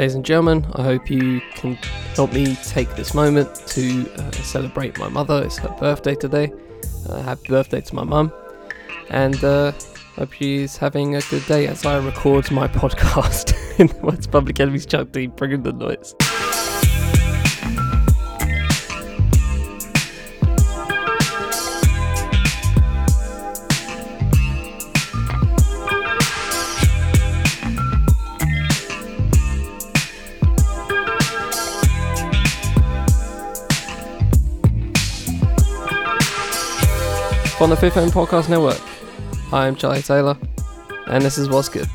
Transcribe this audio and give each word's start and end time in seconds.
Ladies 0.00 0.14
and 0.14 0.24
gentlemen, 0.24 0.66
I 0.76 0.82
hope 0.82 1.10
you 1.10 1.42
can 1.56 1.74
help 2.14 2.32
me 2.32 2.56
take 2.64 2.88
this 2.96 3.12
moment 3.12 3.54
to 3.66 4.10
uh, 4.14 4.30
celebrate 4.30 4.98
my 4.98 5.10
mother. 5.10 5.42
It's 5.44 5.58
her 5.58 5.76
birthday 5.78 6.14
today. 6.14 6.50
Uh, 7.06 7.20
happy 7.20 7.48
birthday 7.48 7.82
to 7.82 7.94
my 7.94 8.04
mum. 8.04 8.32
And 9.10 9.44
uh, 9.44 9.72
hope 10.16 10.32
she's 10.32 10.78
having 10.78 11.16
a 11.16 11.20
good 11.28 11.44
day 11.44 11.66
as 11.66 11.84
I 11.84 11.98
record 11.98 12.50
my 12.50 12.66
podcast 12.80 13.52
in 13.78 13.88
what's 14.00 14.26
Public 14.26 14.58
Enemies 14.58 14.86
Chuck 14.86 15.12
D, 15.12 15.26
bringing 15.26 15.64
the 15.64 15.74
noise. 15.74 16.14
On 37.60 37.68
the 37.68 37.76
Fifth 37.76 37.98
End 37.98 38.10
Podcast 38.10 38.48
Network, 38.48 38.80
I'm 39.52 39.76
Charlie 39.76 40.00
Taylor, 40.00 40.34
and 41.08 41.22
this 41.22 41.36
is 41.36 41.50
What's 41.50 41.68
Good. 41.68 41.86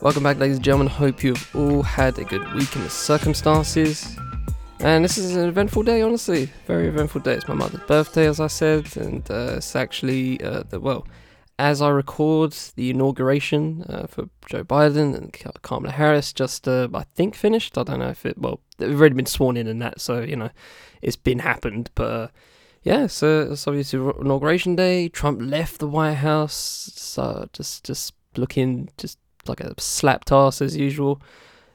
Welcome 0.00 0.22
back, 0.22 0.38
ladies 0.38 0.56
and 0.56 0.64
gentlemen. 0.64 0.86
Hope 0.86 1.22
you've 1.22 1.54
all 1.54 1.82
had 1.82 2.18
a 2.18 2.24
good 2.24 2.50
week 2.54 2.74
in 2.74 2.82
the 2.82 2.88
circumstances. 2.88 4.16
And 4.78 5.04
this 5.04 5.18
is 5.18 5.36
an 5.36 5.46
eventful 5.46 5.82
day, 5.82 6.00
honestly. 6.00 6.50
Very 6.66 6.88
eventful 6.88 7.20
day. 7.20 7.34
It's 7.34 7.46
my 7.46 7.52
mother's 7.52 7.82
birthday, 7.82 8.26
as 8.26 8.40
I 8.40 8.46
said, 8.46 8.96
and 8.96 9.30
uh, 9.30 9.56
it's 9.56 9.76
actually, 9.76 10.42
uh, 10.42 10.62
the, 10.70 10.80
well, 10.80 11.06
as 11.58 11.82
I 11.82 11.90
record, 11.90 12.52
the 12.76 12.88
inauguration 12.88 13.84
uh, 13.86 14.06
for 14.06 14.30
Joe 14.46 14.64
Biden 14.64 15.14
and 15.14 15.36
Kamala 15.60 15.92
Harris 15.92 16.32
just, 16.32 16.66
uh, 16.66 16.88
I 16.94 17.02
think, 17.02 17.34
finished. 17.34 17.76
I 17.76 17.82
don't 17.82 17.98
know 17.98 18.08
if 18.08 18.24
it, 18.24 18.38
well, 18.38 18.60
they've 18.78 18.98
already 18.98 19.14
been 19.14 19.26
sworn 19.26 19.58
in 19.58 19.66
and 19.66 19.82
that, 19.82 20.00
so, 20.00 20.22
you 20.22 20.36
know, 20.36 20.48
it's 21.02 21.16
been 21.16 21.40
happened, 21.40 21.90
but 21.94 22.10
uh, 22.10 22.28
yeah, 22.82 23.06
so 23.06 23.52
it's 23.52 23.66
obviously 23.66 23.98
inauguration 24.20 24.74
day. 24.74 25.08
Trump 25.08 25.40
left 25.42 25.78
the 25.78 25.88
White 25.88 26.14
House, 26.14 26.90
so 26.94 27.48
just 27.52 27.84
just 27.84 28.14
looking 28.36 28.88
just 28.96 29.18
like 29.46 29.60
a 29.60 29.74
slapped 29.78 30.32
ass 30.32 30.62
as 30.62 30.76
usual. 30.76 31.20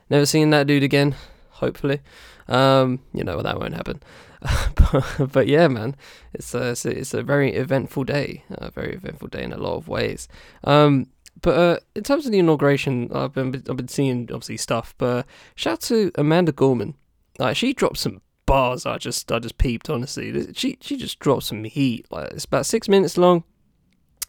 Never 0.10 0.26
seen 0.26 0.50
that 0.50 0.68
dude 0.68 0.84
again. 0.84 1.16
Hopefully, 1.52 2.02
um, 2.48 3.00
you 3.14 3.24
know 3.24 3.42
that 3.42 3.60
won't 3.60 3.76
happen. 3.76 4.02
but, 4.76 5.32
but, 5.32 5.48
yeah, 5.48 5.68
man, 5.68 5.96
it's 6.34 6.54
a, 6.54 6.70
it's 6.70 6.86
a, 6.86 6.90
it's 7.00 7.14
a 7.16 7.24
very 7.24 7.54
eventful 7.54 8.04
day. 8.04 8.44
A 8.50 8.70
very 8.70 8.94
eventful 8.94 9.30
day 9.30 9.44
in 9.44 9.54
a 9.54 9.58
lot 9.58 9.76
of 9.76 9.88
ways. 9.88 10.28
Um, 10.64 11.08
but 11.42 11.58
uh, 11.58 11.80
in 11.96 12.04
terms 12.04 12.26
of 12.26 12.32
the 12.32 12.40
inauguration, 12.40 13.10
I've 13.14 13.34
been 13.34 13.64
I've 13.70 13.78
been 13.78 13.88
seeing 13.88 14.24
obviously 14.32 14.58
stuff. 14.58 14.94
But 14.98 15.26
shout 15.56 15.74
out 15.74 15.82
to 15.82 16.12
Amanda 16.16 16.52
Gorman. 16.52 16.96
Like 17.38 17.58
she 17.58 17.74
dropped 17.74 17.98
some 17.98 18.22
bars 18.46 18.86
I 18.86 18.98
just 18.98 19.32
I 19.32 19.40
just 19.40 19.58
peeped 19.58 19.90
honestly. 19.90 20.54
She 20.54 20.78
she 20.82 20.98
just 20.98 21.20
dropped 21.20 21.44
some 21.44 21.64
heat. 21.64 22.06
Like 22.10 22.32
it's 22.32 22.46
about 22.46 22.66
six 22.66 22.88
minutes 22.88 23.18
long. 23.18 23.44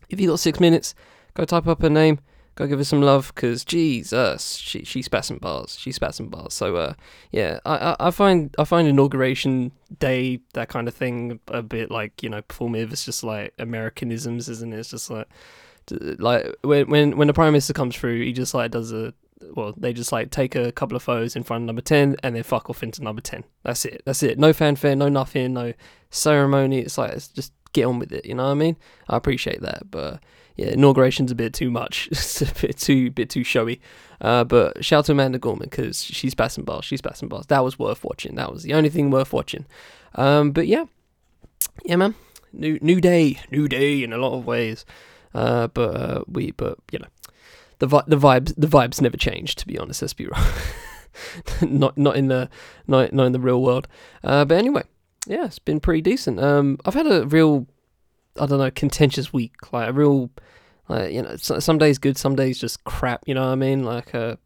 If 0.09 0.21
you 0.21 0.29
got 0.29 0.39
six 0.39 0.61
minutes, 0.61 0.95
go 1.35 1.45
type 1.45 1.67
up 1.67 1.83
her 1.83 1.91
name. 1.91 2.21
Go 2.55 2.67
give 2.67 2.79
her 2.79 2.85
some 2.85 3.03
love, 3.03 3.35
cause 3.35 3.67
Jesus, 3.67 4.55
she 4.55 4.83
she 4.83 5.03
spat 5.03 5.27
some 5.27 5.37
bars. 5.37 5.77
She 5.79 5.93
spat 5.93 6.15
some 6.15 6.29
bars. 6.29 6.55
So 6.55 6.77
uh, 6.77 6.95
yeah, 7.31 7.61
I, 7.67 7.77
I, 7.77 7.97
I 8.09 8.11
find 8.11 8.55
I 8.59 8.65
find 8.65 8.89
inauguration 8.89 9.73
day 9.99 10.41
that 10.55 10.71
kind 10.71 10.89
of 10.89 10.95
thing 10.95 11.39
a 11.49 11.63
bit 11.63 11.91
like 11.91 12.23
you 12.23 12.31
know 12.31 12.41
performative. 12.41 12.93
It's 12.93 13.05
just 13.05 13.23
like 13.23 13.53
Americanisms, 13.59 14.49
isn't 14.49 14.73
it? 14.73 14.79
It's 14.79 14.91
just 14.91 15.11
like 15.11 15.29
like 15.91 16.47
when 16.63 16.89
when 16.89 17.17
when 17.19 17.29
the 17.29 17.35
prime 17.35 17.53
minister 17.53 17.75
comes 17.75 17.95
through, 17.95 18.23
he 18.23 18.33
just 18.33 18.55
like 18.55 18.71
does 18.71 18.91
a 18.91 19.13
well, 19.57 19.73
they 19.77 19.93
just 19.93 20.13
like 20.13 20.31
take 20.31 20.55
a 20.55 20.71
couple 20.71 20.97
of 20.97 21.03
photos 21.03 21.35
in 21.35 21.43
front 21.43 21.63
of 21.63 21.67
number 21.67 21.81
10 21.81 22.17
and 22.23 22.37
then 22.37 22.43
fuck 22.43 22.69
off 22.69 22.83
into 22.83 23.03
number 23.03 23.23
10. 23.23 23.43
That's 23.65 23.87
it. 23.87 24.03
That's 24.05 24.23
it. 24.23 24.39
No 24.39 24.53
fanfare, 24.53 24.95
no 24.95 25.09
nothing, 25.09 25.55
no 25.55 25.73
ceremony. 26.11 26.81
It's 26.81 26.99
like, 26.99 27.13
it's 27.13 27.29
just 27.29 27.53
get 27.73 27.87
on 27.87 27.99
with 27.99 28.13
it. 28.13 28.27
You 28.27 28.35
know 28.35 28.45
what 28.45 28.51
I 28.51 28.55
mean? 28.55 28.77
I 29.09 29.17
appreciate 29.17 29.63
that. 29.63 29.91
But 29.91 30.21
yeah, 30.57 30.69
inauguration's 30.69 31.31
a 31.31 31.35
bit 31.35 31.55
too 31.55 31.71
much. 31.71 32.09
it's 32.13 32.43
a 32.43 32.53
bit 32.61 32.77
too, 32.77 33.11
bit 33.11 33.31
too 33.31 33.45
showy. 33.45 33.81
Uh, 34.21 34.45
but 34.45 34.85
shout 34.85 35.01
out 35.01 35.05
to 35.07 35.13
Amanda 35.13 35.39
Gorman 35.39 35.69
because 35.71 36.05
she's 36.05 36.35
passing 36.35 36.65
bars. 36.65 36.85
She's 36.85 37.01
passing 37.01 37.29
bars. 37.29 37.47
That 37.47 37.65
was 37.65 37.79
worth 37.79 38.05
watching. 38.05 38.35
That 38.35 38.53
was 38.53 38.63
the 38.63 38.75
only 38.75 38.91
thing 38.91 39.11
worth 39.11 39.33
watching. 39.33 39.65
Um, 40.15 40.53
but 40.53 40.67
yeah, 40.67 40.85
yeah, 41.85 41.97
man. 41.97 42.15
New, 42.53 42.79
new 42.81 43.01
day, 43.01 43.41
new 43.51 43.69
day 43.69 44.03
in 44.03 44.13
a 44.13 44.19
lot 44.19 44.35
of 44.35 44.47
ways. 44.47 44.85
Uh, 45.35 45.67
but 45.69 45.97
uh, 45.97 46.25
we, 46.27 46.53
but 46.53 46.79
you 46.93 46.99
know, 46.99 47.09
the 47.79 47.87
vi- 47.87 48.05
the 48.07 48.17
vibes 48.17 48.55
the 48.57 48.67
vibes 48.67 49.01
never 49.01 49.17
change. 49.17 49.55
To 49.57 49.67
be 49.67 49.79
honest, 49.79 50.03
let's 50.03 50.15
be 50.15 50.27
wrong. 50.33 50.45
not 51.63 51.97
not 51.97 52.17
in 52.17 52.29
the 52.29 52.49
not 52.87 53.13
not 53.13 53.25
in 53.25 53.33
the 53.33 53.41
real 53.41 53.63
world. 53.63 53.89
Uh, 54.23 54.45
but 54.45 54.59
anyway, 54.59 54.83
yeah, 55.27 55.47
it's 55.47 55.59
been 55.59 55.81
pretty 55.81 56.03
decent. 56.03 56.41
Um, 56.41 56.79
I've 56.85 56.95
had 56.95 57.07
a 57.07 57.27
real 57.27 57.67
I 58.41 58.47
don't 58.47 58.59
know 58.59 58.71
contentious 58.71 59.33
week. 59.33 59.73
Like 59.73 59.89
a 59.89 59.93
real 59.93 60.31
like 60.89 61.13
you 61.13 61.23
know 61.23 61.37
some 61.37 61.79
days 61.79 61.99
good, 61.99 62.17
some 62.17 62.37
days 62.37 62.59
just 62.59 62.85
crap. 62.85 63.23
You 63.27 63.35
know 63.35 63.43
what 63.43 63.53
I 63.53 63.57
mean? 63.57 63.85
Like 63.85 64.15
uh, 64.15 64.37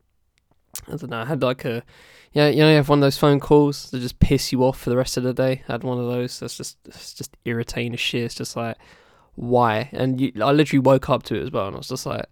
I 0.89 0.97
don't 0.97 1.11
know. 1.11 1.21
I 1.21 1.25
had 1.25 1.43
like 1.43 1.65
a 1.65 1.83
yeah, 2.33 2.49
you 2.49 2.59
know, 2.59 2.71
you 2.71 2.77
have 2.77 2.89
one 2.89 3.01
of 3.01 3.03
those 3.03 3.19
phone 3.19 3.41
calls 3.41 3.91
that 3.91 3.99
just 3.99 4.21
piss 4.21 4.53
you 4.53 4.63
off 4.63 4.79
for 4.79 4.91
the 4.91 4.97
rest 4.97 5.17
of 5.17 5.25
the 5.25 5.35
day. 5.35 5.65
I 5.69 5.73
had 5.73 5.83
one 5.83 5.99
of 5.99 6.07
those. 6.07 6.39
That's 6.39 6.57
just 6.57 6.79
it's 6.87 7.13
just 7.13 7.37
irritating 7.45 7.95
as 7.95 8.01
shit. 8.01 8.23
It's 8.25 8.35
just 8.35 8.57
like 8.57 8.77
why? 9.35 9.89
And 9.93 10.21
you, 10.21 10.33
I 10.41 10.53
literally 10.53 10.81
woke 10.81 11.09
up 11.09 11.23
to 11.25 11.35
it 11.35 11.43
as 11.43 11.51
well, 11.51 11.67
and 11.67 11.75
I 11.75 11.79
was 11.79 11.89
just 11.89 12.07
like 12.07 12.27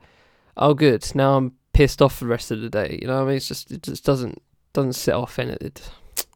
oh 0.58 0.74
good, 0.74 1.10
now 1.14 1.36
I'm 1.36 1.52
pissed 1.72 2.02
off 2.02 2.16
for 2.16 2.24
the 2.24 2.30
rest 2.30 2.50
of 2.50 2.60
the 2.60 2.68
day. 2.68 2.98
You 3.00 3.08
know 3.08 3.16
what 3.16 3.22
I 3.22 3.26
mean? 3.26 3.36
It's 3.36 3.48
just 3.48 3.70
it 3.70 3.82
just 3.82 4.04
doesn't 4.04 4.42
doesn't 4.72 4.94
sit 4.94 5.14
off 5.14 5.38
in 5.38 5.50
it. 5.50 5.62
It, 5.62 5.90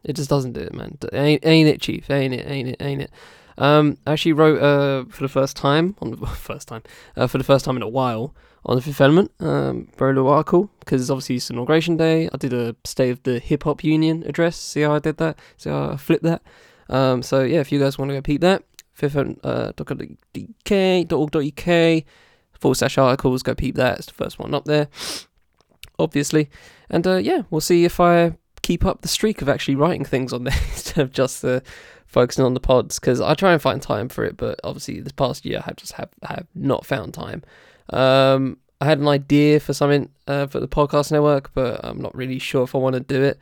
it 0.04 0.12
just 0.14 0.30
doesn't 0.30 0.52
do 0.52 0.60
it, 0.60 0.74
man. 0.74 0.98
Ain't, 1.12 1.44
ain't 1.44 1.68
it, 1.68 1.80
Chief? 1.80 2.10
Ain't 2.10 2.34
it? 2.34 2.46
Ain't 2.48 2.68
it? 2.68 2.76
Ain't 2.80 3.02
it? 3.02 3.10
Um, 3.58 3.98
I 4.06 4.12
actually 4.12 4.32
wrote 4.32 4.62
uh 4.62 5.04
for 5.10 5.22
the 5.22 5.28
first 5.28 5.56
time 5.56 5.96
on 6.00 6.10
the 6.10 6.26
first 6.48 6.68
time 6.68 6.82
uh, 7.16 7.26
for 7.26 7.38
the 7.38 7.44
first 7.44 7.64
time 7.64 7.76
in 7.76 7.82
a 7.82 7.88
while 7.88 8.34
on 8.64 8.76
the 8.76 8.82
Fifth 8.82 9.00
Element. 9.00 9.30
Um, 9.40 9.88
a 9.98 10.04
little 10.04 10.28
article 10.28 10.70
because 10.80 11.10
obviously 11.10 11.36
it's 11.36 11.50
inauguration 11.50 11.96
day. 11.96 12.28
I 12.32 12.36
did 12.36 12.52
a 12.52 12.76
State 12.84 13.10
of 13.10 13.22
the 13.24 13.38
Hip 13.38 13.64
Hop 13.64 13.84
Union 13.84 14.22
address. 14.26 14.56
See 14.56 14.82
how 14.82 14.94
I 14.94 14.98
did 14.98 15.16
that? 15.18 15.38
See 15.56 15.70
how 15.70 15.90
I 15.90 15.96
flipped 15.96 16.24
that? 16.24 16.42
Um, 16.88 17.22
so 17.22 17.42
yeah, 17.42 17.60
if 17.60 17.72
you 17.72 17.78
guys 17.80 17.98
want 17.98 18.10
to 18.10 18.14
go 18.14 18.22
peep 18.22 18.40
that, 18.42 18.64
fifth 18.92 19.16
uh, 19.16 19.72
.org.uk 21.16 22.04
forward 22.62 22.76
slash 22.76 22.96
articles. 22.96 23.42
Go 23.42 23.54
peep 23.54 23.74
that. 23.74 23.98
It's 23.98 24.06
the 24.06 24.14
first 24.14 24.38
one 24.38 24.54
up 24.54 24.64
there, 24.64 24.88
obviously. 25.98 26.48
And 26.88 27.06
uh, 27.06 27.16
yeah, 27.16 27.42
we'll 27.50 27.60
see 27.60 27.84
if 27.84 28.00
I 28.00 28.36
keep 28.62 28.86
up 28.86 29.02
the 29.02 29.08
streak 29.08 29.42
of 29.42 29.48
actually 29.48 29.74
writing 29.74 30.04
things 30.04 30.32
on 30.32 30.44
there 30.44 30.58
instead 30.70 31.02
of 31.02 31.12
just 31.12 31.44
uh, 31.44 31.60
focusing 32.06 32.44
on 32.44 32.54
the 32.54 32.60
pods 32.60 32.98
because 32.98 33.20
I 33.20 33.34
try 33.34 33.52
and 33.52 33.60
find 33.60 33.82
time 33.82 34.08
for 34.08 34.24
it, 34.24 34.36
but 34.36 34.60
obviously 34.64 35.00
this 35.00 35.12
past 35.12 35.44
year 35.44 35.58
I 35.58 35.62
have 35.62 35.76
just 35.76 35.92
have 35.92 36.10
have 36.22 36.46
not 36.54 36.86
found 36.86 37.12
time. 37.12 37.42
Um, 37.90 38.58
I 38.80 38.86
had 38.86 38.98
an 38.98 39.08
idea 39.08 39.60
for 39.60 39.74
something 39.74 40.08
uh, 40.26 40.46
for 40.46 40.60
the 40.60 40.68
podcast 40.68 41.12
network, 41.12 41.52
but 41.54 41.80
I'm 41.84 42.00
not 42.00 42.14
really 42.14 42.38
sure 42.38 42.64
if 42.64 42.74
I 42.74 42.78
want 42.78 42.94
to 42.94 43.00
do 43.00 43.22
it. 43.22 43.38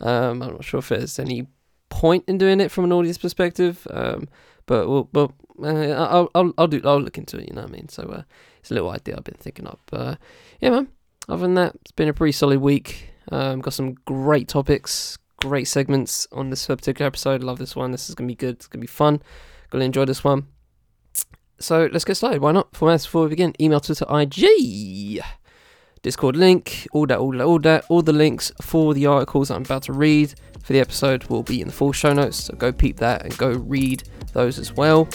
Um, 0.00 0.42
I'm 0.42 0.52
not 0.52 0.64
sure 0.64 0.78
if 0.78 0.88
there's 0.88 1.18
any 1.18 1.46
point 1.88 2.24
in 2.26 2.38
doing 2.38 2.60
it 2.60 2.70
from 2.70 2.84
an 2.84 2.92
audience 2.92 3.18
perspective. 3.18 3.86
Um, 3.90 4.28
but 4.66 4.88
we'll, 4.88 5.08
well 5.12 5.34
uh, 5.62 5.92
I'll, 5.92 6.30
I'll, 6.34 6.52
I'll 6.58 6.66
do, 6.68 6.80
I'll 6.84 7.00
look 7.00 7.18
into 7.18 7.38
it. 7.38 7.48
You 7.48 7.54
know 7.54 7.62
what 7.62 7.70
I 7.70 7.72
mean? 7.72 7.88
So 7.88 8.02
uh, 8.04 8.22
it's 8.62 8.70
a 8.70 8.74
little 8.74 8.90
idea 8.90 9.16
I've 9.16 9.24
been 9.24 9.34
thinking 9.34 9.66
of. 9.66 9.78
But 9.90 10.18
yeah, 10.60 10.70
man. 10.70 10.88
Other 11.28 11.42
than 11.42 11.54
that, 11.54 11.74
it's 11.80 11.92
been 11.92 12.08
a 12.08 12.12
pretty 12.12 12.32
solid 12.32 12.60
week. 12.60 13.10
Um, 13.30 13.60
got 13.60 13.74
some 13.74 13.94
great 14.06 14.48
topics, 14.48 15.18
great 15.40 15.64
segments 15.68 16.26
on 16.32 16.50
this 16.50 16.66
particular 16.66 17.06
episode. 17.06 17.42
Love 17.42 17.58
this 17.58 17.76
one. 17.76 17.92
This 17.92 18.08
is 18.08 18.14
gonna 18.14 18.28
be 18.28 18.34
good. 18.34 18.56
It's 18.56 18.66
gonna 18.66 18.80
be 18.80 18.86
fun. 18.86 19.20
Gonna 19.70 19.84
enjoy 19.84 20.04
this 20.04 20.24
one. 20.24 20.46
So 21.58 21.88
let's 21.92 22.04
get 22.04 22.16
started. 22.16 22.40
Why 22.40 22.52
not? 22.52 22.74
For 22.74 22.90
us, 22.90 23.06
before 23.06 23.24
we 23.24 23.30
begin, 23.30 23.54
email, 23.60 23.80
Twitter, 23.80 24.06
IG, 24.08 25.20
Discord 26.02 26.36
link, 26.36 26.88
all 26.92 27.06
that, 27.06 27.18
all 27.18 27.32
that, 27.32 27.44
all 27.44 27.58
that, 27.60 27.84
all 27.88 28.02
the 28.02 28.12
links 28.12 28.50
for 28.60 28.94
the 28.94 29.06
articles 29.06 29.50
I'm 29.50 29.62
about 29.62 29.84
to 29.84 29.92
read 29.92 30.34
for 30.62 30.72
the 30.72 30.80
episode 30.80 31.24
will 31.24 31.44
be 31.44 31.60
in 31.60 31.68
the 31.68 31.72
full 31.72 31.92
show 31.92 32.12
notes. 32.12 32.44
So 32.44 32.54
go 32.54 32.72
peep 32.72 32.96
that 32.98 33.22
and 33.24 33.36
go 33.38 33.52
read 33.52 34.02
those 34.32 34.58
as 34.58 34.72
well. 34.72 35.08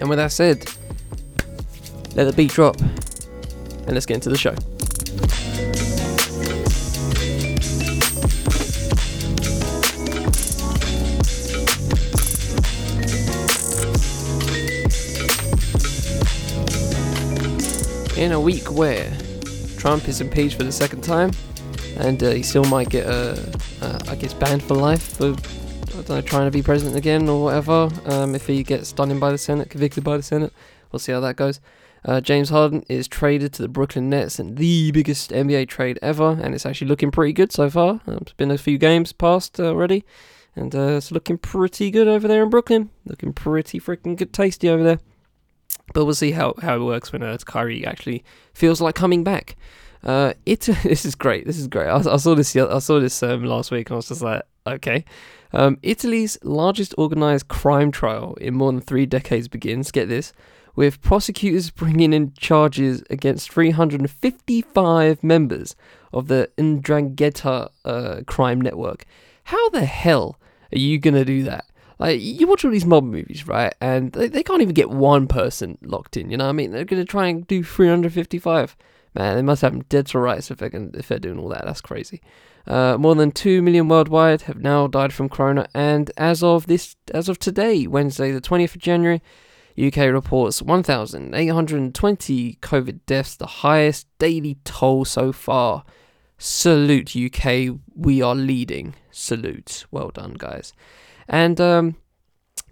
And 0.00 0.08
with 0.08 0.18
that 0.18 0.32
said, 0.32 0.70
let 2.16 2.24
the 2.24 2.32
beat 2.32 2.50
drop 2.50 2.80
and 2.80 3.92
let's 3.92 4.06
get 4.06 4.14
into 4.14 4.30
the 4.30 4.36
show. 4.36 4.54
In 18.20 18.32
a 18.32 18.40
week 18.40 18.72
where 18.72 19.14
Trump 19.76 20.08
is 20.08 20.22
impeached 20.22 20.56
for 20.56 20.64
the 20.64 20.72
second 20.72 21.02
time, 21.02 21.30
and 21.98 22.22
uh, 22.22 22.30
he 22.30 22.42
still 22.42 22.64
might 22.64 22.88
get, 22.88 23.06
uh, 23.06 23.36
uh, 23.82 23.98
I 24.08 24.16
guess, 24.16 24.32
banned 24.32 24.62
for 24.62 24.74
life 24.74 25.16
for 25.16 25.36
know, 26.08 26.20
trying 26.20 26.46
to 26.46 26.50
be 26.50 26.62
president 26.62 26.96
again 26.96 27.28
or 27.28 27.44
whatever. 27.44 27.90
Um, 28.06 28.34
if 28.34 28.46
he 28.46 28.62
gets 28.62 28.92
done 28.92 29.10
in 29.10 29.18
by 29.18 29.32
the 29.32 29.38
Senate, 29.38 29.70
convicted 29.70 30.04
by 30.04 30.16
the 30.16 30.22
Senate, 30.22 30.52
we'll 30.90 31.00
see 31.00 31.12
how 31.12 31.20
that 31.20 31.36
goes. 31.36 31.60
Uh, 32.06 32.20
James 32.20 32.50
Harden 32.50 32.84
is 32.88 33.08
traded 33.08 33.52
to 33.54 33.62
the 33.62 33.68
Brooklyn 33.68 34.08
Nets 34.08 34.38
in 34.38 34.54
the 34.54 34.92
biggest 34.92 35.32
NBA 35.32 35.68
trade 35.68 35.98
ever, 36.00 36.38
and 36.40 36.54
it's 36.54 36.64
actually 36.64 36.86
looking 36.86 37.10
pretty 37.10 37.32
good 37.32 37.50
so 37.50 37.68
far. 37.68 38.00
Um, 38.06 38.18
it's 38.22 38.32
been 38.32 38.52
a 38.52 38.58
few 38.58 38.78
games 38.78 39.12
past 39.12 39.58
uh, 39.58 39.64
already, 39.64 40.04
and 40.54 40.72
uh, 40.72 40.96
it's 40.98 41.10
looking 41.10 41.36
pretty 41.36 41.90
good 41.90 42.06
over 42.06 42.28
there 42.28 42.44
in 42.44 42.50
Brooklyn. 42.50 42.90
Looking 43.06 43.32
pretty 43.32 43.80
freaking 43.80 44.16
good, 44.16 44.32
tasty 44.32 44.68
over 44.68 44.84
there. 44.84 45.00
But 45.94 46.04
we'll 46.04 46.14
see 46.14 46.30
how, 46.30 46.54
how 46.62 46.76
it 46.76 46.84
works 46.84 47.12
when 47.12 47.24
uh, 47.24 47.36
Kyrie 47.44 47.84
actually 47.84 48.24
feels 48.54 48.80
like 48.80 48.94
coming 48.94 49.24
back. 49.24 49.56
Uh, 50.04 50.34
it 50.44 50.60
this 50.84 51.04
is 51.04 51.16
great. 51.16 51.44
This 51.44 51.58
is 51.58 51.66
great. 51.66 51.88
I, 51.88 51.96
I 51.96 52.16
saw 52.18 52.36
this. 52.36 52.54
I 52.54 52.78
saw 52.78 53.00
this 53.00 53.20
um, 53.24 53.44
last 53.44 53.72
week, 53.72 53.90
and 53.90 53.94
I 53.94 53.96
was 53.96 54.08
just 54.08 54.22
like, 54.22 54.42
okay. 54.64 55.04
Um, 55.52 55.78
Italy's 55.82 56.38
largest 56.44 56.94
organized 56.96 57.48
crime 57.48 57.90
trial 57.90 58.34
in 58.40 58.54
more 58.54 58.70
than 58.70 58.80
three 58.80 59.06
decades 59.06 59.48
begins. 59.48 59.90
Get 59.90 60.08
this, 60.08 60.32
with 60.76 61.00
prosecutors 61.00 61.70
bringing 61.70 62.12
in 62.12 62.32
charges 62.34 63.02
against 63.10 63.50
355 63.50 65.24
members 65.24 65.74
of 66.12 66.28
the 66.28 66.50
'Ndrangheta 66.56 67.70
uh, 67.84 68.20
crime 68.26 68.60
network. 68.60 69.04
How 69.44 69.70
the 69.70 69.86
hell 69.86 70.38
are 70.72 70.78
you 70.78 70.98
gonna 70.98 71.24
do 71.24 71.42
that? 71.44 71.64
Like 71.98 72.20
you 72.20 72.46
watch 72.46 72.64
all 72.64 72.70
these 72.70 72.84
mob 72.84 73.04
movies, 73.04 73.48
right? 73.48 73.74
And 73.80 74.12
they, 74.12 74.28
they 74.28 74.42
can't 74.42 74.60
even 74.60 74.74
get 74.74 74.90
one 74.90 75.26
person 75.26 75.78
locked 75.82 76.16
in. 76.16 76.30
You 76.30 76.36
know 76.36 76.44
what 76.44 76.50
I 76.50 76.52
mean? 76.52 76.72
They're 76.72 76.84
gonna 76.84 77.04
try 77.06 77.28
and 77.28 77.46
do 77.46 77.64
355. 77.64 78.76
Man, 79.14 79.34
they 79.34 79.42
must 79.42 79.62
have 79.62 79.72
them 79.72 79.84
dead 79.88 80.06
to 80.08 80.18
rights 80.18 80.50
if 80.50 80.58
they're 80.58 80.68
gonna, 80.68 80.90
if 80.92 81.08
they're 81.08 81.18
doing 81.18 81.38
all 81.38 81.48
that. 81.48 81.64
That's 81.64 81.80
crazy. 81.80 82.20
Uh, 82.66 82.98
more 82.98 83.14
than 83.14 83.30
two 83.30 83.62
million 83.62 83.88
worldwide 83.88 84.42
have 84.42 84.60
now 84.60 84.86
died 84.88 85.12
from 85.12 85.28
corona, 85.28 85.68
and 85.72 86.10
as 86.16 86.42
of 86.42 86.66
this, 86.66 86.96
as 87.14 87.28
of 87.28 87.38
today, 87.38 87.86
Wednesday, 87.86 88.32
the 88.32 88.40
20th 88.40 88.74
of 88.74 88.80
January, 88.80 89.22
UK 89.78 89.96
reports 90.12 90.62
1,820 90.62 92.58
COVID 92.62 93.00
deaths, 93.04 93.36
the 93.36 93.46
highest 93.46 94.06
daily 94.18 94.56
toll 94.64 95.04
so 95.04 95.32
far. 95.32 95.84
Salute, 96.38 97.14
UK. 97.16 97.78
We 97.94 98.22
are 98.22 98.34
leading. 98.34 98.94
Salute. 99.10 99.84
Well 99.90 100.10
done, 100.10 100.34
guys. 100.34 100.72
And 101.28 101.60
um, 101.60 101.96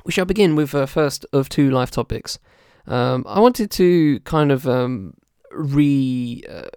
we 0.04 0.12
shall 0.12 0.24
begin 0.24 0.56
with 0.56 0.74
uh, 0.74 0.86
first 0.86 1.26
of 1.32 1.48
two 1.48 1.70
live 1.70 1.90
topics. 1.90 2.38
Um, 2.86 3.24
I 3.26 3.40
wanted 3.40 3.70
to 3.72 4.20
kind 4.20 4.52
of 4.52 4.68
um, 4.68 5.14
re 5.50 6.42
uh, 6.48 6.68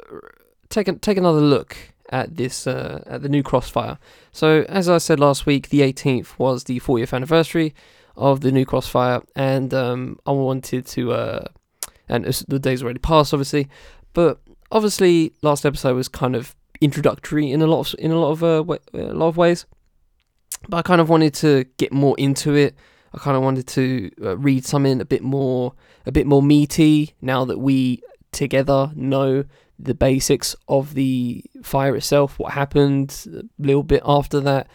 take 0.70 0.88
a, 0.88 0.94
take 0.94 1.18
another 1.18 1.42
look 1.42 1.78
at 2.10 2.36
this 2.36 2.68
uh, 2.68 3.04
at 3.06 3.22
the 3.22 3.30
New 3.30 3.44
Cross 3.44 3.70
fire. 3.70 3.98
So 4.32 4.66
as 4.70 4.90
I 4.90 4.98
said 4.98 5.20
last 5.20 5.46
week, 5.46 5.70
the 5.70 5.82
18th 5.82 6.38
was 6.38 6.66
the 6.66 6.80
40th 6.80 7.14
anniversary 7.14 7.74
of 8.18 8.42
the 8.42 8.52
New 8.52 8.66
Cross 8.66 8.88
fire, 8.88 9.22
and 9.36 9.74
um, 9.74 10.20
I 10.26 10.32
wanted 10.32 10.86
to, 10.88 11.14
uh, 11.14 11.46
and 12.10 12.26
the 12.26 12.60
day's 12.60 12.84
already 12.84 13.00
passed, 13.00 13.34
obviously, 13.34 13.70
but 14.14 14.40
obviously 14.72 15.34
last 15.42 15.66
episode 15.66 15.96
was 15.96 16.08
kind 16.08 16.36
of 16.36 16.56
introductory 16.82 17.52
in 17.52 17.62
a 17.62 17.68
lot 17.68 17.94
of 17.94 18.00
in 18.00 18.12
a 18.12 18.20
lot 18.20 18.32
of 18.32 18.44
uh, 18.44 18.64
a 18.94 19.14
lot 19.14 19.28
of 19.28 19.38
ways, 19.38 19.66
but 20.68 20.78
I 20.78 20.82
kind 20.82 21.02
of 21.02 21.10
wanted 21.10 21.34
to 21.36 21.66
get 21.78 21.94
more 21.94 22.16
into 22.18 22.56
it. 22.56 22.76
I 23.14 23.20
kind 23.20 23.38
of 23.38 23.44
wanted 23.44 23.68
to 23.68 24.12
uh, 24.22 24.38
read 24.38 24.66
something 24.66 25.00
a 25.00 25.06
bit 25.06 25.24
more 25.24 25.74
a 26.06 26.12
bit 26.12 26.28
more 26.28 26.42
meaty 26.42 27.14
now 27.22 27.46
that 27.46 27.60
we 27.60 28.02
together 28.32 28.92
know 28.96 29.46
the 29.80 29.94
basics 29.94 30.56
of 30.68 30.96
the 30.96 31.44
fire 31.64 31.96
itself, 31.96 32.40
what 32.40 32.54
happened 32.54 33.26
a 33.32 33.44
little 33.60 33.84
bit 33.84 34.02
after 34.06 34.40
that, 34.42 34.68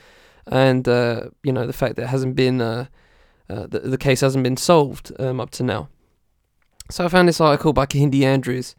and 0.46 0.88
uh, 0.88 1.28
you 1.42 1.52
know 1.52 1.66
the 1.66 1.72
fact 1.72 1.96
that 1.96 2.02
it 2.02 2.08
hasn't 2.08 2.36
been 2.36 2.60
uh, 2.60 2.86
uh, 3.52 3.66
the, 3.66 3.80
the 3.80 3.98
case 3.98 4.20
hasn't 4.20 4.44
been 4.44 4.56
solved 4.56 5.12
um, 5.18 5.40
up 5.40 5.50
to 5.50 5.62
now. 5.62 5.88
So 6.90 7.04
I 7.04 7.08
found 7.08 7.28
this 7.28 7.40
article 7.40 7.72
by 7.72 7.86
Kehinde 7.86 8.22
Andrews, 8.22 8.74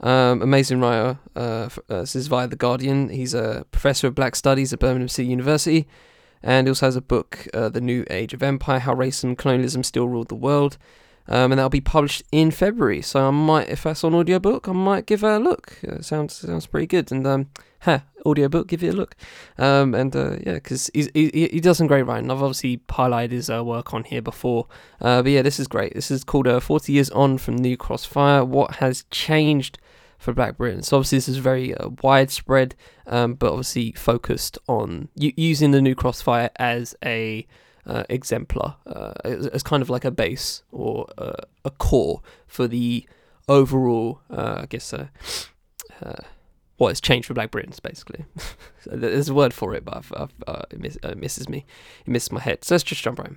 um, 0.00 0.42
amazing 0.42 0.80
writer. 0.80 1.18
Uh, 1.34 1.68
uh, 1.88 2.00
this 2.00 2.16
is 2.16 2.26
via 2.26 2.48
the 2.48 2.56
Guardian. 2.56 3.08
He's 3.08 3.34
a 3.34 3.64
professor 3.70 4.06
of 4.06 4.14
Black 4.14 4.36
Studies 4.36 4.72
at 4.72 4.78
Birmingham 4.78 5.08
City 5.08 5.28
University, 5.28 5.86
and 6.42 6.66
he 6.66 6.70
also 6.70 6.86
has 6.86 6.96
a 6.96 7.00
book, 7.00 7.48
uh, 7.54 7.68
The 7.68 7.80
New 7.80 8.04
Age 8.10 8.34
of 8.34 8.42
Empire: 8.42 8.80
How 8.80 8.94
Racism 8.94 9.24
and 9.24 9.38
Colonialism 9.38 9.82
Still 9.84 10.08
Ruled 10.08 10.28
the 10.28 10.34
World 10.34 10.76
um, 11.28 11.52
and 11.52 11.58
that'll 11.58 11.70
be 11.70 11.80
published 11.80 12.22
in 12.32 12.50
February. 12.50 13.02
So 13.02 13.28
I 13.28 13.30
might, 13.30 13.68
if 13.68 13.82
that's 13.82 14.04
on 14.04 14.14
audiobook, 14.14 14.68
I 14.68 14.72
might 14.72 15.06
give 15.06 15.24
it 15.24 15.28
a 15.28 15.38
look. 15.38 15.78
It 15.82 16.04
sounds 16.04 16.34
sounds 16.34 16.66
pretty 16.66 16.86
good, 16.86 17.10
and 17.10 17.26
um, 17.26 17.50
ha, 17.80 18.04
audiobook, 18.24 18.68
give 18.68 18.82
it 18.82 18.94
a 18.94 18.96
look. 18.96 19.16
Um, 19.58 19.94
and 19.94 20.14
uh, 20.14 20.36
yeah, 20.44 20.54
because 20.54 20.90
he, 20.94 21.08
he 21.32 21.60
does 21.60 21.78
some 21.78 21.86
great 21.86 22.02
writing. 22.02 22.30
I've 22.30 22.42
obviously 22.42 22.78
highlighted 22.88 23.32
his 23.32 23.50
uh, 23.50 23.64
work 23.64 23.92
on 23.94 24.04
here 24.04 24.22
before, 24.22 24.66
uh, 25.00 25.22
but 25.22 25.32
yeah, 25.32 25.42
this 25.42 25.58
is 25.58 25.66
great. 25.66 25.94
This 25.94 26.10
is 26.10 26.24
called 26.24 26.46
uh, 26.46 26.60
40 26.60 26.92
Years 26.92 27.10
On 27.10 27.38
from 27.38 27.56
New 27.56 27.76
Cross 27.76 28.04
fire. 28.04 28.44
What 28.44 28.76
has 28.76 29.04
changed? 29.10 29.78
For 30.18 30.32
Black 30.32 30.56
Britain, 30.56 30.82
so 30.82 30.96
obviously 30.96 31.18
this 31.18 31.28
is 31.28 31.36
very 31.36 31.74
uh, 31.74 31.90
widespread, 32.02 32.74
um, 33.06 33.34
but 33.34 33.50
obviously 33.50 33.92
focused 33.92 34.58
on 34.66 35.10
using 35.14 35.72
the 35.72 35.82
New 35.82 35.94
Cross 35.94 36.22
fire 36.22 36.48
as 36.56 36.96
a 37.04 37.46
uh, 37.86 38.04
exemplar 38.08 38.76
uh, 38.86 39.12
as, 39.24 39.46
as, 39.48 39.62
kind 39.62 39.82
of 39.82 39.88
like 39.88 40.04
a 40.04 40.10
base 40.10 40.62
or 40.72 41.06
uh, 41.18 41.44
a 41.64 41.70
core 41.70 42.20
for 42.46 42.66
the 42.66 43.06
overall, 43.48 44.20
uh, 44.30 44.60
I 44.62 44.66
guess, 44.66 44.92
uh, 44.92 45.06
uh, 46.02 46.22
what 46.78 46.88
has 46.88 47.00
changed 47.00 47.26
for 47.26 47.34
Black 47.34 47.50
Britons, 47.50 47.80
basically. 47.80 48.24
so 48.80 48.90
there's 48.90 49.28
a 49.28 49.34
word 49.34 49.54
for 49.54 49.74
it, 49.74 49.84
but 49.84 49.96
I've, 49.96 50.12
I've, 50.16 50.64
it, 50.70 50.80
miss, 50.80 50.98
it, 51.02 51.18
misses 51.18 51.48
me. 51.48 51.64
It 52.04 52.10
misses 52.10 52.32
my 52.32 52.40
head. 52.40 52.64
So 52.64 52.74
let's 52.74 52.84
just 52.84 53.02
jump 53.02 53.18
right 53.18 53.28
in. 53.28 53.36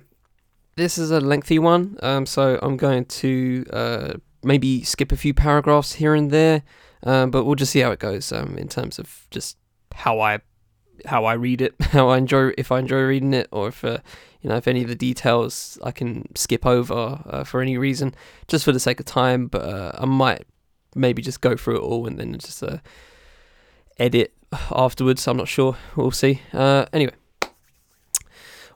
This 0.76 0.98
is 0.98 1.10
a 1.10 1.20
lengthy 1.20 1.58
one, 1.58 1.96
um, 2.02 2.26
so 2.26 2.58
I'm 2.62 2.76
going 2.76 3.04
to 3.06 4.20
maybe 4.42 4.82
skip 4.82 5.12
a 5.12 5.16
few 5.16 5.34
paragraphs 5.34 5.94
here 5.94 6.14
and 6.14 6.30
there, 6.30 6.62
um, 7.02 7.30
but 7.30 7.44
we'll 7.44 7.54
just 7.54 7.72
see 7.72 7.80
how 7.80 7.90
it 7.90 7.98
goes 7.98 8.32
um, 8.32 8.56
in 8.56 8.68
terms 8.68 8.98
of 8.98 9.26
just 9.30 9.56
how 9.94 10.20
I 10.20 10.40
how 11.06 11.24
I 11.24 11.34
read 11.34 11.60
it, 11.62 11.74
how 11.80 12.08
I 12.08 12.18
enjoy 12.18 12.52
if 12.58 12.70
I 12.72 12.78
enjoy 12.78 13.02
reading 13.02 13.34
it, 13.34 13.48
or 13.50 13.68
if 13.68 13.84
uh, 13.84 13.98
you 14.42 14.48
know 14.50 14.56
if 14.56 14.66
any 14.68 14.82
of 14.82 14.88
the 14.88 14.94
details 14.94 15.78
I 15.82 15.90
can 15.90 16.34
skip 16.34 16.64
over 16.66 17.20
uh, 17.26 17.44
for 17.44 17.60
any 17.60 17.76
reason, 17.78 18.14
just 18.48 18.64
for 18.64 18.72
the 18.72 18.80
sake 18.80 19.00
of 19.00 19.06
time. 19.06 19.46
But 19.46 19.62
uh, 19.62 19.92
I 19.98 20.06
might 20.06 20.46
maybe 20.94 21.22
just 21.22 21.40
go 21.40 21.56
through 21.56 21.76
it 21.76 21.82
all 21.82 22.06
and 22.06 22.18
then 22.18 22.38
just 22.38 22.62
uh, 22.62 22.78
edit 23.98 24.32
afterwards. 24.70 25.26
I'm 25.28 25.36
not 25.36 25.48
sure. 25.48 25.76
We'll 25.96 26.10
see. 26.10 26.42
Uh, 26.52 26.86
anyway. 26.92 27.12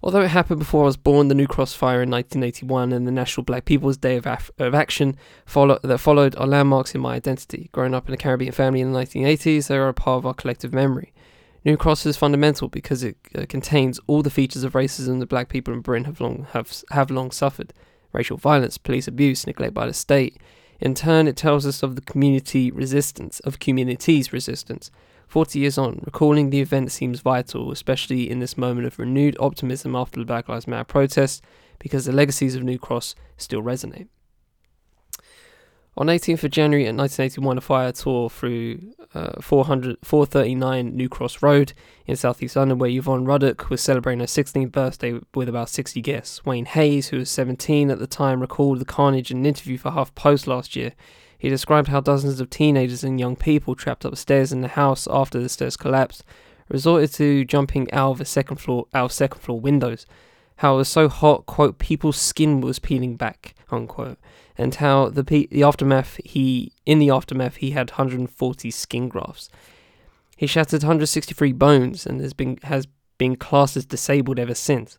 Although 0.02 0.20
it 0.20 0.28
happened 0.28 0.58
before 0.58 0.82
I 0.82 0.86
was 0.86 0.98
born, 0.98 1.28
the 1.28 1.34
New 1.34 1.46
Cross 1.46 1.72
fire 1.72 2.02
in 2.02 2.10
1981 2.10 2.92
and 2.92 3.06
the 3.06 3.10
National 3.10 3.42
Black 3.42 3.64
People's 3.64 3.96
Day 3.96 4.18
of, 4.18 4.26
Af- 4.26 4.50
of 4.58 4.74
Action 4.74 5.16
follow- 5.46 5.78
that 5.82 5.96
followed 5.96 6.36
are 6.36 6.46
landmarks 6.46 6.94
in 6.94 7.00
my 7.00 7.14
identity. 7.14 7.70
Growing 7.72 7.94
up 7.94 8.06
in 8.06 8.12
a 8.12 8.18
Caribbean 8.18 8.52
family 8.52 8.82
in 8.82 8.92
the 8.92 8.98
1980s, 8.98 9.68
they 9.68 9.78
are 9.78 9.88
a 9.88 9.94
part 9.94 10.18
of 10.18 10.26
our 10.26 10.34
collective 10.34 10.74
memory. 10.74 11.14
New 11.64 11.78
Cross 11.78 12.04
is 12.04 12.18
fundamental 12.18 12.68
because 12.68 13.02
it 13.02 13.16
uh, 13.34 13.46
contains 13.48 13.98
all 14.06 14.22
the 14.22 14.28
features 14.28 14.64
of 14.64 14.74
racism 14.74 15.18
that 15.20 15.30
black 15.30 15.48
people 15.48 15.72
in 15.72 15.80
Britain 15.80 16.04
have 16.04 16.20
long 16.20 16.46
have 16.52 16.82
have 16.90 17.10
long 17.10 17.30
suffered: 17.30 17.72
racial 18.12 18.36
violence, 18.36 18.76
police 18.76 19.08
abuse, 19.08 19.46
neglect 19.46 19.72
by 19.72 19.86
the 19.86 19.94
state. 19.94 20.36
In 20.78 20.94
turn, 20.94 21.26
it 21.26 21.38
tells 21.38 21.64
us 21.64 21.82
of 21.82 21.96
the 21.96 22.02
community 22.02 22.70
resistance, 22.70 23.40
of 23.40 23.60
communities' 23.60 24.30
resistance. 24.30 24.90
Forty 25.26 25.60
years 25.60 25.78
on, 25.78 26.02
recalling 26.04 26.50
the 26.50 26.60
event 26.60 26.92
seems 26.92 27.20
vital, 27.20 27.72
especially 27.72 28.28
in 28.28 28.40
this 28.40 28.58
moment 28.58 28.86
of 28.86 28.98
renewed 28.98 29.36
optimism 29.40 29.96
after 29.96 30.20
the 30.20 30.26
Black 30.26 30.50
Lives 30.50 30.68
Matter 30.68 30.84
protests, 30.84 31.40
because 31.78 32.04
the 32.04 32.12
legacies 32.12 32.54
of 32.54 32.62
New 32.62 32.78
Cross 32.78 33.14
still 33.38 33.62
resonate. 33.62 34.08
On 35.96 36.08
18th 36.08 36.42
of 36.42 36.50
January 36.50 36.86
in 36.86 36.96
1981, 36.96 37.58
a 37.58 37.60
fire 37.60 37.92
tore 37.92 38.28
through 38.28 38.80
uh, 39.14 39.40
400, 39.40 39.98
439 40.02 40.96
New 40.96 41.08
Cross 41.08 41.40
Road 41.40 41.72
in 42.06 42.16
southeast 42.16 42.56
London, 42.56 42.78
where 42.78 42.90
Yvonne 42.90 43.24
Ruddock 43.24 43.70
was 43.70 43.80
celebrating 43.80 44.18
her 44.18 44.26
16th 44.26 44.72
birthday 44.72 45.20
with 45.34 45.48
about 45.48 45.68
60 45.68 46.00
guests. 46.00 46.44
Wayne 46.44 46.64
Haynes, 46.64 47.08
who 47.08 47.18
was 47.18 47.30
17 47.30 47.90
at 47.90 48.00
the 48.00 48.08
time, 48.08 48.40
recalled 48.40 48.80
the 48.80 48.84
carnage 48.84 49.30
in 49.30 49.38
an 49.38 49.46
interview 49.46 49.78
for 49.78 49.92
Half 49.92 50.12
HuffPost 50.16 50.48
last 50.48 50.74
year. 50.74 50.94
He 51.38 51.48
described 51.48 51.88
how 51.88 52.00
dozens 52.00 52.40
of 52.40 52.50
teenagers 52.50 53.04
and 53.04 53.20
young 53.20 53.36
people 53.36 53.76
trapped 53.76 54.04
upstairs 54.04 54.50
in 54.50 54.62
the 54.62 54.68
house 54.68 55.06
after 55.08 55.38
the 55.40 55.48
stairs 55.48 55.76
collapsed 55.76 56.24
resorted 56.68 57.12
to 57.12 57.44
jumping 57.44 57.90
out 57.92 58.20
of 58.20 58.26
second 58.28 58.56
floor 58.56 58.86
out 58.94 59.06
of 59.06 59.12
second 59.12 59.40
floor 59.40 59.60
windows. 59.60 60.06
How 60.56 60.74
it 60.74 60.78
was 60.78 60.88
so 60.88 61.08
hot, 61.08 61.46
quote, 61.46 61.78
people's 61.78 62.16
skin 62.16 62.60
was 62.60 62.78
peeling 62.78 63.16
back, 63.16 63.54
unquote 63.70 64.18
and 64.56 64.74
how 64.76 65.08
the 65.08 65.22
the 65.22 65.62
aftermath 65.62 66.20
he 66.24 66.72
in 66.86 66.98
the 66.98 67.10
aftermath 67.10 67.56
he 67.56 67.72
had 67.72 67.90
140 67.90 68.70
skin 68.70 69.08
grafts. 69.08 69.48
He 70.36 70.46
shattered 70.46 70.82
163 70.82 71.52
bones 71.52 72.06
and 72.06 72.20
has 72.20 72.32
been 72.32 72.58
has 72.64 72.86
been 73.18 73.36
classed 73.36 73.76
as 73.76 73.84
disabled 73.84 74.38
ever 74.38 74.54
since. 74.54 74.98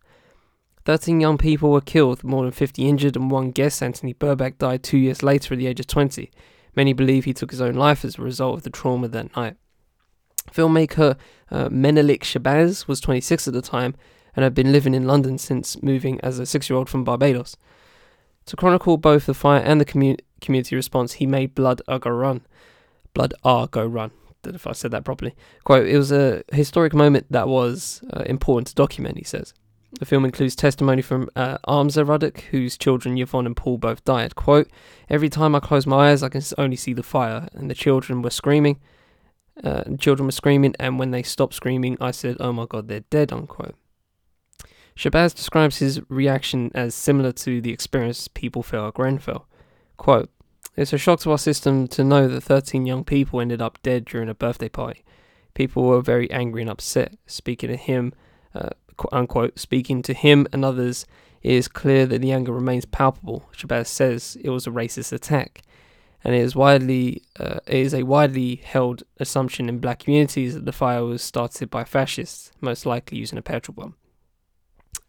13 0.86 1.20
young 1.20 1.38
people 1.38 1.72
were 1.72 1.82
killed, 1.82 2.24
more 2.24 2.44
than 2.44 2.52
50 2.52 2.88
injured, 2.88 3.16
and 3.16 3.32
one 3.32 3.50
guest, 3.50 3.82
Anthony 3.82 4.14
Berbeck, 4.14 4.60
died 4.60 4.84
two 4.84 5.00
years 5.00 5.24
later 5.24 5.56
at 5.56 5.58
the 5.58 5.66
age 5.66 5.80
of 5.80 5.88
20. 5.88 6.30
Many 6.76 6.94
believe 6.94 7.26
he 7.26 7.34
took 7.34 7.50
his 7.50 7.60
own 7.60 7.74
life 7.74 8.06
as 8.06 8.20
a 8.20 8.22
result 8.22 8.58
of 8.58 8.64
the 8.64 8.70
trauma 8.70 9.08
that 9.08 9.36
night. 9.36 9.56
Filmmaker 10.54 11.18
uh, 11.50 11.70
Menelik 11.72 12.22
Shabazz 12.24 12.88
was 12.88 13.00
26 13.00 13.48
at 13.48 13.54
the 13.56 13.64
time 13.64 13.96
and 14.36 14.44
had 14.44 14.54
been 14.54 14.72
living 14.72 14.94
in 14.94 15.08
London 15.08 15.38
since 15.38 15.82
moving 15.82 16.20
as 16.22 16.40
a 16.40 16.46
six 16.46 16.70
year 16.70 16.78
old 16.78 16.90
from 16.90 17.04
Barbados. 17.04 17.58
To 18.48 18.56
chronicle 18.56 18.98
both 18.98 19.26
the 19.26 19.34
fire 19.34 19.62
and 19.62 19.82
the 19.82 19.86
community 19.86 20.24
community 20.42 20.76
response, 20.76 21.14
he 21.14 21.26
made 21.26 21.56
blood 21.56 21.82
uh, 21.88 21.98
go 21.98 22.12
run. 22.12 22.46
Blood 23.14 23.34
R 23.44 23.68
go 23.68 23.86
run. 23.86 24.12
If 24.44 24.68
I 24.68 24.74
said 24.74 24.92
that 24.92 25.04
properly. 25.04 25.36
Quote, 25.64 25.88
it 25.88 25.98
was 25.98 26.12
a 26.12 26.44
historic 26.52 26.94
moment 26.94 27.26
that 27.32 27.48
was 27.48 28.04
uh, 28.14 28.24
important 28.28 28.68
to 28.68 28.76
document, 28.76 29.18
he 29.18 29.24
says. 29.24 29.54
The 30.00 30.06
film 30.06 30.26
includes 30.26 30.56
testimony 30.56 31.02
from 31.02 31.30
uh, 31.36 31.58
Amza 31.68 32.08
Ruddock, 32.08 32.42
whose 32.52 32.78
children 32.78 33.18
Yvonne 33.18 33.46
and 33.46 33.56
Paul 33.56 33.78
both 33.78 34.04
died. 34.04 34.36
Quote, 34.36 34.70
Every 35.10 35.30
time 35.30 35.56
I 35.56 35.60
close 35.60 35.88
my 35.88 36.12
eyes, 36.12 36.22
I 36.22 36.30
can 36.30 36.42
only 36.58 36.76
see 36.76 36.94
the 36.94 37.02
fire, 37.02 37.48
and 37.54 37.70
the 37.70 37.76
children 37.76 38.22
were 38.22 38.30
screaming. 38.30 38.80
Uh, 39.64 39.84
children 39.98 40.28
were 40.28 40.32
screaming, 40.34 40.76
and 40.80 41.00
when 41.00 41.12
they 41.12 41.24
stopped 41.24 41.54
screaming, 41.54 41.98
I 42.02 42.12
said, 42.12 42.38
Oh 42.40 42.52
my 42.52 42.66
god, 42.66 42.90
they're 42.90 43.06
dead, 43.10 43.32
unquote. 43.32 43.76
Shabazz 44.98 45.36
describes 45.36 45.80
his 45.80 46.00
reaction 46.10 46.72
as 46.74 46.96
similar 46.96 47.34
to 47.34 47.60
the 47.60 47.72
experience 47.72 48.30
people 48.30 48.64
felt 48.64 48.88
at 48.88 48.94
Grenfell. 48.94 49.46
Quote, 49.98 50.30
It's 50.78 50.94
a 50.94 50.98
shock 50.98 51.20
to 51.22 51.32
our 51.32 51.38
system 51.38 51.88
to 51.90 52.04
know 52.04 52.30
that 52.30 52.42
13 52.42 52.86
young 52.86 53.04
people 53.04 53.42
ended 53.42 53.62
up 53.62 53.82
dead 53.84 54.06
during 54.06 54.30
a 54.30 54.34
birthday 54.34 54.70
party. 54.70 55.04
People 55.54 55.84
were 55.84 56.02
very 56.02 56.32
angry 56.32 56.62
and 56.62 56.70
upset. 56.70 57.16
Speaking 57.28 57.70
to 57.70 57.76
him, 57.76 58.14
uh, 58.54 58.70
unquote, 59.12 59.60
speaking 59.60 60.02
to 60.02 60.14
him 60.14 60.48
and 60.54 60.64
others, 60.64 61.06
it 61.42 61.52
is 61.52 61.68
clear 61.68 62.06
that 62.06 62.22
the 62.22 62.32
anger 62.32 62.54
remains 62.54 62.86
palpable. 62.86 63.50
Shabazz 63.56 63.88
says 63.88 64.38
it 64.42 64.50
was 64.50 64.66
a 64.66 64.72
racist 64.72 65.12
attack, 65.12 65.62
and 66.24 66.34
it 66.34 66.40
is 66.40 66.56
widely 66.56 67.22
uh, 67.38 67.60
it 67.68 67.80
is 67.80 67.94
a 67.94 68.04
widely 68.04 68.56
held 68.56 69.04
assumption 69.20 69.68
in 69.68 69.80
black 69.80 70.00
communities 70.00 70.54
that 70.54 70.66
the 70.66 70.72
fire 70.72 71.04
was 71.04 71.22
started 71.22 71.70
by 71.70 71.84
fascists, 71.84 72.52
most 72.62 72.86
likely 72.86 73.18
using 73.18 73.38
a 73.38 73.42
petrol 73.42 73.76
bomb. 73.76 73.96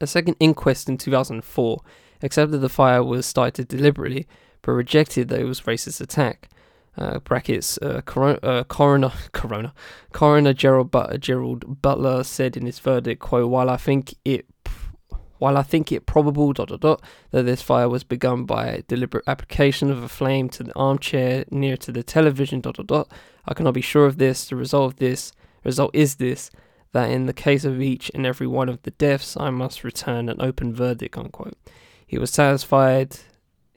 A 0.01 0.07
second 0.07 0.37
inquest 0.41 0.89
in 0.89 0.99
2004 0.99 1.81
accepted 2.23 2.59
the 2.59 2.69
fire 2.69 3.03
was 3.03 3.25
started 3.27 3.69
deliberately, 3.69 4.27
but 4.63 4.73
rejected 4.73 5.29
that 5.29 5.41
it 5.41 5.45
was 5.45 5.63
racist 5.63 6.01
attack. 6.01 6.51
Uh, 6.99 7.19
brackets 7.19 7.79
uh, 7.83 8.01
cor- 8.07 8.39
uh, 8.43 8.65
coroner 8.65 9.13
coroner 9.33 9.73
coroner 10.13 10.55
Gerald, 10.55 10.91
but- 10.91 11.21
Gerald 11.21 11.83
Butler 11.83 12.25
said 12.25 12.57
in 12.57 12.65
his 12.65 12.79
verdict 12.79 13.21
quote 13.21 13.51
while 13.51 13.69
I 13.69 13.77
think 13.77 14.15
it 14.25 14.47
while 15.39 15.59
I 15.59 15.63
think 15.63 15.93
it 15.93 16.07
probable 16.07 16.55
dot 16.55 16.69
dot 16.69 16.81
dot 16.81 17.03
that 17.33 17.43
this 17.43 17.61
fire 17.61 17.91
was 17.91 18.03
begun 18.03 18.45
by 18.45 18.83
deliberate 18.89 19.25
application 19.27 19.91
of 19.91 20.03
a 20.03 20.09
flame 20.09 20.49
to 20.51 20.63
the 20.63 20.75
armchair 20.75 21.45
near 21.51 21.77
to 21.77 21.93
the 21.93 22.03
television 22.03 22.63
dot 22.63 22.77
dot 22.77 22.87
dot 22.87 23.13
I 23.47 23.53
cannot 23.53 23.75
be 23.75 23.83
sure 23.83 24.07
of 24.07 24.17
this 24.17 24.49
the 24.49 24.57
result 24.57 24.93
of 24.95 24.99
this 24.99 25.33
result 25.65 25.91
is 25.95 26.15
this 26.15 26.51
that 26.93 27.11
in 27.11 27.27
the 27.27 27.33
case 27.33 27.65
of 27.65 27.81
each 27.81 28.11
and 28.15 28.27
every 28.27 28.47
one 28.47 28.69
of 28.69 28.83
the 28.83 28.91
deaths 28.93 29.37
I 29.39 29.51
must 29.51 29.85
return 29.85 30.29
an 30.29 30.41
open 30.41 30.75
verdict 30.75 31.17
unquote 31.17 31.57
he 32.07 32.19
was 32.19 32.31
satisfied 32.31 33.19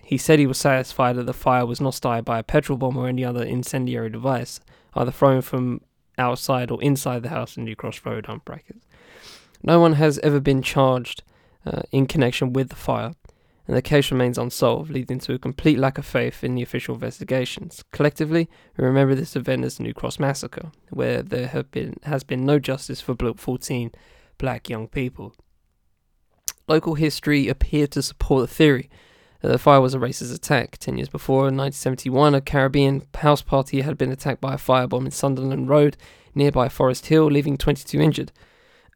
he 0.10 0.18
said 0.18 0.40
he 0.40 0.48
was 0.48 0.58
satisfied 0.58 1.18
that 1.18 1.28
the 1.28 1.34
fire 1.34 1.68
was 1.68 1.80
not 1.80 1.94
started 1.94 2.26
by 2.26 2.40
a 2.40 2.44
petrol 2.44 2.80
bomb 2.80 2.98
or 2.98 3.08
any 3.08 3.24
other 3.24 3.44
incendiary 3.44 4.10
device, 4.10 4.60
either 4.96 5.12
thrown 5.12 5.44
from 5.44 5.82
outside 6.18 6.72
or 6.72 6.82
inside 6.82 7.22
the 7.22 7.30
house 7.30 7.58
in 7.58 7.64
New 7.64 7.76
Cross 7.76 8.02
Road, 8.04 8.26
on 8.26 8.42
brackets. 8.44 8.88
No 9.62 9.80
one 9.80 9.94
has 9.94 10.18
ever 10.24 10.40
been 10.40 10.64
charged 10.64 11.22
uh, 11.64 11.84
in 11.92 12.08
connection 12.08 12.54
with 12.54 12.70
the 12.70 12.76
fire, 12.76 13.12
and 13.70 13.78
the 13.78 13.84
case 13.84 14.10
remains 14.10 14.40
unsolved, 14.40 14.90
leading 14.90 15.20
to 15.20 15.36
a 15.36 15.38
complete 15.38 15.78
lack 15.78 16.00
of 16.00 16.06
faith 16.08 16.44
in 16.44 16.56
the 16.56 16.64
official 16.64 16.96
investigations. 16.96 17.84
Collectively, 17.92 18.50
we 18.76 18.84
remember 18.84 19.14
this 19.14 19.36
event 19.36 19.64
as 19.64 19.78
the 19.78 19.84
New 19.84 19.94
Cross 19.94 20.18
Massacre, 20.18 20.72
where 20.90 21.22
there 21.22 21.46
have 21.46 21.70
been 21.70 21.98
has 22.02 22.24
been 22.24 22.48
no 22.48 22.58
justice 22.58 23.00
for 23.00 23.16
14 23.16 23.92
black 24.40 24.70
young 24.72 24.88
people. 24.88 25.36
Local 26.68 26.96
history 26.96 27.48
appeared 27.48 27.92
to 27.92 28.02
support 28.02 28.50
the 28.50 28.56
theory 28.56 28.90
that 29.42 29.50
the 29.50 29.60
fire 29.60 29.82
was 29.82 29.94
a 29.94 30.00
racist 30.00 30.34
attack. 30.34 30.80
Ten 30.80 30.98
years 30.98 31.08
before, 31.08 31.42
in 31.42 31.56
1971, 31.56 32.34
a 32.34 32.42
Caribbean 32.42 33.04
house 33.18 33.44
party 33.44 33.82
had 33.82 34.00
been 34.00 34.12
attacked 34.12 34.42
by 34.42 34.56
a 34.56 34.58
firebomb 34.58 35.06
in 35.06 35.12
Sunderland 35.12 35.70
Road, 35.70 35.96
nearby 36.34 36.70
Forest 36.70 37.06
Hill, 37.06 37.28
leaving 37.28 37.56
22 37.56 38.02
injured. 38.02 38.32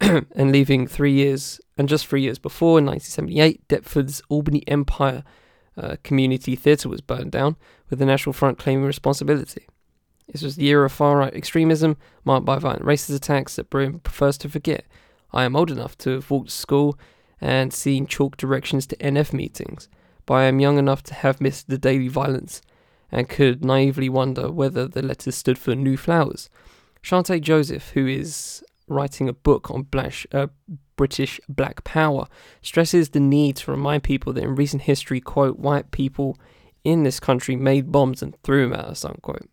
and 0.00 0.50
leaving 0.50 0.88
three 0.88 1.12
years, 1.12 1.60
and 1.76 1.88
just 1.88 2.06
three 2.06 2.22
years 2.22 2.38
before, 2.38 2.78
in 2.78 2.86
1978, 2.86 3.68
Deptford's 3.68 4.22
Albany 4.28 4.62
Empire 4.66 5.24
uh, 5.76 5.96
Community 6.02 6.54
Theatre 6.54 6.88
was 6.88 7.00
burned 7.00 7.32
down, 7.32 7.56
with 7.90 7.98
the 7.98 8.06
National 8.06 8.32
Front 8.32 8.58
claiming 8.58 8.84
responsibility. 8.84 9.66
This 10.32 10.42
was 10.42 10.56
the 10.56 10.68
era 10.68 10.86
of 10.86 10.92
far 10.92 11.18
right 11.18 11.34
extremism, 11.34 11.96
marked 12.24 12.46
by 12.46 12.58
violent 12.58 12.84
racist 12.84 13.14
attacks 13.14 13.56
that 13.56 13.70
Britain 13.70 14.00
prefers 14.00 14.38
to 14.38 14.48
forget. 14.48 14.84
I 15.32 15.44
am 15.44 15.56
old 15.56 15.70
enough 15.70 15.98
to 15.98 16.10
have 16.10 16.30
walked 16.30 16.48
to 16.48 16.54
school 16.54 16.98
and 17.40 17.72
seen 17.72 18.06
chalk 18.06 18.36
directions 18.36 18.86
to 18.86 18.96
NF 18.96 19.32
meetings 19.32 19.88
but 20.26 20.34
I 20.34 20.44
am 20.44 20.60
young 20.60 20.78
enough 20.78 21.02
to 21.04 21.14
have 21.14 21.40
missed 21.40 21.68
the 21.68 21.78
daily 21.78 22.08
violence 22.08 22.62
and 23.10 23.28
could 23.28 23.64
naively 23.64 24.08
wonder 24.08 24.50
whether 24.50 24.88
the 24.88 25.02
letters 25.02 25.36
stood 25.36 25.58
for 25.58 25.74
new 25.74 25.96
flowers. 25.96 26.48
Chanté 27.02 27.40
Joseph, 27.40 27.90
who 27.90 28.06
is 28.06 28.64
writing 28.86 29.28
a 29.28 29.32
book 29.32 29.70
on 29.70 29.86
uh, 30.32 30.46
British 30.96 31.40
black 31.48 31.84
power, 31.84 32.26
stresses 32.62 33.10
the 33.10 33.20
need 33.20 33.56
to 33.56 33.70
remind 33.70 34.02
people 34.02 34.32
that 34.32 34.44
in 34.44 34.54
recent 34.54 34.82
history, 34.82 35.20
quote, 35.20 35.58
white 35.58 35.90
people 35.90 36.36
in 36.84 37.02
this 37.02 37.20
country 37.20 37.56
made 37.56 37.90
bombs 37.90 38.22
and 38.22 38.36
threw 38.42 38.68
them 38.68 38.78
at 38.78 38.84
us, 38.84 39.04
unquote. 39.04 39.48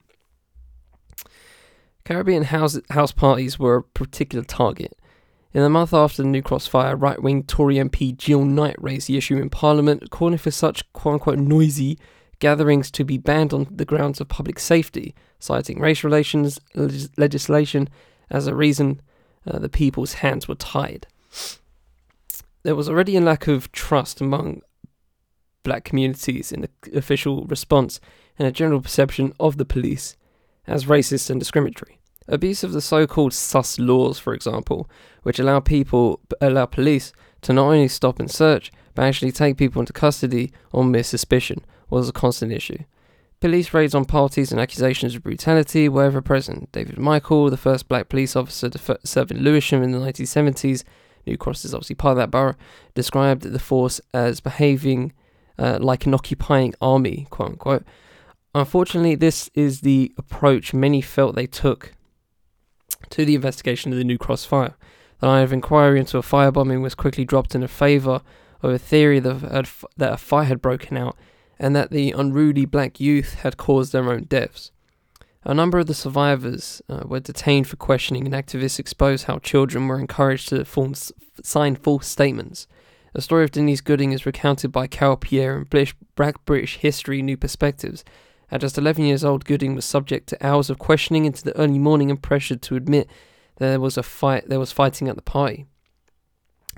Caribbean 2.03 2.43
house, 2.43 2.79
house 2.89 3.11
parties 3.11 3.59
were 3.59 3.77
a 3.77 3.83
particular 3.83 4.43
target, 4.43 4.97
in 5.53 5.63
the 5.63 5.69
month 5.69 5.93
after 5.93 6.23
the 6.23 6.29
New 6.29 6.41
Cross 6.41 6.67
fire, 6.67 6.95
right 6.95 7.21
wing 7.21 7.43
Tory 7.43 7.75
MP 7.75 8.15
Jill 8.15 8.45
Knight 8.45 8.75
raised 8.79 9.07
the 9.07 9.17
issue 9.17 9.37
in 9.37 9.49
Parliament, 9.49 10.09
calling 10.09 10.37
for 10.37 10.51
such 10.51 10.91
quote 10.93 11.15
unquote 11.15 11.39
noisy 11.39 11.97
gatherings 12.39 12.89
to 12.91 13.03
be 13.03 13.17
banned 13.17 13.53
on 13.53 13.67
the 13.69 13.85
grounds 13.85 14.21
of 14.21 14.29
public 14.29 14.59
safety, 14.59 15.13
citing 15.39 15.79
race 15.79 16.03
relations 16.03 16.59
legis- 16.73 17.09
legislation 17.17 17.89
as 18.29 18.47
a 18.47 18.55
reason 18.55 19.01
uh, 19.45 19.59
the 19.59 19.69
people's 19.69 20.13
hands 20.15 20.47
were 20.47 20.55
tied. 20.55 21.07
There 22.63 22.75
was 22.75 22.89
already 22.89 23.15
a 23.15 23.21
lack 23.21 23.47
of 23.47 23.71
trust 23.71 24.21
among 24.21 24.61
black 25.63 25.83
communities 25.83 26.51
in 26.51 26.61
the 26.61 26.69
official 26.97 27.45
response 27.45 27.99
and 28.37 28.47
a 28.47 28.51
general 28.51 28.81
perception 28.81 29.33
of 29.39 29.57
the 29.57 29.65
police 29.65 30.15
as 30.67 30.85
racist 30.85 31.29
and 31.29 31.39
discriminatory. 31.39 31.99
Abuse 32.27 32.63
of 32.63 32.71
the 32.71 32.81
so-called 32.81 33.33
sus 33.33 33.79
laws, 33.79 34.19
for 34.19 34.33
example, 34.33 34.89
which 35.23 35.39
allow 35.39 35.59
people 35.59 36.19
allow 36.39 36.65
police 36.65 37.13
to 37.41 37.53
not 37.53 37.65
only 37.65 37.87
stop 37.87 38.19
and 38.19 38.29
search, 38.29 38.71
but 38.93 39.03
actually 39.03 39.31
take 39.31 39.57
people 39.57 39.79
into 39.79 39.93
custody 39.93 40.51
on 40.71 40.91
mere 40.91 41.03
suspicion, 41.03 41.65
was 41.89 42.07
a 42.07 42.13
constant 42.13 42.51
issue. 42.51 42.77
Police 43.41 43.73
raids 43.73 43.95
on 43.95 44.05
parties 44.05 44.51
and 44.51 44.61
accusations 44.61 45.15
of 45.15 45.23
brutality 45.23 45.89
were 45.89 46.03
ever 46.03 46.21
present. 46.21 46.71
David 46.71 46.99
Michael, 46.99 47.49
the 47.49 47.57
first 47.57 47.89
black 47.89 48.07
police 48.07 48.35
officer 48.35 48.69
to 48.69 48.99
serve 49.03 49.31
in 49.31 49.39
Lewisham 49.39 49.81
in 49.81 49.91
the 49.91 49.97
1970s, 49.97 50.83
New 51.25 51.37
Cross 51.37 51.65
is 51.65 51.73
obviously 51.73 51.95
part 51.95 52.11
of 52.11 52.17
that 52.17 52.29
borough, 52.29 52.53
described 52.93 53.41
the 53.41 53.57
force 53.57 53.99
as 54.13 54.41
behaving 54.41 55.11
uh, 55.57 55.79
like 55.81 56.05
an 56.05 56.13
occupying 56.13 56.75
army, 56.79 57.25
quote 57.31 57.49
unquote. 57.49 57.83
Unfortunately, 58.53 59.15
this 59.15 59.49
is 59.55 59.81
the 59.81 60.13
approach 60.19 60.71
many 60.71 61.01
felt 61.01 61.35
they 61.35 61.47
took 61.47 61.93
to 63.09 63.25
the 63.25 63.33
investigation 63.33 63.91
of 63.91 63.97
the 63.97 64.03
New 64.03 64.19
Cross 64.19 64.45
fire. 64.45 64.75
The 65.19 65.25
line 65.25 65.43
of 65.43 65.51
inquiry 65.51 65.99
into 65.99 66.19
a 66.19 66.21
firebombing 66.21 66.83
was 66.83 66.93
quickly 66.93 67.25
dropped 67.25 67.55
in 67.55 67.65
favour 67.67 68.21
of 68.61 68.71
a 68.71 68.77
theory 68.77 69.19
that, 69.19 69.67
that 69.97 70.13
a 70.13 70.17
fire 70.17 70.45
had 70.45 70.61
broken 70.61 70.95
out 70.95 71.17
and 71.61 71.75
that 71.75 71.91
the 71.91 72.11
unruly 72.11 72.65
black 72.65 72.99
youth 72.99 73.35
had 73.35 73.55
caused 73.55 73.93
their 73.93 74.11
own 74.11 74.23
deaths. 74.23 74.71
A 75.43 75.53
number 75.53 75.79
of 75.79 75.87
the 75.87 75.93
survivors 75.93 76.81
uh, 76.89 77.03
were 77.05 77.19
detained 77.19 77.67
for 77.67 77.75
questioning, 77.77 78.25
and 78.25 78.33
activists 78.33 78.79
exposed 78.79 79.25
how 79.25 79.37
children 79.39 79.87
were 79.87 79.99
encouraged 79.99 80.49
to 80.49 80.65
form, 80.65 80.93
sign 81.43 81.75
false 81.75 82.07
statements. 82.07 82.67
The 83.13 83.21
story 83.21 83.43
of 83.43 83.51
Denise 83.51 83.81
Gooding 83.81 84.11
is 84.11 84.25
recounted 84.25 84.71
by 84.71 84.87
Carol 84.87 85.17
Pierre 85.17 85.57
in 85.57 85.63
British, 85.65 85.95
Black 86.15 86.43
British 86.45 86.77
History 86.77 87.21
New 87.21 87.37
Perspectives, 87.37 88.03
at 88.51 88.61
just 88.61 88.77
11 88.77 89.05
years 89.05 89.23
old, 89.23 89.45
Gooding 89.45 89.75
was 89.75 89.85
subject 89.85 90.27
to 90.27 90.45
hours 90.45 90.69
of 90.69 90.77
questioning 90.77 91.25
into 91.25 91.43
the 91.43 91.55
early 91.55 91.79
morning 91.79 92.09
and 92.09 92.21
pressured 92.21 92.61
to 92.63 92.75
admit 92.75 93.07
that 93.57 93.67
there 93.67 93.79
was 93.79 93.97
a 93.97 94.03
fight. 94.03 94.49
There 94.49 94.59
was 94.59 94.73
fighting 94.73 95.07
at 95.07 95.15
the 95.15 95.21
party. 95.21 95.67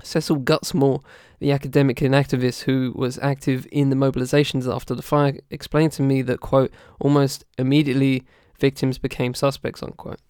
Cecil 0.02 0.40
Gutzmore, 0.40 1.02
the 1.38 1.52
academic 1.52 2.00
and 2.00 2.14
activist 2.14 2.62
who 2.62 2.92
was 2.94 3.18
active 3.18 3.66
in 3.70 3.90
the 3.90 3.96
mobilizations 3.96 4.72
after 4.72 4.94
the 4.94 5.02
fire, 5.02 5.38
explained 5.50 5.92
to 5.92 6.02
me 6.02 6.22
that 6.22 6.40
quote 6.40 6.72
almost 7.00 7.44
immediately 7.58 8.24
victims 8.58 8.98
became 8.98 9.34
suspects 9.34 9.82
unquote. 9.82 10.20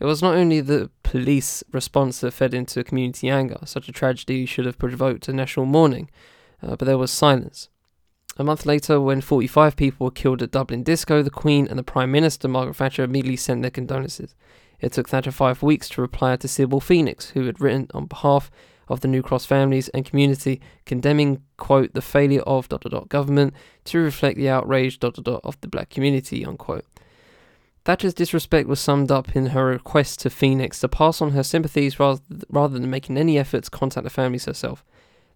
It 0.00 0.06
was 0.06 0.22
not 0.22 0.34
only 0.34 0.60
the 0.60 0.90
police 1.02 1.62
response 1.72 2.20
that 2.20 2.32
fed 2.32 2.52
into 2.52 2.82
community 2.84 3.30
anger. 3.30 3.58
Such 3.64 3.88
a 3.88 3.92
tragedy 3.92 4.44
should 4.44 4.66
have 4.66 4.78
provoked 4.78 5.28
a 5.28 5.32
national 5.32 5.66
mourning, 5.66 6.10
uh, 6.62 6.76
but 6.76 6.86
there 6.86 6.98
was 6.98 7.10
silence. 7.10 7.68
A 8.36 8.42
month 8.42 8.66
later, 8.66 9.00
when 9.00 9.20
45 9.20 9.76
people 9.76 10.06
were 10.06 10.10
killed 10.10 10.42
at 10.42 10.50
Dublin 10.50 10.82
Disco, 10.82 11.22
the 11.22 11.30
Queen 11.30 11.68
and 11.68 11.78
the 11.78 11.84
Prime 11.84 12.10
Minister, 12.10 12.48
Margaret 12.48 12.74
Thatcher, 12.74 13.04
immediately 13.04 13.36
sent 13.36 13.62
their 13.62 13.70
condolences. 13.70 14.34
It 14.80 14.92
took 14.92 15.08
Thatcher 15.08 15.30
five 15.30 15.62
weeks 15.62 15.88
to 15.90 16.00
reply 16.00 16.34
to 16.36 16.48
Sybil 16.48 16.80
Phoenix, 16.80 17.30
who 17.30 17.46
had 17.46 17.60
written 17.60 17.86
on 17.94 18.06
behalf 18.06 18.50
of 18.88 19.00
the 19.00 19.08
New 19.08 19.22
Cross 19.22 19.46
families 19.46 19.88
and 19.90 20.04
community, 20.04 20.60
condemning, 20.84 21.42
quote, 21.56 21.94
the 21.94 22.02
failure 22.02 22.42
of 22.42 22.68
dot, 22.68 22.82
dot, 22.82 22.92
dot, 22.92 23.08
government 23.08 23.54
to 23.84 23.98
reflect 23.98 24.36
the 24.36 24.48
outrage 24.48 24.98
dot, 24.98 25.14
dot, 25.14 25.24
dot, 25.24 25.40
of 25.44 25.60
the 25.60 25.68
black 25.68 25.90
community, 25.90 26.44
unquote. 26.44 26.84
Thatcher's 27.84 28.14
disrespect 28.14 28.66
was 28.66 28.80
summed 28.80 29.10
up 29.10 29.36
in 29.36 29.46
her 29.46 29.66
request 29.66 30.20
to 30.20 30.30
Phoenix 30.30 30.80
to 30.80 30.88
pass 30.88 31.20
on 31.20 31.32
her 31.32 31.42
sympathies 31.42 32.00
rather, 32.00 32.22
rather 32.48 32.78
than 32.78 32.88
making 32.88 33.18
any 33.18 33.38
effort 33.38 33.64
to 33.64 33.70
contact 33.70 34.04
the 34.04 34.10
families 34.10 34.46
herself. 34.46 34.84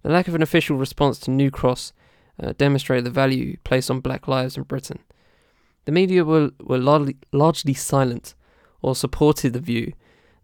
The 0.02 0.09
lack 0.09 0.28
of 0.28 0.35
an 0.35 0.43
official 0.43 0.76
response 0.76 1.19
to 1.21 1.31
New 1.31 1.50
Cross 1.50 1.93
uh, 2.43 2.55
demonstrated 2.57 3.05
the 3.05 3.11
value 3.11 3.59
placed 3.64 3.90
on 3.90 4.00
black 4.00 4.28
lives 4.28 4.57
in 4.57 4.62
Britain. 4.62 5.00
The 5.85 5.93
media 5.93 6.25
were, 6.25 6.50
were 6.61 6.78
largely, 6.78 7.17
largely 7.33 7.75
silent 7.75 8.35
or 8.81 8.95
supported 8.95 9.52
the 9.52 9.61
view 9.61 9.93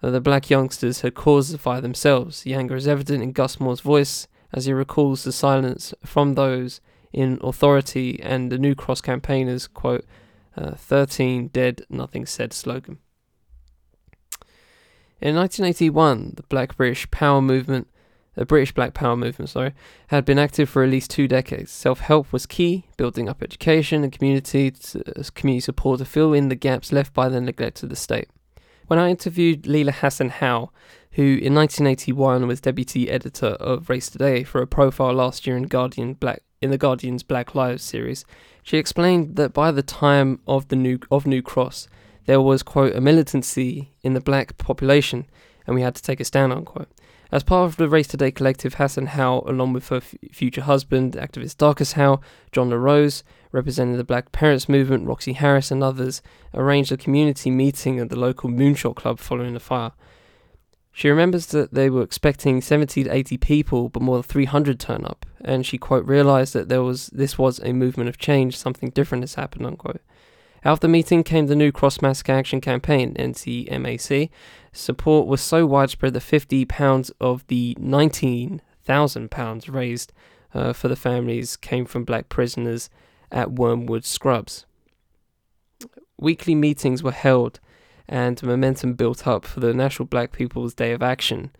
that 0.04 0.10
the 0.10 0.20
black 0.20 0.50
youngsters 0.50 1.00
had 1.00 1.14
caused 1.14 1.52
the 1.52 1.58
fire 1.58 1.80
themselves. 1.80 2.42
The 2.42 2.54
anger 2.54 2.76
is 2.76 2.86
evident 2.86 3.22
in 3.22 3.32
Gutzmore's 3.32 3.80
voice 3.80 4.28
as 4.52 4.66
he 4.66 4.72
recalls 4.72 5.24
the 5.24 5.32
silence 5.32 5.94
from 6.04 6.34
those 6.34 6.80
in 7.12 7.38
authority 7.42 8.20
and 8.22 8.52
the 8.52 8.58
New 8.58 8.74
Cross 8.74 9.00
campaigners, 9.00 9.66
quote, 9.66 10.04
uh, 10.56 10.72
13 10.72 11.48
dead, 11.48 11.86
nothing 11.88 12.26
said 12.26 12.52
slogan. 12.52 12.98
In 15.20 15.34
1981, 15.36 16.34
the 16.36 16.42
Black 16.44 16.76
British 16.76 17.10
Power 17.10 17.40
movement, 17.40 17.88
the 18.34 18.44
British 18.44 18.72
Black 18.72 18.92
Power 18.92 19.16
movement, 19.16 19.48
sorry, 19.48 19.72
had 20.08 20.24
been 20.24 20.38
active 20.38 20.68
for 20.68 20.82
at 20.82 20.90
least 20.90 21.10
two 21.10 21.26
decades. 21.26 21.70
Self-help 21.70 22.30
was 22.32 22.46
key, 22.46 22.88
building 22.98 23.28
up 23.28 23.42
education 23.42 24.04
and 24.04 24.12
community 24.12 24.70
to, 24.70 25.02
community 25.34 25.60
support 25.60 26.00
to 26.00 26.04
fill 26.04 26.34
in 26.34 26.50
the 26.50 26.54
gaps 26.54 26.92
left 26.92 27.14
by 27.14 27.28
the 27.28 27.40
neglect 27.40 27.82
of 27.82 27.88
the 27.88 27.96
state. 27.96 28.28
When 28.86 28.98
I 28.98 29.08
interviewed 29.08 29.66
Leila 29.66 29.92
Hassan 29.92 30.28
Howe, 30.28 30.70
who 31.12 31.22
in 31.22 31.54
1981 31.54 32.46
was 32.46 32.60
deputy 32.60 33.08
editor 33.08 33.46
of 33.46 33.88
Race 33.88 34.10
Today 34.10 34.44
for 34.44 34.60
a 34.60 34.66
profile 34.66 35.14
last 35.14 35.46
year 35.46 35.56
in 35.56 35.64
Guardian 35.64 36.12
Black 36.12 36.42
in 36.60 36.70
the 36.70 36.76
Guardian's 36.76 37.22
Black 37.22 37.54
Lives 37.54 37.82
series, 37.82 38.26
she 38.62 38.76
explained 38.76 39.36
that 39.36 39.54
by 39.54 39.70
the 39.70 39.82
time 39.82 40.40
of 40.46 40.68
the 40.68 40.76
new 40.76 40.98
of 41.10 41.26
New 41.26 41.40
Cross, 41.40 41.88
there 42.26 42.42
was 42.42 42.62
quote 42.62 42.94
a 42.94 43.00
militancy 43.00 43.94
in 44.02 44.12
the 44.12 44.20
black 44.20 44.58
population, 44.58 45.26
and 45.66 45.74
we 45.74 45.80
had 45.80 45.94
to 45.94 46.02
take 46.02 46.20
a 46.20 46.24
stand 46.24 46.52
unquote. 46.52 46.90
As 47.34 47.42
part 47.42 47.64
of 47.64 47.78
the 47.78 47.88
Race 47.88 48.06
Today 48.06 48.30
collective, 48.30 48.74
Hassan 48.74 49.06
Howe, 49.06 49.42
along 49.44 49.72
with 49.72 49.88
her 49.88 49.96
f- 49.96 50.14
future 50.30 50.60
husband, 50.60 51.14
activist 51.14 51.56
Darcus 51.56 51.94
Howe, 51.94 52.20
John 52.52 52.70
La 52.70 52.76
Rose, 52.76 53.24
representing 53.50 53.96
the 53.96 54.04
Black 54.04 54.30
Parents 54.30 54.68
Movement, 54.68 55.08
Roxy 55.08 55.32
Harris, 55.32 55.72
and 55.72 55.82
others, 55.82 56.22
arranged 56.54 56.92
a 56.92 56.96
community 56.96 57.50
meeting 57.50 57.98
at 57.98 58.08
the 58.08 58.16
local 58.16 58.50
Moonshot 58.50 58.94
Club 58.94 59.18
following 59.18 59.52
the 59.52 59.58
fire. 59.58 59.90
She 60.92 61.08
remembers 61.08 61.46
that 61.46 61.74
they 61.74 61.90
were 61.90 62.04
expecting 62.04 62.60
70 62.60 63.02
to 63.02 63.12
80 63.12 63.36
people, 63.38 63.88
but 63.88 64.00
more 64.00 64.18
than 64.18 64.22
300 64.22 64.78
turn 64.78 65.04
up, 65.04 65.26
and 65.40 65.66
she 65.66 65.76
quote 65.76 66.06
realized 66.06 66.52
that 66.52 66.68
there 66.68 66.84
was 66.84 67.08
this 67.08 67.36
was 67.36 67.58
a 67.64 67.72
movement 67.72 68.08
of 68.08 68.16
change, 68.16 68.56
something 68.56 68.90
different 68.90 69.24
has 69.24 69.34
happened 69.34 69.66
unquote. 69.66 70.02
Out 70.66 70.72
of 70.72 70.80
the 70.80 70.88
meeting 70.88 71.22
came 71.22 71.46
the 71.46 71.54
new 71.54 71.70
Cross 71.70 72.00
Massacre 72.00 72.32
Action 72.32 72.58
Campaign, 72.62 73.14
NCMAC. 73.14 74.30
Support 74.72 75.26
was 75.26 75.42
so 75.42 75.66
widespread 75.66 76.14
that 76.14 76.20
50 76.20 76.64
pounds 76.64 77.12
of 77.20 77.46
the 77.48 77.76
19,000 77.78 79.30
pounds 79.30 79.68
raised 79.68 80.14
uh, 80.54 80.72
for 80.72 80.88
the 80.88 80.96
families 80.96 81.56
came 81.56 81.84
from 81.84 82.04
black 82.04 82.30
prisoners 82.30 82.88
at 83.30 83.52
Wormwood 83.52 84.06
Scrubs. 84.06 84.64
Weekly 86.18 86.54
meetings 86.54 87.02
were 87.02 87.12
held 87.12 87.60
and 88.08 88.42
momentum 88.42 88.94
built 88.94 89.26
up 89.26 89.44
for 89.44 89.60
the 89.60 89.74
National 89.74 90.06
Black 90.06 90.32
People's 90.32 90.72
Day 90.72 90.92
of 90.92 91.02
Action, 91.02 91.50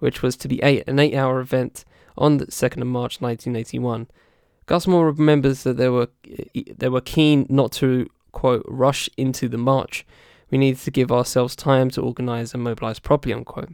which 0.00 0.20
was 0.20 0.36
to 0.36 0.48
be 0.48 0.62
eight, 0.62 0.84
an 0.86 0.98
eight 0.98 1.14
hour 1.14 1.40
event 1.40 1.86
on 2.18 2.36
the 2.36 2.46
2nd 2.46 2.82
of 2.82 2.88
March 2.88 3.22
1981. 3.22 4.06
Gutzmore 4.66 5.16
remembers 5.16 5.62
that 5.62 5.78
they 5.78 5.88
were, 5.88 6.08
they 6.76 6.88
were 6.90 7.00
keen 7.00 7.46
not 7.48 7.72
to, 7.72 8.06
quote, 8.32 8.64
rush 8.66 9.08
into 9.16 9.48
the 9.48 9.58
march. 9.58 10.06
We 10.50 10.58
needed 10.58 10.80
to 10.82 10.90
give 10.90 11.12
ourselves 11.12 11.54
time 11.54 11.90
to 11.90 12.02
organise 12.02 12.54
and 12.54 12.62
mobilise 12.62 12.98
properly, 12.98 13.34
unquote. 13.34 13.70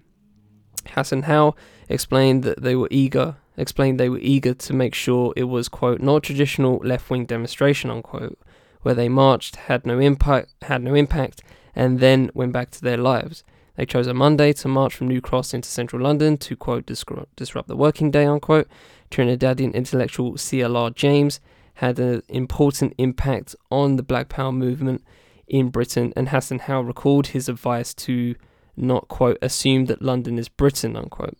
Hassan 0.90 1.22
Howe 1.22 1.54
explained 1.88 2.42
that 2.44 2.62
they 2.62 2.76
were 2.76 2.88
eager 2.90 3.36
explained 3.56 3.98
they 3.98 4.08
were 4.08 4.18
eager 4.20 4.54
to 4.54 4.72
make 4.72 4.94
sure 4.94 5.32
it 5.36 5.44
was, 5.44 5.68
quote, 5.68 6.00
not 6.00 6.22
traditional 6.22 6.76
left 6.84 7.08
wing 7.10 7.24
demonstration, 7.24 7.90
unquote, 7.90 8.38
where 8.82 8.94
they 8.94 9.08
marched, 9.08 9.56
had 9.56 9.86
no 9.86 9.98
impact 9.98 10.54
had 10.62 10.82
no 10.82 10.94
impact, 10.94 11.42
and 11.74 12.00
then 12.00 12.30
went 12.34 12.52
back 12.52 12.70
to 12.70 12.82
their 12.82 12.96
lives. 12.96 13.44
They 13.76 13.86
chose 13.86 14.06
a 14.06 14.14
Monday 14.14 14.52
to 14.54 14.68
march 14.68 14.94
from 14.94 15.08
New 15.08 15.20
Cross 15.20 15.52
into 15.52 15.68
central 15.68 16.02
London 16.02 16.38
to, 16.38 16.56
quote, 16.56 16.86
disrupt 16.86 17.68
the 17.68 17.76
working 17.76 18.10
day, 18.10 18.24
unquote. 18.24 18.68
Trinidadian 19.10 19.74
intellectual 19.74 20.32
CLR 20.32 20.94
James 20.94 21.40
had 21.76 21.98
an 21.98 22.22
important 22.28 22.94
impact 22.96 23.54
on 23.70 23.96
the 23.96 24.02
Black 24.02 24.28
Power 24.28 24.52
movement 24.52 25.04
in 25.46 25.68
Britain, 25.68 26.12
and 26.16 26.30
Hassan 26.30 26.60
Howe 26.60 26.80
recalled 26.80 27.28
his 27.28 27.48
advice 27.48 27.92
to 27.94 28.34
not, 28.76 29.08
quote, 29.08 29.38
assume 29.42 29.84
that 29.86 30.02
London 30.02 30.38
is 30.38 30.48
Britain, 30.48 30.96
unquote. 30.96 31.36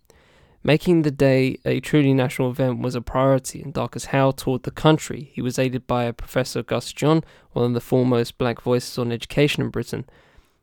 Making 0.62 1.02
the 1.02 1.10
day 1.10 1.58
a 1.64 1.80
truly 1.80 2.12
national 2.12 2.50
event 2.50 2.80
was 2.80 2.94
a 2.94 3.00
priority, 3.00 3.62
and 3.62 3.72
Darcus 3.72 4.06
Howe 4.06 4.32
toured 4.32 4.64
the 4.64 4.70
country. 4.70 5.30
He 5.32 5.40
was 5.40 5.58
aided 5.58 5.86
by 5.86 6.04
a 6.04 6.12
Professor 6.12 6.62
Gus 6.62 6.92
John, 6.92 7.24
one 7.52 7.66
of 7.66 7.74
the 7.74 7.80
foremost 7.80 8.36
black 8.36 8.60
voices 8.60 8.98
on 8.98 9.12
education 9.12 9.62
in 9.62 9.70
Britain. 9.70 10.04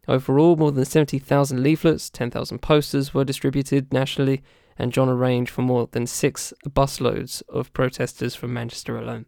Overall, 0.08 0.56
more 0.56 0.72
than 0.72 0.86
70,000 0.86 1.64
leaflets, 1.64 2.10
10,000 2.10 2.60
posters 2.60 3.14
were 3.14 3.24
distributed 3.24 3.92
nationally, 3.92 4.44
and 4.78 4.94
John 4.94 5.10
arranged 5.10 5.52
for 5.52 5.62
more 5.62 5.88
than 5.92 6.06
six 6.06 6.54
busloads 6.68 7.42
of 7.50 7.74
protesters 7.74 8.36
from 8.36 8.54
Manchester 8.54 8.98
alone. 8.98 9.26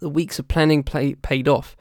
The 0.00 0.08
weeks 0.08 0.38
of 0.38 0.48
planning 0.48 0.82
play- 0.82 1.14
paid 1.14 1.48
off, 1.48 1.76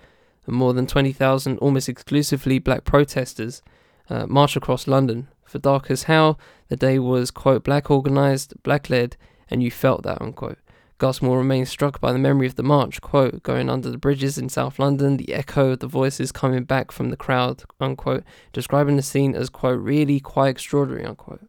and 0.45 0.55
more 0.55 0.73
than 0.73 0.87
20,000 0.87 1.57
almost 1.59 1.89
exclusively 1.89 2.59
black 2.59 2.83
protesters 2.83 3.61
uh, 4.09 4.25
marched 4.27 4.55
across 4.55 4.87
London, 4.87 5.27
for 5.47 5.59
Darcus 5.59 6.03
Howe, 6.03 6.37
the 6.67 6.75
day 6.75 6.99
was, 6.99 7.31
quote, 7.31 7.63
black 7.63 7.89
organised, 7.89 8.61
black 8.63 8.89
led, 8.89 9.15
and 9.49 9.63
you 9.63 9.71
felt 9.71 10.03
that, 10.03 10.21
unquote. 10.21 10.59
Gus 10.97 11.21
remains 11.21 11.69
struck 11.69 12.01
by 12.01 12.11
the 12.11 12.17
memory 12.17 12.47
of 12.47 12.55
the 12.55 12.63
march, 12.63 13.01
quote, 13.01 13.43
going 13.43 13.69
under 13.69 13.89
the 13.89 13.99
bridges 13.99 14.37
in 14.37 14.49
South 14.49 14.79
London, 14.79 15.17
the 15.17 15.33
echo 15.33 15.71
of 15.71 15.79
the 15.79 15.87
voices 15.87 16.31
coming 16.31 16.63
back 16.63 16.91
from 16.91 17.11
the 17.11 17.17
crowd, 17.17 17.63
unquote, 17.79 18.23
describing 18.51 18.95
the 18.95 19.03
scene 19.03 19.35
as, 19.35 19.49
quote, 19.49 19.79
really 19.79 20.19
quite 20.19 20.49
extraordinary, 20.49 21.05
unquote. 21.05 21.47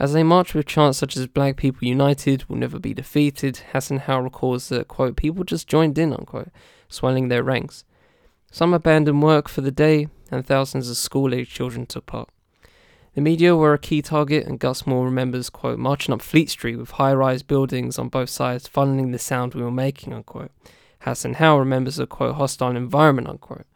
As 0.00 0.14
they 0.14 0.22
marched 0.22 0.54
with 0.54 0.64
chants 0.64 0.96
such 0.96 1.14
as 1.14 1.26
Black 1.26 1.56
People 1.58 1.86
United 1.86 2.48
will 2.48 2.56
never 2.56 2.78
be 2.78 2.94
defeated, 2.94 3.60
Hassan 3.72 3.98
Howe 3.98 4.20
recalls 4.20 4.70
that, 4.70 4.88
quote, 4.88 5.14
people 5.14 5.44
just 5.44 5.68
joined 5.68 5.98
in, 5.98 6.14
unquote, 6.14 6.48
swelling 6.88 7.28
their 7.28 7.42
ranks. 7.42 7.84
Some 8.50 8.72
abandoned 8.72 9.22
work 9.22 9.46
for 9.46 9.60
the 9.60 9.70
day, 9.70 10.08
and 10.30 10.46
thousands 10.46 10.88
of 10.88 10.96
school 10.96 11.34
age 11.34 11.50
children 11.50 11.84
took 11.84 12.06
part. 12.06 12.30
The 13.14 13.20
media 13.20 13.54
were 13.54 13.74
a 13.74 13.78
key 13.78 14.00
target, 14.00 14.46
and 14.46 14.58
Gutzmore 14.58 15.04
remembers, 15.04 15.50
quote, 15.50 15.78
marching 15.78 16.14
up 16.14 16.22
Fleet 16.22 16.48
Street 16.48 16.76
with 16.76 16.92
high 16.92 17.12
rise 17.12 17.42
buildings 17.42 17.98
on 17.98 18.08
both 18.08 18.30
sides, 18.30 18.66
funneling 18.66 19.12
the 19.12 19.18
sound 19.18 19.52
we 19.52 19.62
were 19.62 19.70
making, 19.70 20.14
unquote. 20.14 20.50
Hassan 21.00 21.34
Howe 21.34 21.58
remembers 21.58 21.98
a, 21.98 22.06
quote, 22.06 22.36
hostile 22.36 22.74
environment, 22.74 23.28
unquote, 23.28 23.66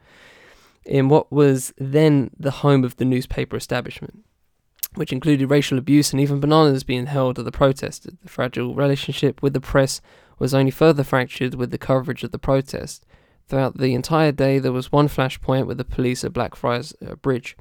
in 0.87 1.11
what 1.11 1.31
was 1.31 1.75
then 1.77 2.31
the 2.39 2.51
home 2.51 2.83
of 2.83 2.97
the 2.97 3.05
newspaper 3.05 3.57
establishment, 3.57 4.24
which 4.95 5.13
included 5.13 5.51
racial 5.51 5.79
abuse 5.79 6.13
and 6.13 6.21
even 6.21 6.41
bananas 6.41 6.85
being 6.85 7.07
held 7.07 7.39
at 7.39 7.45
the 7.45 7.53
protesters. 7.53 8.15
The 8.23 8.29
fragile 8.29 8.75
relationship 8.75 9.43
with 9.43 9.53
the 9.53 9.61
press 9.61 10.01
was 10.39 10.55
only 10.55 10.71
further 10.71 11.05
fractured 11.05 11.55
with 11.55 11.71
the 11.71 11.79
coverage 11.79 12.25
of 12.25 12.33
the 12.33 12.39
protest. 12.39 13.05
Throughout 13.49 13.79
the 13.79 13.95
entire 13.95 14.33
day, 14.33 14.59
there 14.59 14.73
was 14.73 14.91
one 14.91 15.09
flashpoint 15.09 15.67
with 15.67 15.79
the 15.79 15.85
police 15.85 16.25
at 16.25 16.33
Blackfriars 16.33 16.95
uh, 17.07 17.15
Bridge. 17.17 17.57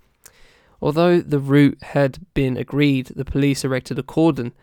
Although 0.82 1.22
the 1.22 1.40
route 1.40 1.82
had 1.82 2.20
been 2.34 2.58
agreed, 2.58 3.08
the 3.16 3.26
police 3.26 3.64
erected 3.64 4.00
a 4.00 4.04
cordon 4.04 4.54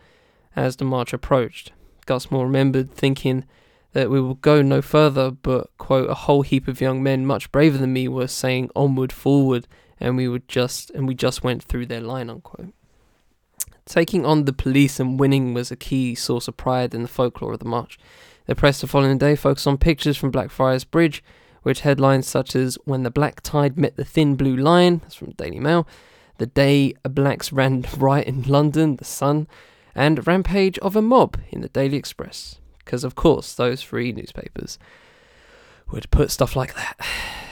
as 0.55 0.75
the 0.75 0.85
march 0.85 1.13
approached. 1.13 1.71
Gutzmore 2.05 2.43
remembered 2.43 2.91
thinking 2.91 3.45
that 3.93 4.09
we 4.09 4.21
will 4.21 4.35
go 4.35 4.61
no 4.61 4.81
further, 4.81 5.31
but, 5.31 5.69
quote, 5.77 6.09
a 6.09 6.13
whole 6.13 6.43
heap 6.43 6.67
of 6.67 6.81
young 6.81 7.03
men 7.03 7.25
much 7.25 7.51
braver 7.51 7.77
than 7.77 7.93
me 7.93 8.07
were 8.07 8.27
saying 8.27 8.69
onward, 8.75 9.11
forward, 9.11 9.67
and 10.01 10.17
we 10.17 10.27
would 10.27 10.47
just 10.47 10.89
and 10.91 11.07
we 11.07 11.13
just 11.13 11.43
went 11.43 11.63
through 11.63 11.85
their 11.85 12.01
line, 12.01 12.29
unquote. 12.29 12.73
Taking 13.85 14.25
on 14.25 14.45
the 14.45 14.53
police 14.53 14.99
and 14.99 15.19
winning 15.19 15.53
was 15.53 15.71
a 15.71 15.75
key 15.75 16.15
source 16.15 16.47
of 16.47 16.57
pride 16.57 16.93
in 16.93 17.03
the 17.03 17.07
folklore 17.07 17.53
of 17.53 17.59
the 17.59 17.65
march. 17.65 17.97
The 18.47 18.55
press 18.55 18.81
the 18.81 18.87
following 18.87 19.17
day 19.17 19.35
focused 19.35 19.67
on 19.67 19.77
pictures 19.77 20.17
from 20.17 20.31
Blackfriars 20.31 20.83
Bridge, 20.83 21.23
which 21.63 21.81
headlines 21.81 22.27
such 22.27 22.55
as 22.55 22.77
When 22.85 23.03
the 23.03 23.11
Black 23.11 23.41
Tide 23.41 23.77
Met 23.77 23.95
the 23.95 24.05
Thin 24.05 24.35
Blue 24.35 24.55
Line, 24.55 24.99
that's 24.99 25.15
from 25.15 25.31
Daily 25.31 25.59
Mail, 25.59 25.87
the 26.37 26.47
Day 26.47 26.93
Blacks 27.03 27.51
Ran 27.51 27.85
Riot 27.97 28.27
in 28.27 28.43
London, 28.43 28.95
The 28.95 29.05
Sun, 29.05 29.47
and 29.93 30.25
Rampage 30.25 30.79
of 30.79 30.95
a 30.95 31.01
Mob 31.01 31.37
in 31.49 31.61
the 31.61 31.69
Daily 31.69 31.97
Express. 31.97 32.59
Because, 32.79 33.03
of 33.03 33.15
course, 33.15 33.53
those 33.53 33.83
three 33.83 34.11
newspapers 34.11 34.79
would 35.91 36.09
put 36.11 36.31
stuff 36.31 36.55
like 36.55 36.75
that. 36.75 36.99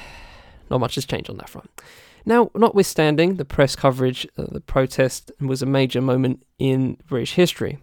Not 0.69 0.79
much 0.79 0.95
has 0.95 1.05
changed 1.05 1.29
on 1.29 1.37
that 1.37 1.49
front. 1.49 1.69
Now, 2.25 2.51
notwithstanding 2.55 3.35
the 3.35 3.45
press 3.45 3.75
coverage, 3.75 4.27
uh, 4.37 4.45
the 4.51 4.61
protest 4.61 5.31
was 5.39 5.61
a 5.61 5.65
major 5.65 6.01
moment 6.01 6.45
in 6.57 6.97
British 7.07 7.33
history. 7.33 7.79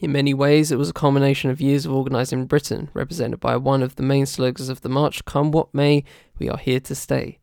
In 0.00 0.12
many 0.12 0.32
ways, 0.32 0.72
it 0.72 0.78
was 0.78 0.88
a 0.88 0.94
culmination 0.94 1.50
of 1.50 1.60
years 1.60 1.84
of 1.84 1.92
organising 1.92 2.40
in 2.40 2.46
Britain, 2.46 2.88
represented 2.94 3.38
by 3.38 3.56
one 3.56 3.82
of 3.82 3.96
the 3.96 4.02
main 4.02 4.24
slogans 4.24 4.70
of 4.70 4.80
the 4.80 4.88
march 4.88 5.24
Come 5.26 5.50
what 5.50 5.74
may, 5.74 6.04
we 6.38 6.48
are 6.48 6.56
here 6.56 6.80
to 6.80 6.94
stay. 6.94 7.38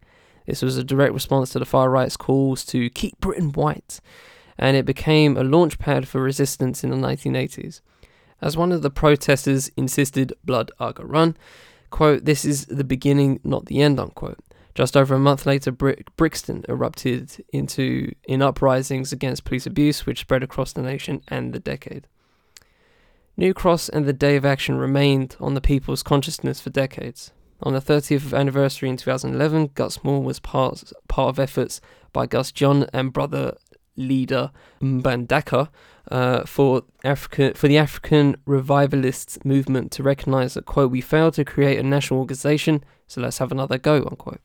This 0.47 0.63
was 0.63 0.77
a 0.77 0.83
direct 0.83 1.13
response 1.13 1.51
to 1.51 1.59
the 1.59 1.65
far 1.65 1.89
right's 1.89 2.17
calls 2.17 2.65
to 2.67 2.89
keep 2.89 3.19
Britain 3.19 3.51
white, 3.51 3.99
and 4.57 4.75
it 4.75 4.85
became 4.85 5.37
a 5.37 5.43
launch 5.43 5.77
pad 5.77 6.07
for 6.07 6.21
resistance 6.21 6.83
in 6.83 6.89
the 6.89 6.95
1980s. 6.95 7.81
As 8.41 8.57
one 8.57 8.71
of 8.71 8.81
the 8.81 8.89
protesters 8.89 9.69
insisted, 9.77 10.33
Blood 10.43 10.71
Aga 10.79 11.05
Run, 11.05 11.37
quote, 11.89 12.25
this 12.25 12.45
is 12.45 12.65
the 12.65 12.83
beginning, 12.83 13.39
not 13.43 13.65
the 13.65 13.81
end, 13.81 13.99
unquote. 13.99 14.39
Just 14.77 14.95
over 14.95 15.15
a 15.15 15.19
month 15.19 15.47
later, 15.47 15.71
Brixton 15.71 16.63
erupted 16.69 17.43
into 17.51 18.13
in 18.27 18.43
uprisings 18.43 19.11
against 19.11 19.43
police 19.43 19.65
abuse, 19.65 20.05
which 20.05 20.19
spread 20.19 20.43
across 20.43 20.71
the 20.71 20.83
nation 20.83 21.23
and 21.29 21.51
the 21.51 21.59
decade. 21.59 22.05
New 23.35 23.55
Cross 23.55 23.89
and 23.89 24.05
the 24.05 24.13
Day 24.13 24.35
of 24.35 24.45
Action 24.45 24.77
remained 24.77 25.35
on 25.39 25.55
the 25.55 25.61
people's 25.61 26.03
consciousness 26.03 26.61
for 26.61 26.69
decades. 26.69 27.31
On 27.63 27.73
the 27.73 27.81
30th 27.81 28.37
anniversary 28.37 28.87
in 28.87 28.97
2011, 28.97 29.69
Gutzmore 29.69 30.21
was 30.21 30.39
part, 30.39 30.93
part 31.07 31.29
of 31.29 31.39
efforts 31.39 31.81
by 32.13 32.27
Gus 32.27 32.51
John 32.51 32.85
and 32.93 33.11
brother 33.11 33.57
leader 33.95 34.51
Mbandaka 34.79 35.69
uh, 36.11 36.43
for 36.45 36.83
African 37.03 37.55
for 37.55 37.67
the 37.67 37.79
African 37.79 38.37
revivalist 38.45 39.43
movement 39.43 39.91
to 39.93 40.03
recognise 40.03 40.53
that 40.53 40.67
quote 40.67 40.91
we 40.91 41.01
failed 41.01 41.33
to 41.33 41.43
create 41.43 41.79
a 41.79 41.83
national 41.83 42.19
organisation, 42.19 42.83
so 43.07 43.21
let's 43.21 43.39
have 43.39 43.51
another 43.51 43.79
go 43.79 43.95
unquote. 43.95 44.39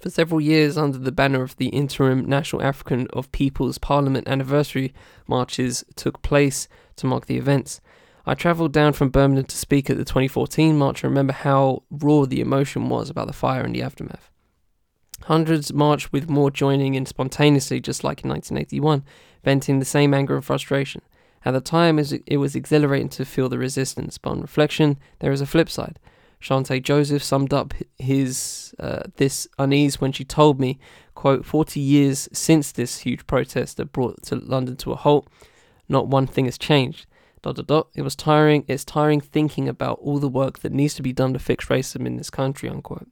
For 0.00 0.10
several 0.10 0.40
years, 0.40 0.76
under 0.76 0.98
the 0.98 1.12
banner 1.12 1.42
of 1.42 1.56
the 1.56 1.68
interim 1.68 2.24
National 2.24 2.62
African 2.62 3.06
of 3.12 3.32
People's 3.32 3.78
Parliament 3.78 4.28
anniversary 4.28 4.92
marches 5.26 5.84
took 5.94 6.22
place 6.22 6.68
to 6.96 7.06
mark 7.06 7.26
the 7.26 7.38
events. 7.38 7.80
I 8.26 8.34
travelled 8.34 8.72
down 8.72 8.92
from 8.92 9.10
Birmingham 9.10 9.44
to 9.44 9.56
speak 9.56 9.88
at 9.88 9.96
the 9.96 10.04
2014 10.04 10.76
march 10.76 11.02
and 11.02 11.10
remember 11.10 11.32
how 11.32 11.84
raw 11.90 12.26
the 12.26 12.40
emotion 12.40 12.88
was 12.88 13.08
about 13.08 13.28
the 13.28 13.32
fire 13.32 13.62
and 13.62 13.74
the 13.74 13.82
aftermath. 13.82 14.30
Hundreds 15.22 15.72
marched 15.72 16.12
with 16.12 16.28
more 16.28 16.50
joining 16.50 16.94
in 16.94 17.06
spontaneously, 17.06 17.80
just 17.80 18.04
like 18.04 18.22
in 18.22 18.30
1981, 18.30 19.04
venting 19.44 19.78
the 19.78 19.84
same 19.84 20.12
anger 20.12 20.34
and 20.34 20.44
frustration. 20.44 21.02
At 21.44 21.52
the 21.52 21.60
time, 21.60 21.98
it 21.98 22.36
was 22.36 22.56
exhilarating 22.56 23.08
to 23.10 23.24
feel 23.24 23.48
the 23.48 23.58
resistance, 23.58 24.18
but 24.18 24.30
on 24.30 24.40
reflection, 24.42 24.98
there 25.20 25.32
is 25.32 25.40
a 25.40 25.46
flip 25.46 25.70
side. 25.70 25.98
Chanté 26.40 26.82
Joseph 26.82 27.22
summed 27.22 27.52
up 27.52 27.74
his 27.98 28.74
uh, 28.78 29.04
this 29.16 29.48
unease 29.58 30.00
when 30.00 30.12
she 30.12 30.24
told 30.24 30.60
me, 30.60 30.78
quote, 31.14 31.44
40 31.44 31.80
years 31.80 32.28
since 32.32 32.72
this 32.72 32.98
huge 32.98 33.26
protest 33.26 33.76
that 33.78 33.92
brought 33.92 34.22
to 34.24 34.36
London 34.36 34.76
to 34.76 34.92
a 34.92 34.96
halt, 34.96 35.28
not 35.88 36.08
one 36.08 36.26
thing 36.26 36.44
has 36.44 36.58
changed. 36.58 37.06
Dot, 37.42 37.56
dot, 37.56 37.66
dot. 37.66 37.88
It 37.94 38.02
was 38.02 38.16
tiring. 38.16 38.64
It's 38.66 38.84
tiring 38.84 39.20
thinking 39.20 39.68
about 39.68 39.98
all 40.00 40.18
the 40.18 40.28
work 40.28 40.60
that 40.60 40.72
needs 40.72 40.94
to 40.94 41.02
be 41.02 41.12
done 41.12 41.32
to 41.32 41.38
fix 41.38 41.66
racism 41.66 42.06
in 42.06 42.16
this 42.16 42.30
country, 42.30 42.68
unquote. 42.68 43.08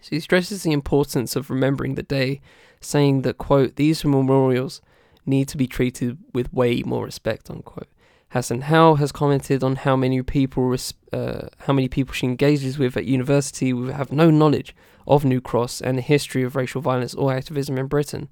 She 0.00 0.18
stresses 0.18 0.64
the 0.64 0.72
importance 0.72 1.36
of 1.36 1.48
remembering 1.48 1.94
the 1.94 2.02
day, 2.02 2.40
saying 2.80 3.22
that, 3.22 3.38
quote, 3.38 3.76
these 3.76 4.04
memorials 4.04 4.80
need 5.24 5.46
to 5.48 5.56
be 5.56 5.68
treated 5.68 6.18
with 6.34 6.52
way 6.52 6.82
more 6.82 7.04
respect, 7.04 7.48
unquote. 7.48 7.88
Hassan 8.32 8.62
Howe 8.62 8.94
has 8.94 9.12
commented 9.12 9.62
on 9.62 9.76
how 9.76 9.94
many 9.94 10.22
people 10.22 10.64
res- 10.64 10.94
uh, 11.12 11.48
how 11.66 11.74
many 11.74 11.86
people 11.86 12.14
she 12.14 12.26
engages 12.26 12.78
with 12.78 12.96
at 12.96 13.04
university 13.04 13.70
who 13.70 13.88
have 13.88 14.10
no 14.10 14.30
knowledge 14.30 14.74
of 15.06 15.22
New 15.22 15.42
Cross 15.42 15.82
and 15.82 15.98
the 15.98 16.02
history 16.02 16.42
of 16.42 16.56
racial 16.56 16.80
violence 16.80 17.12
or 17.14 17.34
activism 17.34 17.76
in 17.76 17.88
Britain. 17.88 18.30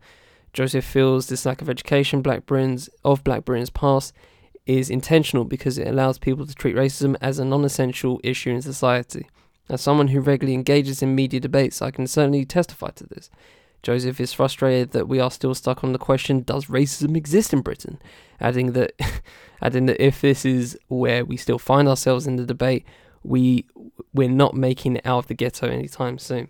Joseph 0.55 0.87
feels 0.87 1.29
this 1.29 1.45
lack 1.45 1.61
of 1.61 1.69
education 1.69 2.23
Black 2.23 2.47
Britain's, 2.47 2.89
of 3.05 3.23
Black 3.23 3.45
Britain's 3.45 3.69
past 3.69 4.15
is 4.65 4.89
intentional 4.89 5.45
because 5.45 5.77
it 5.77 5.87
allows 5.87 6.19
people 6.19 6.47
to 6.47 6.55
treat 6.55 6.77
racism 6.77 7.15
as 7.21 7.39
a 7.39 7.45
non-essential 7.45 8.21
issue 8.25 8.51
in 8.51 8.63
society. 8.63 9.29
As 9.69 9.83
someone 9.83 10.09
who 10.09 10.21
regularly 10.21 10.55
engages 10.55 11.03
in 11.03 11.15
media 11.15 11.41
debates, 11.41 11.83
I 11.83 11.91
can 11.91 12.07
certainly 12.07 12.47
testify 12.47 12.89
to 12.91 13.07
this. 13.07 13.29
Joseph 13.83 14.21
is 14.21 14.33
frustrated 14.33 14.91
that 14.91 15.09
we 15.09 15.21
are 15.21 15.31
still 15.31 15.55
stuck 15.55 15.83
on 15.83 15.93
the 15.93 15.99
question 15.99 16.43
does 16.43 16.67
racism 16.67 17.17
exist 17.17 17.53
in 17.53 17.63
Britain? 17.63 18.01
Adding 18.41 18.73
that 18.73 18.93
adding 19.63 19.87
that 19.87 20.03
if 20.05 20.21
this 20.21 20.45
is 20.45 20.79
where 20.89 21.25
we 21.25 21.37
still 21.37 21.59
find 21.59 21.89
ourselves 21.89 22.27
in 22.27 22.37
the 22.37 22.47
debate, 22.47 22.85
we 23.23 23.67
we're 24.13 24.29
not 24.29 24.55
making 24.55 24.97
it 24.97 25.07
out 25.07 25.19
of 25.19 25.27
the 25.29 25.35
ghetto 25.35 25.69
anytime 25.69 26.19
soon. 26.19 26.49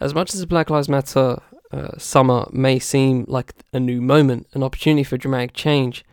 As 0.00 0.14
much 0.14 0.34
as 0.34 0.40
the 0.40 0.46
Black 0.46 0.70
Lives 0.70 0.88
Matter 0.88 1.40
uh, 1.70 1.98
summer 1.98 2.48
may 2.52 2.78
seem 2.78 3.24
like 3.28 3.54
a 3.72 3.80
new 3.80 4.00
moment, 4.00 4.48
an 4.54 4.62
opportunity 4.62 5.04
for 5.04 5.16
dramatic 5.16 5.54
change, 5.54 6.04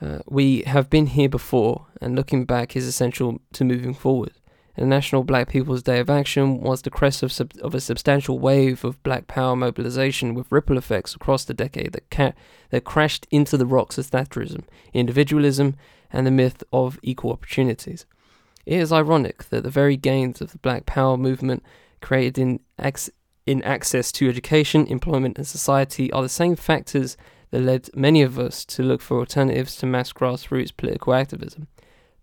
uh, 0.00 0.18
we 0.26 0.62
have 0.62 0.90
been 0.90 1.06
here 1.06 1.28
before, 1.28 1.86
and 2.00 2.14
looking 2.14 2.44
back 2.44 2.76
is 2.76 2.86
essential 2.86 3.40
to 3.52 3.64
moving 3.64 3.94
forward. 3.94 4.32
The 4.76 4.84
National 4.84 5.24
Black 5.24 5.48
People's 5.48 5.82
Day 5.82 6.00
of 6.00 6.10
Action 6.10 6.60
was 6.60 6.82
the 6.82 6.90
crest 6.90 7.22
of, 7.22 7.32
sub- 7.32 7.54
of 7.62 7.74
a 7.74 7.80
substantial 7.80 8.38
wave 8.38 8.84
of 8.84 9.02
black 9.02 9.26
power 9.26 9.56
mobilization 9.56 10.34
with 10.34 10.52
ripple 10.52 10.76
effects 10.76 11.14
across 11.14 11.44
the 11.44 11.54
decade 11.54 11.92
that, 11.92 12.10
ca- 12.10 12.34
that 12.68 12.84
crashed 12.84 13.26
into 13.30 13.56
the 13.56 13.64
rocks 13.64 13.96
of 13.96 14.06
Thatcherism, 14.06 14.64
individualism, 14.92 15.76
and 16.12 16.26
the 16.26 16.30
myth 16.30 16.62
of 16.74 16.98
equal 17.02 17.32
opportunities. 17.32 18.04
It 18.66 18.78
is 18.78 18.92
ironic 18.92 19.44
that 19.44 19.62
the 19.62 19.70
very 19.70 19.96
gains 19.96 20.42
of 20.42 20.52
the 20.52 20.58
black 20.58 20.84
power 20.84 21.16
movement 21.16 21.62
created 22.02 22.36
in, 22.36 22.60
ac- 22.78 23.12
in 23.46 23.62
access 23.62 24.12
to 24.12 24.28
education, 24.28 24.86
employment, 24.88 25.38
and 25.38 25.46
society 25.46 26.12
are 26.12 26.22
the 26.22 26.28
same 26.28 26.54
factors 26.54 27.16
that 27.50 27.62
led 27.62 27.88
many 27.94 28.20
of 28.20 28.38
us 28.38 28.66
to 28.66 28.82
look 28.82 29.00
for 29.00 29.20
alternatives 29.20 29.76
to 29.76 29.86
mass 29.86 30.12
grassroots 30.12 30.76
political 30.76 31.14
activism. 31.14 31.66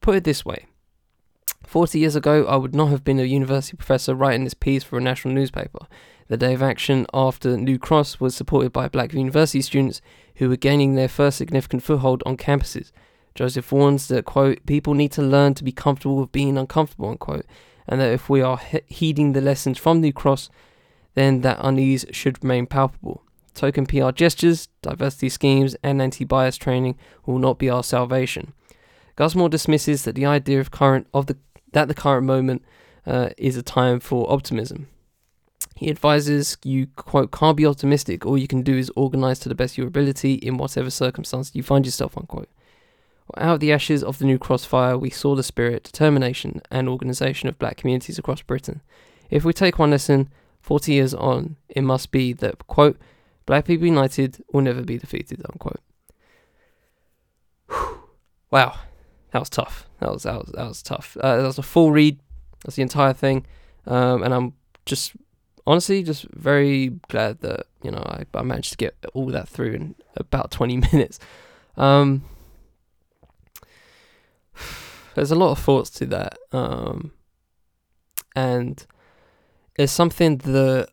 Put 0.01 0.17
it 0.17 0.23
this 0.23 0.45
way 0.45 0.67
40 1.65 1.99
years 1.99 2.15
ago, 2.15 2.45
I 2.45 2.55
would 2.55 2.75
not 2.75 2.89
have 2.89 3.03
been 3.03 3.19
a 3.19 3.23
university 3.23 3.75
professor 3.75 4.13
writing 4.13 4.43
this 4.43 4.53
piece 4.53 4.83
for 4.83 4.97
a 4.97 5.01
national 5.01 5.33
newspaper. 5.33 5.87
The 6.27 6.37
day 6.37 6.53
of 6.53 6.61
action 6.61 7.05
after 7.13 7.57
New 7.57 7.79
Cross 7.79 8.19
was 8.19 8.35
supported 8.35 8.71
by 8.71 8.87
black 8.87 9.13
university 9.13 9.61
students 9.61 10.01
who 10.35 10.49
were 10.49 10.55
gaining 10.55 10.95
their 10.95 11.07
first 11.07 11.37
significant 11.37 11.83
foothold 11.83 12.23
on 12.25 12.37
campuses. 12.37 12.91
Joseph 13.35 13.71
warns 13.71 14.07
that, 14.07 14.25
quote, 14.25 14.65
people 14.65 14.93
need 14.93 15.11
to 15.13 15.21
learn 15.21 15.53
to 15.55 15.63
be 15.63 15.71
comfortable 15.71 16.17
with 16.17 16.31
being 16.31 16.57
uncomfortable, 16.57 17.09
unquote, 17.09 17.45
and 17.87 17.99
that 17.99 18.11
if 18.11 18.29
we 18.29 18.41
are 18.41 18.57
he- 18.57 18.81
heeding 18.87 19.33
the 19.33 19.41
lessons 19.41 19.77
from 19.77 19.99
New 19.99 20.13
Cross, 20.13 20.49
then 21.15 21.41
that 21.41 21.59
unease 21.61 22.05
should 22.11 22.43
remain 22.43 22.67
palpable. 22.67 23.23
Token 23.53 23.85
PR 23.85 24.11
gestures, 24.11 24.69
diversity 24.81 25.29
schemes, 25.29 25.75
and 25.83 26.01
anti 26.01 26.25
bias 26.25 26.57
training 26.57 26.97
will 27.25 27.39
not 27.39 27.59
be 27.59 27.69
our 27.69 27.83
salvation. 27.83 28.53
Gutzmore 29.17 29.49
dismisses 29.49 30.03
that 30.03 30.15
the 30.15 30.25
idea 30.25 30.59
of 30.59 30.71
current 30.71 31.07
of 31.13 31.27
the 31.27 31.37
that 31.71 31.87
the 31.87 31.93
current 31.93 32.25
moment 32.25 32.63
uh, 33.05 33.29
is 33.37 33.57
a 33.57 33.63
time 33.63 33.99
for 33.99 34.31
optimism. 34.31 34.87
He 35.75 35.89
advises 35.89 36.57
you, 36.63 36.87
quote, 36.95 37.31
can't 37.31 37.57
be 37.57 37.65
optimistic. 37.65 38.25
All 38.25 38.37
you 38.37 38.47
can 38.47 38.61
do 38.61 38.77
is 38.77 38.91
organize 38.95 39.39
to 39.39 39.49
the 39.49 39.55
best 39.55 39.73
of 39.73 39.79
your 39.79 39.87
ability 39.87 40.35
in 40.35 40.57
whatever 40.57 40.89
circumstance 40.89 41.51
you 41.53 41.63
find 41.63 41.85
yourself, 41.85 42.17
unquote. 42.17 42.49
Out 43.37 43.55
of 43.55 43.59
the 43.59 43.71
ashes 43.71 44.03
of 44.03 44.19
the 44.19 44.25
New 44.25 44.37
Cross 44.37 44.65
fire, 44.65 44.97
we 44.97 45.09
saw 45.09 45.35
the 45.35 45.43
spirit, 45.43 45.83
determination, 45.83 46.61
and 46.69 46.87
organisation 46.87 47.49
of 47.49 47.57
black 47.57 47.77
communities 47.77 48.19
across 48.19 48.41
Britain. 48.41 48.81
If 49.29 49.43
we 49.43 49.53
take 49.53 49.79
one 49.79 49.91
lesson, 49.91 50.29
40 50.61 50.93
years 50.93 51.13
on, 51.13 51.55
it 51.69 51.81
must 51.81 52.11
be 52.11 52.33
that, 52.33 52.67
quote, 52.67 52.97
black 53.45 53.65
people 53.65 53.87
united 53.87 54.43
will 54.51 54.61
never 54.61 54.83
be 54.83 54.97
defeated, 54.97 55.43
unquote. 55.51 55.81
wow, 58.51 58.77
that 59.33 59.39
was 59.39 59.49
tough. 59.49 59.89
That 59.99 60.11
was 60.11 60.23
that 60.23 60.35
was 60.35 60.51
that 60.53 60.67
was 60.67 60.83
tough. 60.83 61.17
Uh, 61.19 61.37
that 61.37 61.43
was 61.43 61.57
a 61.57 61.63
full 61.63 61.91
read. 61.91 62.19
That's 62.63 62.75
the 62.75 62.83
entire 62.83 63.13
thing, 63.13 63.45
um, 63.87 64.21
and 64.21 64.33
I'm 64.33 64.53
just 64.85 65.13
honestly 65.65 66.03
just 66.03 66.25
very 66.33 66.89
glad 67.07 67.39
that 67.41 67.65
you 67.81 67.89
know 67.89 68.03
I, 68.05 68.25
I 68.35 68.43
managed 68.43 68.71
to 68.71 68.77
get 68.77 68.95
all 69.13 69.25
that 69.27 69.49
through 69.49 69.73
in 69.73 69.95
about 70.15 70.51
20 70.51 70.77
minutes. 70.93 71.19
Um, 71.75 72.23
there's 75.15 75.31
a 75.31 75.35
lot 75.35 75.51
of 75.51 75.59
thoughts 75.59 75.89
to 75.91 76.05
that, 76.05 76.37
um, 76.51 77.11
and 78.35 78.85
it's 79.75 79.91
something 79.91 80.37
that 80.37 80.89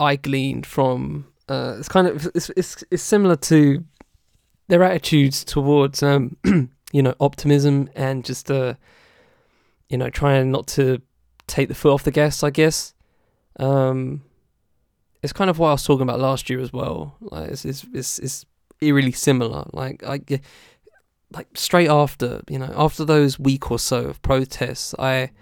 I 0.00 0.16
gleaned 0.16 0.66
from. 0.66 1.26
Uh, 1.50 1.76
it's 1.78 1.88
kind 1.90 2.06
of 2.06 2.30
it's, 2.34 2.48
it's 2.56 2.82
it's 2.90 3.02
similar 3.02 3.36
to 3.36 3.84
their 4.68 4.82
attitudes 4.82 5.44
towards 5.44 6.02
um 6.02 6.38
you 6.94 7.02
know, 7.02 7.12
optimism 7.18 7.90
and 7.96 8.24
just, 8.24 8.48
uh, 8.52 8.74
you 9.88 9.98
know, 9.98 10.08
trying 10.08 10.52
not 10.52 10.68
to 10.68 11.02
take 11.48 11.66
the 11.66 11.74
foot 11.74 11.92
off 11.92 12.04
the 12.04 12.12
gas, 12.12 12.44
I 12.44 12.50
guess. 12.50 12.94
Um, 13.58 14.22
it's 15.20 15.32
kind 15.32 15.50
of 15.50 15.58
what 15.58 15.70
I 15.70 15.72
was 15.72 15.82
talking 15.82 16.04
about 16.04 16.20
last 16.20 16.48
year 16.48 16.60
as 16.60 16.72
well. 16.72 17.16
Like, 17.20 17.50
it's, 17.50 17.64
it's, 17.64 17.84
it's, 17.92 18.18
it's 18.20 18.46
eerily 18.80 19.10
similar. 19.10 19.68
Like, 19.72 20.04
I, 20.04 20.20
like 21.32 21.48
straight 21.54 21.88
after, 21.88 22.42
you 22.48 22.60
know, 22.60 22.72
after 22.76 23.04
those 23.04 23.40
week 23.40 23.72
or 23.72 23.80
so 23.80 24.04
of 24.04 24.22
protests, 24.22 24.94
I, 24.96 25.32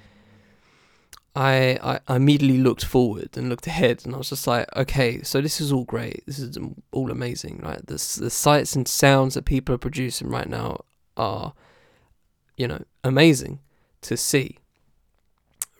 I, 1.36 1.78
I 2.08 2.16
immediately 2.16 2.62
looked 2.62 2.86
forward 2.86 3.36
and 3.36 3.50
looked 3.50 3.66
ahead, 3.66 4.06
and 4.06 4.14
I 4.14 4.18
was 4.18 4.30
just 4.30 4.46
like, 4.46 4.74
okay, 4.74 5.20
so 5.22 5.42
this 5.42 5.60
is 5.60 5.70
all 5.70 5.84
great. 5.84 6.24
This 6.24 6.38
is 6.38 6.56
all 6.92 7.10
amazing, 7.10 7.60
right? 7.62 7.86
The 7.86 7.94
the 8.20 8.30
sights 8.30 8.74
and 8.74 8.88
sounds 8.88 9.34
that 9.34 9.44
people 9.44 9.74
are 9.74 9.78
producing 9.78 10.28
right 10.28 10.48
now 10.48 10.84
are, 11.16 11.54
you 12.56 12.68
know, 12.68 12.82
amazing 13.04 13.60
to 14.02 14.16
see, 14.16 14.58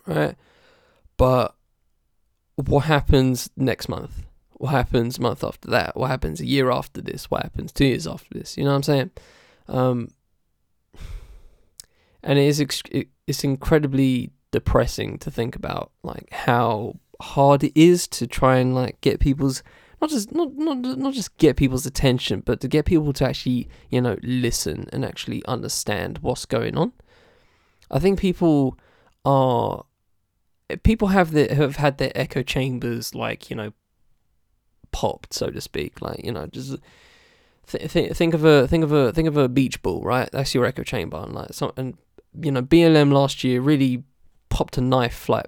right? 0.05 0.35
But 1.17 1.55
what 2.55 2.85
happens 2.85 3.49
next 3.55 3.89
month? 3.89 4.25
What 4.53 4.69
happens 4.69 5.19
month 5.19 5.43
after 5.43 5.69
that? 5.71 5.97
What 5.97 6.09
happens 6.09 6.39
a 6.39 6.45
year 6.45 6.71
after 6.71 7.01
this? 7.01 7.29
What 7.29 7.43
happens 7.43 7.71
two 7.71 7.85
years 7.85 8.07
after 8.07 8.37
this? 8.37 8.57
You 8.57 8.63
know 8.63 8.71
what 8.71 8.77
I'm 8.77 8.83
saying? 8.83 9.11
Um, 9.67 10.09
and 12.23 12.39
it 12.39 12.45
is 12.45 12.61
ex- 12.61 12.83
it's 13.27 13.43
incredibly 13.43 14.31
depressing 14.51 15.17
to 15.17 15.31
think 15.31 15.55
about 15.55 15.91
like 16.03 16.31
how 16.31 16.95
hard 17.21 17.63
it 17.63 17.73
is 17.75 18.07
to 18.07 18.27
try 18.27 18.57
and 18.57 18.73
like 18.73 19.01
get 19.01 19.19
people's 19.19 19.63
not 20.03 20.09
just 20.09 20.33
not 20.33 20.53
not 20.57 20.77
not 20.97 21.13
just 21.13 21.37
get 21.37 21.55
people's 21.55 21.85
attention, 21.85 22.41
but 22.45 22.59
to 22.61 22.67
get 22.67 22.85
people 22.85 23.13
to 23.13 23.25
actually 23.25 23.69
you 23.89 24.01
know 24.01 24.17
listen 24.21 24.89
and 24.91 25.05
actually 25.05 25.45
understand 25.45 26.17
what's 26.19 26.45
going 26.45 26.77
on. 26.77 26.91
I 27.89 27.99
think 27.99 28.19
people 28.19 28.77
are 29.23 29.85
people 30.83 31.09
have 31.09 31.31
the 31.31 31.55
have 31.55 31.77
had 31.77 31.99
their 31.99 32.11
echo 32.15 32.43
chambers 32.43 33.15
like 33.15 33.49
you 33.49 33.55
know 33.55 33.71
popped 34.91 35.33
so 35.33 35.49
to 35.49 35.61
speak 35.61 36.01
like 36.01 36.23
you 36.23 36.31
know 36.31 36.45
just 36.47 36.77
th- 37.67 37.91
th- 37.91 38.11
think 38.13 38.33
of 38.33 38.43
a 38.43 38.67
think 38.67 38.83
of 38.83 38.91
a 38.91 39.11
think 39.11 39.27
of 39.27 39.37
a 39.37 39.47
beach 39.47 39.81
ball 39.81 40.03
right 40.03 40.29
that's 40.31 40.53
your 40.53 40.65
echo 40.65 40.83
chamber 40.83 41.17
and 41.17 41.33
like 41.33 41.53
so 41.53 41.73
and 41.77 41.97
you 42.39 42.51
know 42.51 42.61
BLM 42.61 43.11
last 43.11 43.43
year 43.43 43.61
really 43.61 44.03
popped 44.53 44.77
a 44.77 44.81
knife, 44.81 45.27
like 45.29 45.47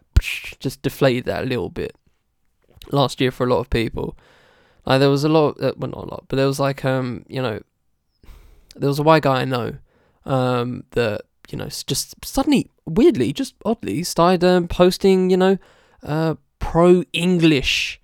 just 0.59 0.81
deflated 0.81 1.25
that 1.25 1.43
a 1.43 1.47
little 1.47 1.69
bit 1.69 1.95
last 2.91 3.21
year 3.21 3.31
for 3.31 3.45
a 3.45 3.49
lot 3.49 3.59
of 3.59 3.69
people. 3.69 4.17
Like 4.85 4.99
there 4.99 5.09
was 5.09 5.23
a 5.23 5.29
lot, 5.29 5.61
uh, 5.61 5.73
well 5.77 5.91
not 5.91 6.03
a 6.03 6.07
lot, 6.07 6.25
but 6.27 6.35
there 6.35 6.47
was 6.47 6.59
like 6.59 6.85
um 6.85 7.25
you 7.27 7.41
know 7.41 7.61
there 8.75 8.89
was 8.89 8.99
a 8.99 9.03
white 9.03 9.23
guy 9.23 9.41
I 9.41 9.45
know 9.45 9.77
um 10.25 10.83
that 10.91 11.21
you 11.49 11.57
know 11.57 11.67
just 11.67 12.23
suddenly 12.25 12.69
weirdly 12.85 13.33
just 13.33 13.55
oddly 13.63 14.03
started 14.03 14.43
um, 14.43 14.67
posting 14.67 15.29
you 15.29 15.37
know 15.37 15.57
uh 16.03 16.35
pro 16.59 17.03
English 17.13 17.99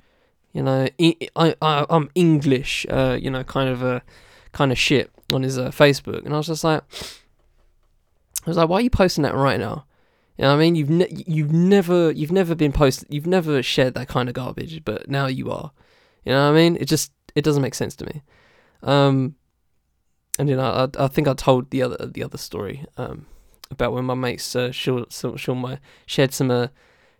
you 0.54 0.63
know 0.63 0.88
I, 1.00 1.56
I 1.62 1.86
I'm 1.89 2.10
English 2.15 2.86
uh 2.89 3.17
you 3.20 3.30
know 3.32 3.44
kind 3.44 3.70
of 3.70 3.82
a 3.84 4.02
kind 4.52 4.72
of 4.72 4.78
shit 4.78 5.12
on 5.34 5.44
his 5.44 5.58
uh, 5.58 5.70
Facebook 5.70 6.26
and 6.26 6.34
I 6.34 6.38
was 6.38 6.48
just 6.48 6.63
like 6.63 6.84
I 8.46 8.50
was 8.50 8.58
like 8.58 8.70
why 8.70 8.78
are 8.78 8.82
you 8.82 8.89
posting 8.89 9.24
that 9.24 9.36
right 9.36 9.60
now 9.60 9.86
you 10.38 10.44
know 10.48 10.56
I 10.56 10.58
mean? 10.58 10.76
You've 10.76 10.89
ne- 10.89 11.24
you've 11.28 11.52
never 11.52 12.12
you've 12.12 12.32
never 12.32 12.56
been 12.56 12.72
posted 12.72 13.08
you've 13.12 13.28
never 13.28 13.62
shared 13.62 13.94
that 13.94 14.08
kind 14.08 14.28
of 14.28 14.34
garbage, 14.34 14.84
but 14.84 15.08
now 15.10 15.28
you 15.28 15.52
are. 15.52 15.72
You 16.26 16.34
know 16.34 16.50
what 16.50 16.58
I 16.58 16.62
mean? 16.62 16.78
It 16.80 16.86
just 16.86 17.12
it 17.36 17.44
doesn't 17.44 17.62
make 17.62 17.76
sense 17.76 17.96
to 17.98 18.06
me. 18.06 18.22
Um, 18.84 19.36
and 20.40 20.50
you 20.50 20.56
know 20.56 20.90
I 20.98 21.04
I 21.04 21.08
think 21.08 21.28
I 21.28 21.34
told 21.34 21.70
the 21.70 21.82
other 21.84 21.98
the 22.06 22.24
other 22.24 22.38
story 22.38 22.86
um 22.98 23.26
about 23.70 23.94
when 23.94 24.06
my 24.06 24.14
mates 24.14 24.56
uh, 24.56 24.72
Sean, 24.72 25.06
Sean 25.10 25.58
my 25.58 25.80
shared 26.06 26.34
some 26.34 26.52
uh 26.52 26.68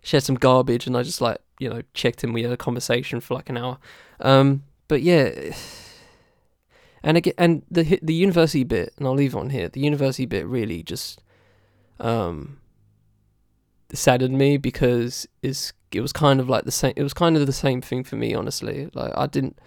shared 0.02 0.22
some 0.22 0.34
garbage 0.34 0.86
and 0.86 0.96
I 0.96 1.02
just 1.02 1.20
like 1.20 1.38
you 1.58 1.70
know 1.70 1.82
checked 1.94 2.24
in 2.24 2.32
we 2.32 2.42
had 2.42 2.52
a 2.52 2.56
conversation 2.56 3.20
for 3.20 3.34
like 3.34 3.48
an 3.48 3.56
hour. 3.56 3.78
Um, 4.20 4.64
but 4.88 5.02
yeah. 5.02 5.30
And 7.04 7.16
again, 7.16 7.34
and 7.36 7.62
the 7.68 7.98
the 8.00 8.14
university 8.14 8.62
bit, 8.62 8.94
and 8.96 9.08
I'll 9.08 9.14
leave 9.14 9.34
on 9.34 9.50
here. 9.50 9.68
The 9.68 9.80
university 9.80 10.24
bit 10.24 10.46
really 10.46 10.84
just, 10.84 11.20
um, 11.98 12.60
saddened 13.92 14.38
me 14.38 14.56
because 14.56 15.26
it's 15.42 15.72
it 15.94 16.00
was 16.00 16.12
kind 16.12 16.40
of 16.40 16.48
like 16.48 16.64
the 16.64 16.72
same 16.72 16.92
it 16.96 17.02
was 17.02 17.14
kind 17.14 17.36
of 17.36 17.46
the 17.46 17.52
same 17.52 17.80
thing 17.80 18.04
for 18.04 18.16
me 18.16 18.34
honestly. 18.34 18.90
Like 18.94 19.12
I 19.16 19.26
didn't 19.26 19.58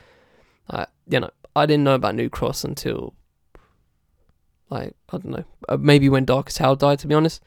I 0.70 0.88
you 1.08 1.20
know 1.20 1.30
I 1.56 1.66
didn't 1.66 1.84
know 1.84 1.96
about 1.96 2.16
New 2.16 2.30
Cross 2.30 2.64
until 2.64 3.14
like 4.70 4.96
I 5.10 5.18
don't 5.18 5.32
know 5.32 5.46
uh, 5.70 5.78
maybe 5.78 6.10
when 6.10 6.26
Darcus 6.26 6.58
Howe 6.58 6.76
died 6.76 7.00
to 7.00 7.08
be 7.08 7.16
honest. 7.16 7.42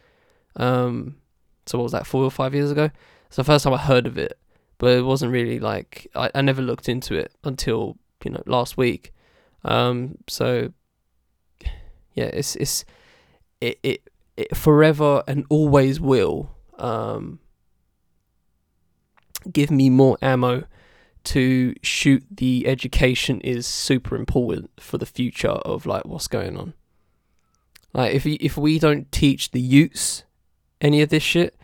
Um 0.56 1.16
so 1.66 1.78
what 1.78 1.84
was 1.84 1.92
that 1.92 2.06
four 2.06 2.24
or 2.24 2.30
five 2.30 2.54
years 2.54 2.70
ago? 2.70 2.90
It's 3.26 3.36
the 3.36 3.44
first 3.44 3.64
time 3.64 3.74
I 3.74 3.78
heard 3.78 4.06
of 4.06 4.16
it 4.18 4.38
but 4.78 4.90
it 4.92 5.02
wasn't 5.02 5.32
really 5.32 5.58
like 5.58 6.08
I, 6.14 6.30
I 6.34 6.42
never 6.42 6.62
looked 6.62 6.88
into 6.88 7.14
it 7.14 7.32
until 7.44 7.98
you 8.24 8.30
know 8.30 8.42
last 8.46 8.76
week. 8.76 9.12
Um 9.64 10.18
so 10.28 10.72
yeah 12.14 12.26
it's 12.26 12.56
it's 12.56 12.84
it, 13.60 13.78
it, 13.82 14.10
it 14.36 14.56
forever 14.56 15.22
and 15.26 15.44
always 15.48 16.00
will 16.00 16.54
um, 16.78 17.40
give 19.53 19.70
me 19.70 19.90
more 19.90 20.18
ammo 20.20 20.64
to 21.24 21.74
shoot 21.83 22.24
the 22.31 22.66
education 22.66 23.40
is 23.42 23.66
super 23.66 24.16
important 24.16 24.70
for 24.81 24.98
the 24.98 25.07
future 25.07 25.48
of 25.48 25.85
like 25.87 26.05
what's 26.05 26.29
going 26.29 26.57
on. 26.57 26.74
Like 27.92 28.14
if 28.14 28.27
if 28.27 28.57
we 28.57 28.79
don't 28.79 29.11
teach 29.12 29.51
the 29.51 29.61
youths 29.61 30.24
any 30.81 31.03
of 31.03 31.09
this 31.11 31.22
shit, 31.22 31.57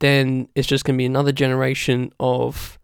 then 0.00 0.48
it's 0.54 0.68
just 0.68 0.84
gonna 0.84 0.98
be 0.98 1.06
another 1.06 1.32
generation 1.32 2.12
of 2.18 2.78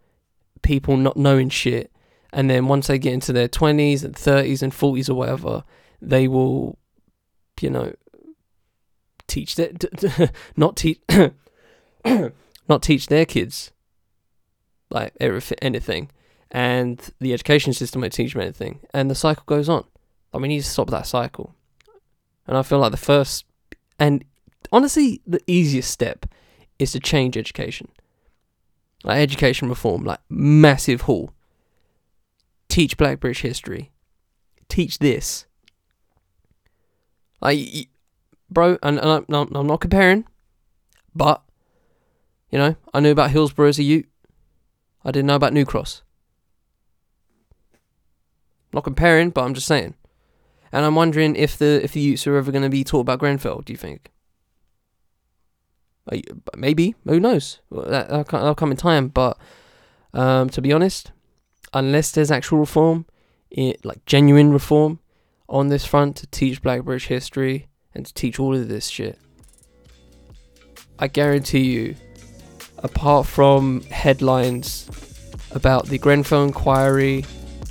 people 0.63 0.97
not 0.97 1.17
knowing 1.17 1.49
shit. 1.49 1.93
And 2.33 2.51
then 2.51 2.67
once 2.67 2.87
they 2.87 2.99
get 2.99 3.15
into 3.15 3.33
their 3.33 3.49
twenties 3.49 4.05
and 4.05 4.17
thirties 4.17 4.63
and 4.63 4.73
forties 4.73 5.09
or 5.09 5.15
whatever, 5.15 5.65
they 6.01 6.29
will, 6.29 6.79
you 7.61 7.71
know, 7.71 7.95
teach 9.27 9.57
that 9.57 10.33
not 10.57 10.77
teach 10.77 11.01
not 12.69 12.83
teach 12.83 13.09
their 13.09 13.25
kids 13.25 13.73
like 14.91 15.13
anything, 15.21 16.11
and 16.51 17.11
the 17.21 17.33
education 17.33 17.73
system 17.73 18.01
won't 18.01 18.13
teach 18.13 18.33
them 18.33 18.43
anything, 18.43 18.81
and 18.93 19.11
the 19.11 19.15
cycle 19.15 19.45
goes 19.47 19.69
on. 19.69 19.85
Like 20.33 20.43
we 20.43 20.49
need 20.49 20.63
to 20.63 20.69
stop 20.69 20.91
that 20.91 21.07
cycle. 21.07 21.55
And 22.47 22.57
I 22.57 22.63
feel 22.63 22.79
like 22.79 22.93
the 22.93 22.97
first 22.97 23.45
and 23.99 24.25
honestly 24.71 25.21
the 25.27 25.41
easiest 25.47 25.91
step 25.91 26.27
is 26.79 26.93
to 26.93 27.01
change 27.01 27.37
education. 27.37 27.89
Like 29.05 29.19
education 29.19 29.69
reform, 29.69 30.05
like 30.05 30.21
massive 30.29 31.03
haul. 31.03 31.33
Teach 32.69 32.97
Black 32.97 33.21
British 33.21 33.43
history. 33.43 33.93
Teach 34.69 34.99
this. 34.99 35.47
Like, 37.41 37.89
bro, 38.51 38.79
and, 38.83 38.99
and 38.99 39.25
I'm, 39.29 39.55
I'm 39.55 39.67
not 39.67 39.81
comparing, 39.81 40.27
but 41.15 41.43
you 42.51 42.59
know, 42.59 42.77
I 42.93 43.01
knew 43.01 43.11
about 43.11 43.31
Hillsborough 43.31 43.69
as 43.69 43.79
a 43.79 43.83
Ute. 43.83 44.09
I 45.07 45.13
didn't 45.13 45.27
know 45.27 45.37
about 45.37 45.53
New 45.53 45.65
Cross. 45.65 46.03
Not 48.73 48.83
comparing, 48.83 49.31
but 49.31 49.45
I'm 49.45 49.55
just 49.55 49.69
saying. 49.69 49.95
And 50.73 50.85
I'm 50.85 50.97
wondering 50.97 51.37
if 51.37 51.57
the 51.57 51.81
if 51.83 51.93
the 51.93 52.01
Utes 52.01 52.27
are 52.27 52.37
ever 52.37 52.51
going 52.51 52.65
to 52.65 52.69
be 52.69 52.83
taught 52.83 53.01
about 53.01 53.21
Grenfell. 53.21 53.63
Do 53.63 53.73
you 53.73 53.77
think? 53.77 54.11
Maybe. 56.57 56.97
Who 57.05 57.21
knows? 57.21 57.61
That, 57.71 58.09
that'll 58.09 58.55
come 58.57 58.73
in 58.73 58.77
time. 58.77 59.09
But 59.09 59.39
um, 60.13 60.51
to 60.51 60.61
be 60.61 60.73
honest, 60.73 61.13
unless 61.73 62.11
there's 62.11 62.33
actual 62.33 62.59
reform, 62.59 63.07
it, 63.49 63.85
like 63.85 64.05
genuine 64.07 64.53
reform, 64.53 64.99
on 65.49 65.69
this 65.69 65.85
front 65.85 66.17
to 66.17 66.27
teach 66.27 66.63
Black 66.63 66.83
British 66.83 67.07
history 67.07 67.69
and 67.95 68.05
to 68.05 68.13
teach 68.13 68.41
all 68.41 68.57
of 68.57 68.69
this 68.69 68.89
shit, 68.89 69.21
I 70.99 71.07
guarantee 71.07 71.61
you 71.61 71.95
apart 72.79 73.27
from 73.27 73.83
headlines 73.83 74.89
about 75.53 75.87
the 75.87 75.99
Grenfell 75.99 76.45
inquiry 76.45 77.25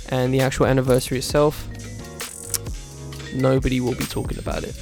and 0.08 0.32
the 0.32 0.40
actual 0.40 0.66
anniversary 0.66 1.18
itself, 1.18 1.66
nobody 3.34 3.80
will 3.80 3.94
be 3.94 4.04
talking 4.04 4.38
about 4.38 4.64
it. 4.64 4.76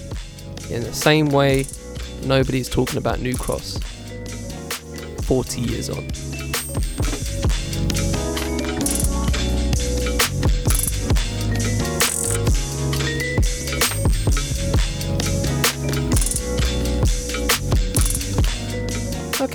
In 0.71 0.83
the 0.83 0.93
same 0.93 1.29
way, 1.29 1.67
nobody's 2.25 2.69
talking 2.69 2.99
about 2.99 3.21
New 3.21 3.37
Cross 3.37 3.79
40 5.25 5.61
years 5.61 5.91
on. 5.91 6.09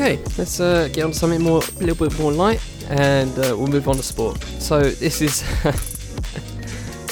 Okay, 0.02 0.16
let's 0.38 0.62
uh, 0.62 0.88
get 0.94 1.04
on 1.04 1.12
to 1.12 1.18
something 1.18 1.44
more, 1.44 1.62
a 1.62 1.84
little 1.84 2.08
bit 2.08 2.18
more 2.18 2.32
light, 2.32 2.66
and 2.88 3.38
uh, 3.38 3.54
we'll 3.58 3.68
move 3.68 3.90
on 3.90 3.98
to 3.98 4.02
sport. 4.02 4.42
So 4.42 4.80
this 4.80 5.20
is, 5.20 5.44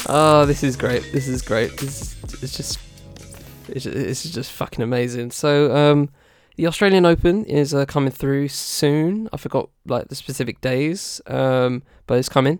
oh, 0.08 0.46
this 0.46 0.64
is 0.64 0.74
great. 0.74 1.02
This 1.12 1.28
is 1.28 1.42
great. 1.42 1.76
This 1.76 2.16
it's 2.42 2.56
just, 2.56 2.78
it's 3.68 3.84
just, 3.84 3.94
it's 3.94 4.30
just 4.30 4.52
fucking 4.52 4.82
amazing. 4.82 5.32
So 5.32 5.76
um, 5.76 6.08
the 6.56 6.66
Australian 6.66 7.04
Open 7.04 7.44
is 7.44 7.74
uh, 7.74 7.84
coming 7.84 8.10
through 8.10 8.48
soon. 8.48 9.28
I 9.34 9.36
forgot 9.36 9.68
like 9.84 10.08
the 10.08 10.14
specific 10.14 10.62
days, 10.62 11.20
um, 11.26 11.82
but 12.06 12.16
it's 12.16 12.30
coming. 12.30 12.58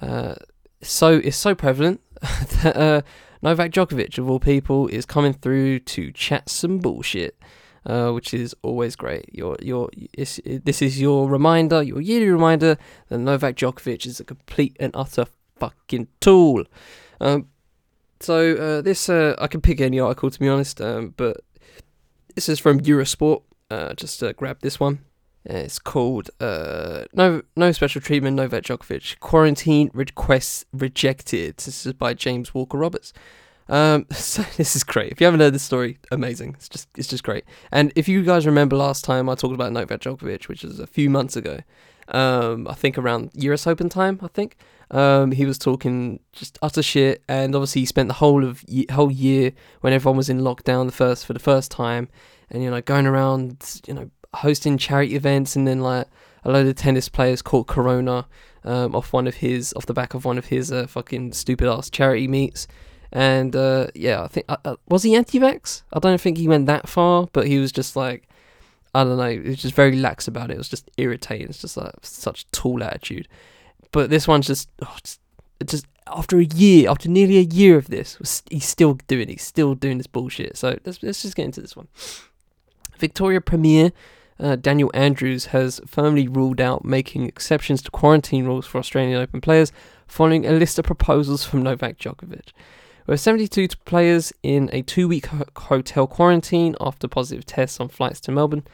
Uh, 0.00 0.36
so 0.82 1.16
it's 1.16 1.36
so 1.36 1.52
prevalent 1.56 2.00
that 2.62 2.76
uh, 2.76 3.02
Novak 3.42 3.72
Djokovic 3.72 4.18
of 4.18 4.30
all 4.30 4.38
people 4.38 4.86
is 4.86 5.04
coming 5.04 5.32
through 5.32 5.80
to 5.80 6.12
chat 6.12 6.48
some 6.48 6.78
bullshit. 6.78 7.36
Uh, 7.86 8.10
which 8.10 8.32
is 8.34 8.54
always 8.62 8.96
great. 8.96 9.28
Your 9.32 9.56
your 9.60 9.90
this 10.16 10.82
is 10.82 11.00
your 11.00 11.28
reminder, 11.28 11.82
your 11.82 12.00
yearly 12.00 12.30
reminder 12.30 12.76
that 13.08 13.18
Novak 13.18 13.56
Djokovic 13.56 14.06
is 14.06 14.20
a 14.20 14.24
complete 14.24 14.76
and 14.80 14.92
utter 14.94 15.26
fucking 15.56 16.08
tool. 16.20 16.64
Um, 17.20 17.48
so 18.20 18.54
uh, 18.54 18.82
this 18.82 19.08
uh, 19.08 19.34
I 19.38 19.46
can 19.46 19.60
pick 19.60 19.80
any 19.80 20.00
article 20.00 20.30
to 20.30 20.38
be 20.38 20.48
honest, 20.48 20.80
um, 20.80 21.14
but 21.16 21.40
this 22.34 22.48
is 22.48 22.58
from 22.58 22.80
Eurosport. 22.80 23.42
Uh, 23.70 23.94
just 23.94 24.22
grab 24.36 24.60
this 24.60 24.78
one. 24.78 25.00
It's 25.46 25.78
called 25.78 26.30
uh, 26.40 27.04
no 27.12 27.42
no 27.54 27.72
special 27.72 28.00
treatment 28.00 28.36
Novak 28.36 28.64
Djokovic 28.64 29.20
quarantine 29.20 29.90
requests 29.92 30.64
rejected. 30.72 31.58
This 31.58 31.84
is 31.84 31.92
by 31.92 32.14
James 32.14 32.54
Walker 32.54 32.78
Roberts. 32.78 33.12
Um, 33.68 34.06
so 34.12 34.42
this 34.56 34.76
is 34.76 34.84
great. 34.84 35.12
If 35.12 35.20
you 35.20 35.26
haven't 35.26 35.40
heard 35.40 35.54
this 35.54 35.62
story, 35.62 35.98
amazing. 36.10 36.54
It's 36.54 36.68
just 36.68 36.88
it's 36.96 37.08
just 37.08 37.24
great. 37.24 37.44
And 37.72 37.92
if 37.96 38.08
you 38.08 38.22
guys 38.22 38.46
remember 38.46 38.76
last 38.76 39.04
time 39.04 39.28
I 39.28 39.34
talked 39.34 39.54
about 39.54 39.72
Novak 39.72 40.00
Djokovic, 40.00 40.48
which 40.48 40.62
was 40.62 40.80
a 40.80 40.86
few 40.86 41.10
months 41.10 41.36
ago, 41.36 41.60
um, 42.08 42.68
I 42.68 42.74
think 42.74 42.98
around 42.98 43.30
US 43.34 43.66
Open 43.66 43.88
time, 43.88 44.18
I 44.22 44.28
think. 44.28 44.56
Um, 44.90 45.32
he 45.32 45.46
was 45.46 45.58
talking 45.58 46.20
just 46.32 46.58
utter 46.62 46.82
shit, 46.82 47.22
and 47.28 47.54
obviously 47.54 47.82
he 47.82 47.86
spent 47.86 48.08
the 48.08 48.14
whole 48.14 48.44
of 48.44 48.64
whole 48.92 49.10
year 49.10 49.52
when 49.80 49.92
everyone 49.92 50.16
was 50.16 50.28
in 50.28 50.40
lockdown 50.40 50.86
the 50.86 50.92
first 50.92 51.26
for 51.26 51.32
the 51.32 51.40
first 51.40 51.70
time, 51.70 52.08
and 52.50 52.62
you 52.62 52.70
know 52.70 52.80
going 52.80 53.06
around, 53.06 53.80
you 53.86 53.94
know 53.94 54.10
hosting 54.34 54.76
charity 54.76 55.16
events, 55.16 55.56
and 55.56 55.66
then 55.66 55.80
like 55.80 56.06
a 56.44 56.50
load 56.50 56.66
of 56.66 56.74
tennis 56.74 57.08
players 57.08 57.40
caught 57.40 57.66
corona 57.66 58.26
um, 58.64 58.94
off 58.94 59.12
one 59.12 59.26
of 59.26 59.36
his 59.36 59.72
off 59.74 59.86
the 59.86 59.94
back 59.94 60.12
of 60.14 60.24
one 60.24 60.36
of 60.36 60.46
his 60.46 60.70
uh, 60.70 60.86
fucking 60.86 61.32
stupid 61.32 61.66
ass 61.66 61.88
charity 61.88 62.28
meets. 62.28 62.66
And 63.14 63.54
uh, 63.54 63.86
yeah, 63.94 64.24
I 64.24 64.26
think 64.26 64.46
uh, 64.48 64.56
uh, 64.64 64.76
was 64.88 65.04
he 65.04 65.14
anti-vax? 65.14 65.82
I 65.92 66.00
don't 66.00 66.20
think 66.20 66.36
he 66.36 66.48
went 66.48 66.66
that 66.66 66.88
far, 66.88 67.28
but 67.32 67.46
he 67.46 67.58
was 67.58 67.70
just 67.70 67.94
like, 67.94 68.28
I 68.92 69.04
don't 69.04 69.16
know, 69.16 69.30
he 69.30 69.38
was 69.38 69.62
just 69.62 69.74
very 69.74 69.96
lax 69.96 70.26
about 70.26 70.50
it. 70.50 70.54
It 70.54 70.58
was 70.58 70.68
just 70.68 70.90
irritating. 70.96 71.48
It's 71.48 71.60
just 71.60 71.76
like 71.76 71.92
such 72.02 72.50
tool 72.50 72.82
attitude. 72.82 73.28
But 73.92 74.10
this 74.10 74.26
one's 74.26 74.48
just, 74.48 74.68
oh, 74.82 74.96
just, 75.04 75.20
just 75.64 75.86
after 76.08 76.38
a 76.40 76.44
year, 76.44 76.90
after 76.90 77.08
nearly 77.08 77.38
a 77.38 77.42
year 77.42 77.78
of 77.78 77.88
this, 77.88 78.42
he's 78.50 78.66
still 78.66 78.94
doing, 79.06 79.28
he's 79.28 79.42
still 79.42 79.76
doing 79.76 79.98
this 79.98 80.08
bullshit. 80.08 80.56
So 80.56 80.76
let's 80.84 81.00
let's 81.00 81.22
just 81.22 81.36
get 81.36 81.44
into 81.44 81.60
this 81.60 81.76
one. 81.76 81.86
Victoria 82.98 83.40
Premier 83.40 83.92
uh, 84.40 84.56
Daniel 84.56 84.90
Andrews 84.92 85.46
has 85.46 85.80
firmly 85.86 86.26
ruled 86.26 86.60
out 86.60 86.84
making 86.84 87.26
exceptions 87.26 87.82
to 87.82 87.90
quarantine 87.90 88.44
rules 88.44 88.66
for 88.66 88.78
Australian 88.78 89.20
Open 89.20 89.40
players 89.40 89.72
following 90.08 90.44
a 90.44 90.52
list 90.52 90.78
of 90.78 90.84
proposals 90.84 91.44
from 91.44 91.62
Novak 91.62 91.98
Djokovic. 91.98 92.50
With 93.06 93.20
72 93.20 93.68
players 93.84 94.32
in 94.42 94.70
a 94.72 94.80
two 94.80 95.06
week 95.08 95.26
hotel 95.56 96.06
quarantine 96.06 96.74
after 96.80 97.06
positive 97.06 97.44
tests 97.44 97.78
on 97.78 97.88
flights 97.88 98.18
to 98.20 98.32
Melbourne, 98.32 98.66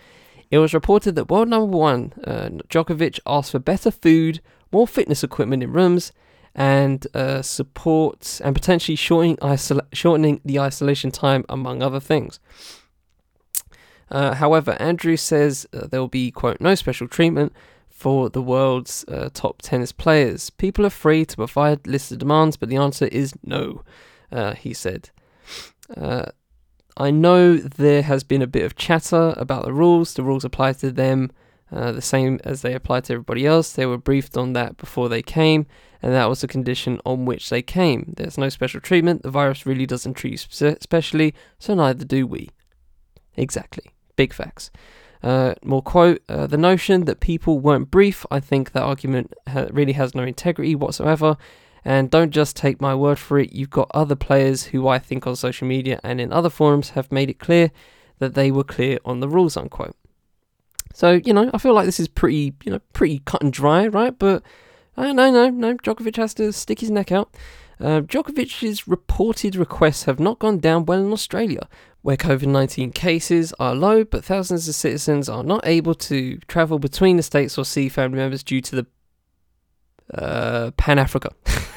it 0.53 0.59
was 0.59 0.73
reported 0.73 1.17
that 1.17 1.29
world 1.29 1.49
number 1.49 1.77
one, 1.77 2.13
uh, 2.25 2.51
Djokovic, 2.69 3.19
asked 3.27 3.51
for 3.51 3.59
better 3.59 3.91
food, 3.91 4.41
more 4.71 4.87
fitness 4.87 5.25
equipment 5.25 5.65
in 5.65 5.73
rooms, 5.73 6.13
and 6.55 7.09
uh, 7.13 7.43
support 7.43 8.41
and 8.45 8.55
potentially 8.55 8.95
shortening, 8.95 9.37
isola- 9.43 9.87
shortening 9.93 10.41
the 10.45 10.61
isolation 10.61 11.11
time, 11.11 11.45
among 11.49 11.83
other 11.83 12.01
things. 12.01 12.39
Uh, 14.13 14.35
however, 14.35 14.77
Andrew 14.81 15.17
says 15.17 15.67
uh, 15.73 15.89
there 15.89 16.01
will 16.01 16.09
be, 16.09 16.31
quote, 16.31 16.61
no 16.61 16.77
special 16.77 17.09
treatment 17.09 17.53
for 17.89 18.31
the 18.31 18.43
world's 18.43 19.05
uh, 19.09 19.29
top 19.33 19.61
tennis 19.63 19.93
players. 19.93 20.51
People 20.51 20.87
are 20.87 20.91
free 20.91 21.25
to 21.25 21.37
provide 21.37 21.87
lists 21.87 22.13
of 22.13 22.19
demands, 22.19 22.57
but 22.57 22.69
the 22.69 22.77
answer 22.77 23.07
is 23.07 23.35
no 23.45 23.83
uh, 24.33 24.55
he 24.55 24.73
said. 24.73 25.11
Uh, 25.97 26.27
I 26.97 27.11
know 27.11 27.57
there 27.57 28.03
has 28.03 28.25
been 28.25 28.43
a 28.43 28.47
bit 28.47 28.65
of 28.65 28.77
chatter 28.77 29.35
about 29.37 29.65
the 29.65 29.73
rules. 29.73 30.15
The 30.15 30.23
rules 30.23 30.45
apply 30.45 30.75
to 30.75 30.91
them 30.91 31.31
uh, 31.73 31.93
the 31.93 32.03
same 32.03 32.41
as 32.45 32.63
they 32.63 32.75
apply 32.75 33.01
to 33.03 33.15
everybody 33.15 33.47
else. 33.47 33.73
They 33.73 33.87
were 33.87 33.99
briefed 33.99 34.37
on 34.37 34.53
that 34.55 34.77
before 34.77 35.09
they 35.09 35.23
came, 35.23 35.67
and 36.03 36.13
that 36.13 36.29
was 36.29 36.41
the 36.41 36.49
condition 36.49 37.01
on 37.07 37.25
which 37.27 37.49
they 37.49 37.63
came. 37.63 38.15
There's 38.17 38.39
no 38.39 38.49
special 38.49 38.81
treatment. 38.81 39.23
The 39.23 39.31
virus 39.31 39.67
really 39.67 39.87
doesn't 39.87 40.15
treat 40.15 40.47
you 40.61 40.77
specially, 40.81 41.35
so 41.59 41.75
neither 41.75 42.05
do 42.05 42.27
we. 42.27 42.51
Exactly. 43.37 43.91
Big 44.17 44.33
facts. 44.33 44.71
Uh, 45.23 45.55
more 45.63 45.83
quote 45.83 46.23
uh, 46.29 46.47
the 46.47 46.57
notion 46.57 47.05
that 47.05 47.21
people 47.21 47.59
weren't 47.59 47.91
brief 47.91 48.25
i 48.31 48.41
think 48.41 48.73
that 48.73 48.83
argument 48.83 49.31
ha- 49.47 49.67
really 49.71 49.93
has 49.93 50.15
no 50.15 50.23
integrity 50.23 50.75
whatsoever 50.75 51.37
and 51.85 52.11
don't 52.11 52.31
just 52.31 52.57
take 52.57 52.81
my 52.81 52.95
word 52.95 53.19
for 53.19 53.39
it, 53.39 53.53
you've 53.53 53.71
got 53.71 53.91
other 53.93 54.17
players 54.17 54.65
who 54.65 54.89
I 54.89 54.99
think 54.99 55.27
on 55.27 55.37
social 55.37 55.67
media 55.67 56.01
and 56.03 56.21
in 56.21 56.33
other 56.33 56.51
forums 56.51 56.91
have 56.91 57.11
made 57.11 57.31
it 57.31 57.39
clear 57.39 57.71
that 58.19 58.35
they 58.35 58.51
were 58.51 58.65
clear 58.65 58.99
on 59.05 59.21
the 59.21 59.29
rules, 59.29 59.57
unquote. 59.57 59.97
So, 60.93 61.13
you 61.13 61.33
know, 61.33 61.51
I 61.55 61.59
feel 61.59 61.75
like 61.75 61.87
this 61.87 62.01
is 62.01 62.09
pretty, 62.09 62.55
you 62.65 62.73
know, 62.73 62.81
pretty 62.93 63.21
cut 63.25 63.43
and 63.43 63.53
dry, 63.53 63.87
right? 63.87 64.17
But 64.19 64.43
uh, 64.97 65.13
no, 65.13 65.31
no, 65.31 65.49
no, 65.49 65.77
Djokovic 65.77 66.17
has 66.17 66.35
to 66.35 66.53
stick 66.53 66.81
his 66.81 66.91
neck 66.91 67.13
out. 67.13 67.35
Uh, 67.81 68.03
Djokovic's 68.03 68.87
reported 68.87 69.57
requests 69.57 70.05
have 70.05 70.21
not 70.21 70.39
gone 70.39 70.59
down 70.59 70.85
well 70.85 71.03
in 71.03 71.13
Australia, 71.13 71.67
where 72.03 72.17
COVID 72.17 72.47
19 72.47 72.93
cases 72.93 73.55
are 73.59 73.75
low, 73.75 74.05
but 74.05 74.25
thousands 74.25 74.69
of 74.69 74.75
citizens 74.75 75.29
are 75.29 75.43
not 75.43 75.67
able 75.67 75.95
to 75.95 76.37
travel 76.49 76.79
between 76.79 77.17
the 77.17 77.23
states 77.23 77.57
or 77.57 77.65
see 77.65 77.89
family 77.89 78.19
members 78.19 78.43
due 78.43 78.61
to 78.61 78.77
the 78.77 78.87
uh, 80.13 80.73
Pan 80.73 80.99
Africa. 80.99 81.31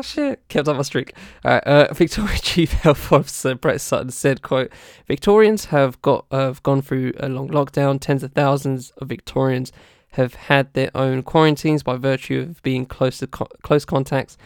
ah, 0.00 0.02
shit. 0.02 0.48
Kept 0.48 0.68
up 0.68 0.76
my 0.76 0.82
streak. 0.82 1.14
Uh, 1.44 1.86
Victoria 1.92 2.38
Chief 2.42 2.72
Health 2.72 3.12
Officer 3.12 3.54
Brett 3.54 3.80
Sutton 3.80 4.10
said, 4.10 4.42
quote, 4.42 4.72
Victorians 5.06 5.66
have 5.66 6.00
got 6.02 6.26
have 6.30 6.62
gone 6.62 6.82
through 6.82 7.12
a 7.18 7.28
long 7.28 7.48
lockdown. 7.48 8.00
Tens 8.00 8.22
of 8.22 8.32
thousands 8.32 8.90
of 8.98 9.08
Victorians 9.08 9.72
have 10.12 10.34
had 10.34 10.72
their 10.74 10.90
own 10.94 11.22
quarantines 11.22 11.82
by 11.82 11.96
virtue 11.96 12.40
of 12.40 12.62
being 12.62 12.84
close 12.84 13.18
to 13.18 13.26
co- 13.26 13.48
close 13.62 13.84
contacts, 13.84 14.36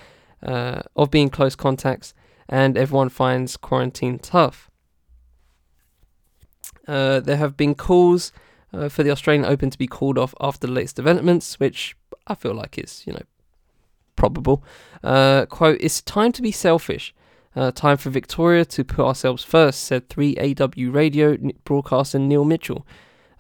uh, 0.43 0.83
of 0.95 1.11
being 1.11 1.31
close 1.31 1.57
contacts, 1.57 2.13
and 2.49 2.77
everyone 2.77 3.09
finds 3.09 3.57
quarantine 3.57 4.19
tough. 4.19 4.71
Uh, 6.87 7.21
there 7.21 7.39
have 7.39 7.57
been 7.57 7.75
calls 7.75 8.31
uh, 8.75 8.89
for 8.89 9.03
the 9.03 9.11
Australian 9.11 9.47
Open 9.47 9.71
to 9.71 9.79
be 9.79 9.87
called 9.87 10.19
off 10.19 10.35
after 10.41 10.67
the 10.67 10.73
latest 10.73 10.97
developments, 10.97 11.59
which 11.59 11.97
I 12.27 12.35
feel 12.35 12.55
like 12.55 12.77
is, 12.79 13.05
you 13.07 13.15
know, 13.15 13.23
probable. 14.17 14.63
Uh, 15.03 15.47
quote, 15.47 15.79
it's 15.81 16.03
time 16.03 16.33
to 16.33 16.43
be 16.43 16.53
selfish. 16.53 17.15
Uh, 17.57 17.71
time 17.71 17.97
for 17.97 18.11
Victoria 18.11 18.65
to 18.65 18.85
put 18.85 19.05
ourselves 19.05 19.45
first, 19.45 19.83
said 19.83 20.09
3AW 20.09 20.93
radio 20.93 21.37
broadcaster 21.65 22.19
Neil 22.19 22.45
Mitchell. 22.45 22.87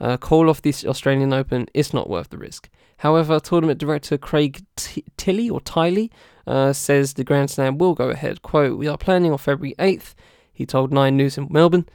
Uh, 0.00 0.16
call 0.16 0.48
off 0.48 0.62
this 0.62 0.84
Australian 0.84 1.32
Open 1.32 1.66
is 1.74 1.92
not 1.92 2.08
worth 2.08 2.30
the 2.30 2.38
risk. 2.38 2.68
However, 2.98 3.40
tournament 3.40 3.80
director 3.80 4.16
Craig 4.16 4.64
T- 4.76 5.04
Tiley 5.16 5.50
or 5.50 5.60
Tiley 5.60 6.10
uh, 6.46 6.72
says 6.72 7.14
the 7.14 7.24
Grand 7.24 7.50
Slam 7.50 7.78
will 7.78 7.94
go 7.94 8.10
ahead. 8.10 8.42
Quote, 8.42 8.78
we 8.78 8.86
are 8.86 8.98
planning 8.98 9.32
on 9.32 9.38
February 9.38 9.74
8th, 9.78 10.14
he 10.52 10.64
told 10.64 10.92
Nine 10.92 11.16
News 11.16 11.36
in 11.36 11.48
Melbourne. 11.50 11.88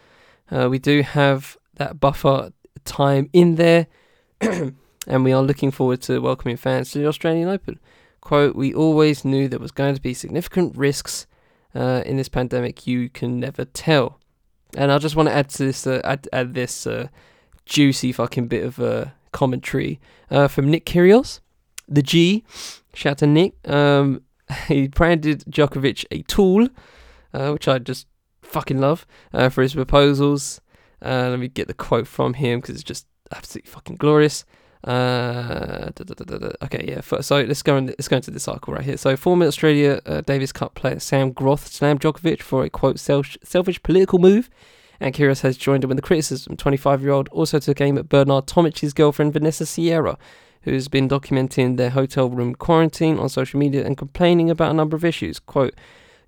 Uh, 0.51 0.67
we 0.69 0.79
do 0.79 1.01
have 1.01 1.57
that 1.75 1.99
buffer 1.99 2.51
time 2.83 3.29
in 3.31 3.55
there, 3.55 3.87
and 4.41 5.23
we 5.23 5.31
are 5.31 5.41
looking 5.41 5.71
forward 5.71 6.01
to 6.01 6.19
welcoming 6.19 6.57
fans 6.57 6.91
to 6.91 6.99
the 6.99 7.07
Australian 7.07 7.47
Open. 7.47 7.79
Quote, 8.21 8.55
we 8.55 8.73
always 8.73 9.23
knew 9.23 9.47
there 9.47 9.59
was 9.59 9.71
going 9.71 9.95
to 9.95 10.01
be 10.01 10.13
significant 10.13 10.75
risks 10.75 11.25
uh, 11.73 12.03
in 12.05 12.17
this 12.17 12.29
pandemic. 12.29 12.85
You 12.85 13.09
can 13.09 13.39
never 13.39 13.65
tell. 13.65 14.19
And 14.75 14.91
I 14.91 14.97
just 14.97 15.15
want 15.15 15.29
to 15.29 15.35
add 15.35 15.49
to 15.49 15.65
this, 15.65 15.87
uh, 15.87 16.01
add, 16.03 16.27
add 16.31 16.53
this 16.53 16.85
uh, 16.85 17.07
juicy 17.65 18.11
fucking 18.11 18.47
bit 18.47 18.65
of 18.65 18.79
uh, 18.79 19.05
commentary 19.31 19.99
uh, 20.29 20.47
from 20.47 20.69
Nick 20.69 20.85
Kyrgios, 20.85 21.39
the 21.87 22.01
G. 22.01 22.43
Shout 22.93 23.11
out 23.11 23.17
to 23.19 23.27
Nick. 23.27 23.53
Um, 23.67 24.21
he 24.67 24.87
branded 24.87 25.43
Djokovic 25.49 26.05
a 26.11 26.21
tool, 26.23 26.67
uh, 27.33 27.51
which 27.51 27.67
I 27.67 27.79
just 27.79 28.07
fucking 28.41 28.79
love 28.79 29.05
uh, 29.33 29.49
for 29.49 29.61
his 29.61 29.73
proposals. 29.73 30.61
Let 31.01 31.39
me 31.39 31.47
get 31.47 31.67
the 31.67 31.73
quote 31.73 32.07
from 32.07 32.33
him 32.33 32.59
because 32.59 32.75
it's 32.75 32.83
just 32.83 33.07
absolutely 33.31 33.71
fucking 33.71 33.95
glorious. 33.95 34.43
Uh, 34.83 35.89
da, 35.93 36.03
da, 36.05 36.37
da, 36.37 36.49
okay, 36.63 36.85
yeah. 36.87 37.01
So 37.01 37.41
let's 37.41 37.61
go. 37.61 37.77
let's 37.79 38.07
go 38.07 38.15
into 38.15 38.31
this 38.31 38.47
article 38.47 38.73
right 38.73 38.83
here. 38.83 38.95
So, 38.95 39.17
former 39.17 39.45
Australia 39.45 39.99
uh, 40.05 40.21
Davis 40.21 40.53
Cup 40.53 40.73
player 40.73 40.99
Sam 40.99 41.31
Groth 41.31 41.67
slammed 41.67 41.99
Djokovic 41.99 42.41
for 42.41 42.63
a 42.63 42.69
quote 42.69 42.97
self- 42.97 43.37
selfish 43.43 43.83
political 43.83 44.19
move, 44.19 44.49
and 45.01 45.13
Kyrgios 45.13 45.41
has 45.41 45.57
joined 45.57 45.83
him 45.83 45.91
in 45.91 45.97
the 45.97 46.01
criticism. 46.01 46.55
25-year-old 46.55 47.27
also 47.29 47.59
took 47.59 47.81
aim 47.81 47.97
at 47.97 48.07
Bernard 48.07 48.47
Tomic's 48.47 48.93
girlfriend 48.93 49.33
Vanessa 49.33 49.65
Sierra, 49.65 50.17
who 50.61 50.71
has 50.71 50.87
been 50.87 51.09
documenting 51.09 51.75
their 51.75 51.89
hotel 51.89 52.29
room 52.29 52.55
quarantine 52.55 53.19
on 53.19 53.27
social 53.27 53.59
media 53.59 53.85
and 53.85 53.97
complaining 53.97 54.49
about 54.49 54.71
a 54.71 54.75
number 54.75 54.95
of 54.95 55.03
issues. 55.03 55.39
Quote. 55.39 55.75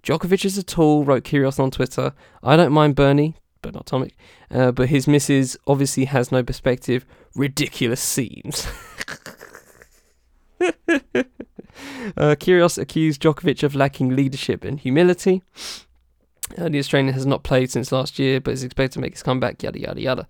Djokovic 0.04 0.44
is 0.46 0.58
a 0.58 0.64
tool, 0.64 1.04
wrote 1.04 1.24
Kyrgios 1.24 1.60
on 1.60 1.70
Twitter. 1.70 2.14
I 2.42 2.58
don't 2.58 2.74
mind 2.74 2.96
Bernie, 2.96 3.36
but 3.62 3.74
not 3.74 3.86
Tomic. 3.86 4.14
Uh, 4.50 4.72
but 4.72 4.90
his 4.90 5.08
missus 5.08 5.58
obviously 5.68 6.06
has 6.06 6.32
no 6.32 6.44
perspective. 6.44 7.06
Ridiculous 7.36 8.02
scenes. 8.02 8.68
uh, 10.62 12.36
Kyrgios 12.36 12.78
accused 12.78 13.22
Djokovic 13.22 13.64
of 13.64 13.76
lacking 13.76 14.16
leadership 14.16 14.64
and 14.64 14.80
humility. 14.80 15.42
Uh, 16.58 16.70
the 16.70 16.80
Australian 16.80 17.14
has 17.14 17.26
not 17.26 17.44
played 17.44 17.72
since 17.72 17.92
last 17.92 18.20
year, 18.20 18.42
but 18.42 18.52
is 18.52 18.64
expected 18.64 18.94
to 18.94 19.00
make 19.00 19.14
his 19.14 19.24
comeback. 19.24 19.64
Yada 19.64 19.80
yada 19.80 20.02
yada. 20.02 20.28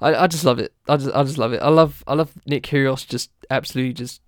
I, 0.00 0.14
I 0.14 0.26
just 0.26 0.44
love 0.44 0.58
it. 0.58 0.72
I 0.88 0.96
just 0.96 1.14
I 1.14 1.22
just 1.24 1.38
love 1.38 1.52
it. 1.52 1.62
I 1.62 1.68
love 1.68 2.04
I 2.06 2.14
love 2.14 2.32
Nick 2.46 2.64
Kyrgios 2.64 3.06
just 3.06 3.30
absolutely 3.50 3.92
just 3.92 4.20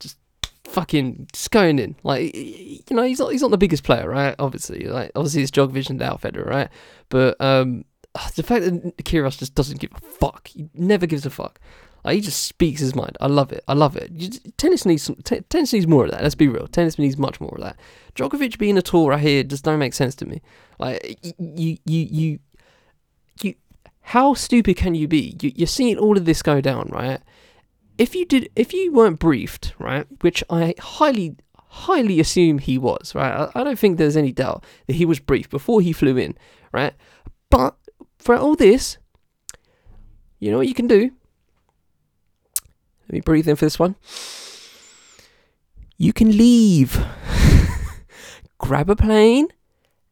just 0.00 0.18
fucking 0.64 1.28
just 1.32 1.50
going 1.50 1.78
in. 1.78 1.96
Like 2.02 2.34
you 2.34 2.82
know 2.90 3.02
he's 3.02 3.18
not 3.18 3.32
he's 3.32 3.42
not 3.42 3.50
the 3.50 3.58
biggest 3.58 3.84
player, 3.84 4.08
right? 4.08 4.34
Obviously, 4.38 4.86
like 4.86 5.12
obviously 5.14 5.42
it's 5.42 5.50
Djokovic 5.50 5.90
and 5.90 5.98
Now 5.98 6.14
Federer, 6.14 6.46
right? 6.46 6.68
But 7.08 7.40
um, 7.40 7.84
the 8.36 8.42
fact 8.42 8.64
that 8.64 8.96
Kyrgios 8.98 9.38
just 9.38 9.54
doesn't 9.54 9.80
give 9.80 9.92
a 9.94 10.00
fuck. 10.00 10.48
He 10.48 10.68
never 10.74 11.06
gives 11.06 11.26
a 11.26 11.30
fuck. 11.30 11.60
He 12.06 12.20
just 12.20 12.44
speaks 12.44 12.80
his 12.80 12.94
mind. 12.94 13.16
I 13.20 13.26
love 13.26 13.52
it. 13.52 13.62
I 13.68 13.74
love 13.74 13.96
it. 13.96 14.10
You, 14.12 14.30
tennis 14.56 14.86
needs 14.86 15.02
some, 15.02 15.16
t- 15.16 15.40
tennis 15.48 15.72
needs 15.72 15.86
more 15.86 16.04
of 16.04 16.10
that. 16.10 16.22
Let's 16.22 16.34
be 16.34 16.48
real. 16.48 16.66
Tennis 16.66 16.98
needs 16.98 17.18
much 17.18 17.40
more 17.40 17.54
of 17.54 17.60
that. 17.60 17.78
Djokovic 18.14 18.58
being 18.58 18.78
a 18.78 18.82
tour 18.82 19.10
right 19.10 19.20
here 19.20 19.42
just 19.42 19.64
don't 19.64 19.78
make 19.78 19.94
sense 19.94 20.14
to 20.16 20.26
me. 20.26 20.40
Like 20.78 21.18
you, 21.38 21.76
you, 21.84 22.08
you, 22.10 22.38
you. 23.42 23.54
How 24.02 24.32
stupid 24.32 24.76
can 24.76 24.94
you 24.94 25.06
be? 25.06 25.36
You, 25.42 25.52
you're 25.54 25.66
seeing 25.66 25.98
all 25.98 26.16
of 26.16 26.24
this 26.24 26.40
go 26.40 26.62
down, 26.62 26.88
right? 26.90 27.20
If 27.98 28.14
you 28.14 28.24
did, 28.24 28.48
if 28.56 28.72
you 28.72 28.92
weren't 28.92 29.18
briefed, 29.18 29.74
right, 29.78 30.06
which 30.22 30.42
I 30.48 30.74
highly, 30.78 31.36
highly 31.56 32.20
assume 32.20 32.58
he 32.58 32.78
was, 32.78 33.14
right. 33.14 33.50
I, 33.54 33.60
I 33.60 33.64
don't 33.64 33.78
think 33.78 33.98
there's 33.98 34.16
any 34.16 34.32
doubt 34.32 34.64
that 34.86 34.96
he 34.96 35.04
was 35.04 35.18
briefed 35.18 35.50
before 35.50 35.82
he 35.82 35.92
flew 35.92 36.16
in, 36.16 36.38
right. 36.72 36.94
But 37.50 37.76
for 38.18 38.36
all 38.36 38.56
this, 38.56 38.98
you 40.38 40.50
know 40.50 40.58
what 40.58 40.68
you 40.68 40.74
can 40.74 40.86
do? 40.86 41.10
Let 43.08 43.12
me 43.12 43.20
breathe 43.20 43.48
in 43.48 43.56
for 43.56 43.64
this 43.64 43.78
one. 43.78 43.96
You 45.96 46.12
can 46.12 46.36
leave. 46.36 47.04
Grab 48.58 48.90
a 48.90 48.96
plane 48.96 49.48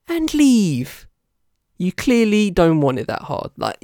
and 0.08 0.32
leave. 0.32 1.06
You 1.78 1.92
clearly 1.92 2.50
don't 2.50 2.80
want 2.80 2.98
it 2.98 3.06
that 3.06 3.22
hard. 3.22 3.50
Like, 3.56 3.78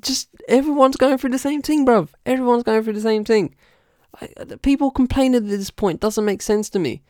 just 0.00 0.30
everyone's 0.48 0.96
going 0.96 1.18
through 1.18 1.30
the 1.30 1.38
same 1.38 1.60
thing, 1.60 1.84
bruv. 1.84 2.08
Everyone's 2.24 2.62
going 2.62 2.82
through 2.82 2.94
the 2.94 3.00
same 3.00 3.24
thing. 3.24 3.54
Like, 4.20 4.32
uh, 4.38 4.56
people 4.62 4.90
complain 4.90 5.34
at 5.34 5.46
this 5.46 5.70
point 5.70 6.00
doesn't 6.00 6.24
make 6.24 6.40
sense 6.40 6.70
to 6.70 6.78
me. 6.78 7.02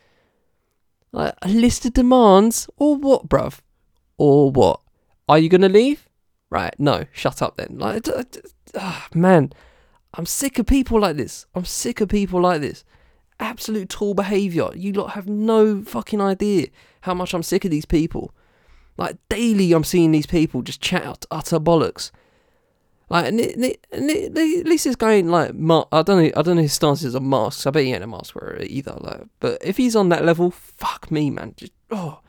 Like, 1.12 1.34
a 1.42 1.48
list 1.48 1.86
of 1.86 1.92
demands, 1.92 2.68
or 2.76 2.96
what, 2.96 3.28
bruv? 3.28 3.60
Or 4.18 4.50
what? 4.50 4.80
Are 5.28 5.38
you 5.38 5.48
gonna 5.48 5.68
leave? 5.68 6.08
Right, 6.54 6.72
no, 6.78 7.06
shut 7.10 7.42
up 7.42 7.56
then. 7.56 7.78
Like, 7.78 8.06
oh, 8.74 9.06
man, 9.12 9.52
I'm 10.14 10.24
sick 10.24 10.60
of 10.60 10.66
people 10.66 11.00
like 11.00 11.16
this. 11.16 11.46
I'm 11.52 11.64
sick 11.64 12.00
of 12.00 12.08
people 12.08 12.40
like 12.40 12.60
this. 12.60 12.84
Absolute 13.40 13.88
tool 13.88 14.14
behaviour. 14.14 14.68
You 14.72 14.92
lot 14.92 15.14
have 15.14 15.26
no 15.26 15.82
fucking 15.82 16.20
idea 16.20 16.68
how 17.00 17.12
much 17.12 17.34
I'm 17.34 17.42
sick 17.42 17.64
of 17.64 17.72
these 17.72 17.86
people. 17.86 18.32
Like 18.96 19.16
daily, 19.28 19.72
I'm 19.72 19.82
seeing 19.82 20.12
these 20.12 20.28
people 20.28 20.62
just 20.62 20.80
chat 20.80 21.04
out 21.04 21.26
utter 21.28 21.58
bollocks. 21.58 22.12
Like, 23.10 23.26
and, 23.26 23.40
it, 23.40 23.56
and, 23.90 24.08
it, 24.08 24.38
at 24.38 24.66
least 24.66 24.86
it's 24.86 24.94
going 24.94 25.28
like, 25.28 25.50
I 25.50 26.02
don't 26.02 26.22
know, 26.22 26.30
I 26.36 26.42
don't 26.42 26.54
know 26.54 26.62
his 26.62 26.72
stances 26.72 27.16
on 27.16 27.28
masks. 27.28 27.66
I 27.66 27.72
bet 27.72 27.82
he 27.82 27.92
ain't 27.92 28.04
a 28.04 28.06
mask 28.06 28.36
wearer 28.36 28.62
either. 28.62 28.96
Like, 29.00 29.22
but 29.40 29.58
if 29.60 29.76
he's 29.76 29.96
on 29.96 30.08
that 30.10 30.24
level, 30.24 30.52
fuck 30.52 31.10
me, 31.10 31.30
man. 31.30 31.54
Just 31.56 31.72
oh, 31.90 32.20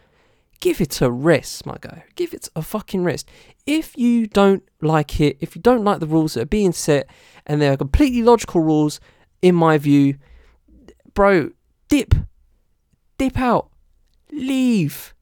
give 0.59 0.81
it 0.81 1.01
a 1.01 1.11
rest, 1.11 1.65
my 1.65 1.77
guy. 1.79 2.05
Give 2.15 2.33
it 2.33 2.49
a 2.55 2.61
fucking 2.61 3.03
rest. 3.03 3.29
If 3.65 3.97
you 3.97 4.27
don't 4.27 4.63
like 4.81 5.19
it, 5.19 5.37
if 5.39 5.55
you 5.55 5.61
don't 5.61 5.83
like 5.83 5.99
the 5.99 6.07
rules 6.07 6.33
that 6.33 6.41
are 6.41 6.45
being 6.45 6.71
set, 6.71 7.07
and 7.45 7.61
they 7.61 7.67
are 7.69 7.77
completely 7.77 8.23
logical 8.23 8.61
rules, 8.61 8.99
in 9.41 9.55
my 9.55 9.77
view, 9.77 10.17
bro, 11.13 11.51
dip, 11.89 12.15
dip 13.17 13.37
out, 13.39 13.69
leave, 14.31 15.13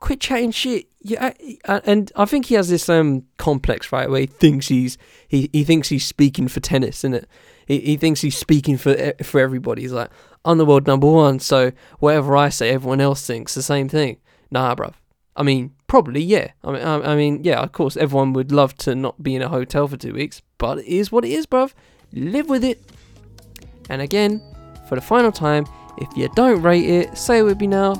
quit 0.00 0.20
chatting 0.20 0.50
shit. 0.50 0.86
Yeah, 1.00 1.26
uh, 1.26 1.32
uh, 1.66 1.80
and 1.84 2.10
I 2.16 2.24
think 2.24 2.46
he 2.46 2.54
has 2.54 2.70
this 2.70 2.88
um 2.88 3.24
complex 3.36 3.92
right 3.92 4.08
where 4.08 4.20
he 4.20 4.26
thinks 4.26 4.68
he's 4.68 4.96
he, 5.28 5.50
he 5.52 5.62
thinks 5.64 5.88
he's 5.88 6.06
speaking 6.06 6.48
for 6.48 6.60
tennis, 6.60 7.00
isn't 7.00 7.14
it? 7.14 7.28
He, 7.66 7.80
he 7.80 7.96
thinks 7.98 8.22
he's 8.22 8.36
speaking 8.36 8.78
for 8.78 8.90
eh, 8.96 9.12
for 9.22 9.40
everybody. 9.40 9.82
He's 9.82 9.92
like, 9.92 10.10
I'm 10.44 10.58
the 10.58 10.64
world 10.64 10.86
number 10.86 11.10
one, 11.10 11.40
so 11.40 11.72
whatever 11.98 12.36
I 12.36 12.48
say, 12.48 12.70
everyone 12.70 13.00
else 13.02 13.26
thinks 13.26 13.54
the 13.54 13.62
same 13.62 13.88
thing. 13.88 14.18
Nah, 14.54 14.76
bruv. 14.76 14.94
I 15.34 15.42
mean, 15.42 15.72
probably, 15.88 16.22
yeah. 16.22 16.52
I 16.62 16.70
mean, 16.70 16.82
I, 16.82 17.12
I, 17.12 17.16
mean, 17.16 17.42
yeah. 17.42 17.60
Of 17.60 17.72
course, 17.72 17.96
everyone 17.96 18.32
would 18.34 18.52
love 18.52 18.76
to 18.78 18.94
not 18.94 19.20
be 19.20 19.34
in 19.34 19.42
a 19.42 19.48
hotel 19.48 19.88
for 19.88 19.96
two 19.96 20.14
weeks, 20.14 20.42
but 20.58 20.78
it 20.78 20.86
is 20.86 21.10
what 21.10 21.24
it 21.24 21.32
is, 21.32 21.44
bruv. 21.44 21.72
Live 22.12 22.48
with 22.48 22.62
it. 22.62 22.80
And 23.90 24.00
again, 24.00 24.40
for 24.88 24.94
the 24.94 25.00
final 25.00 25.32
time, 25.32 25.66
if 25.98 26.08
you 26.16 26.28
don't 26.36 26.62
rate 26.62 26.88
it, 26.88 27.18
say 27.18 27.40
it 27.40 27.42
with 27.42 27.60
me 27.60 27.66
now. 27.66 27.94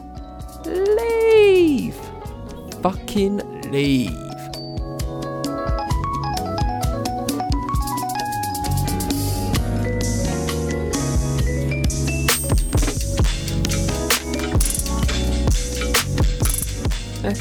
Leave. 0.64 1.96
Fucking 2.82 3.72
leave. 3.72 4.33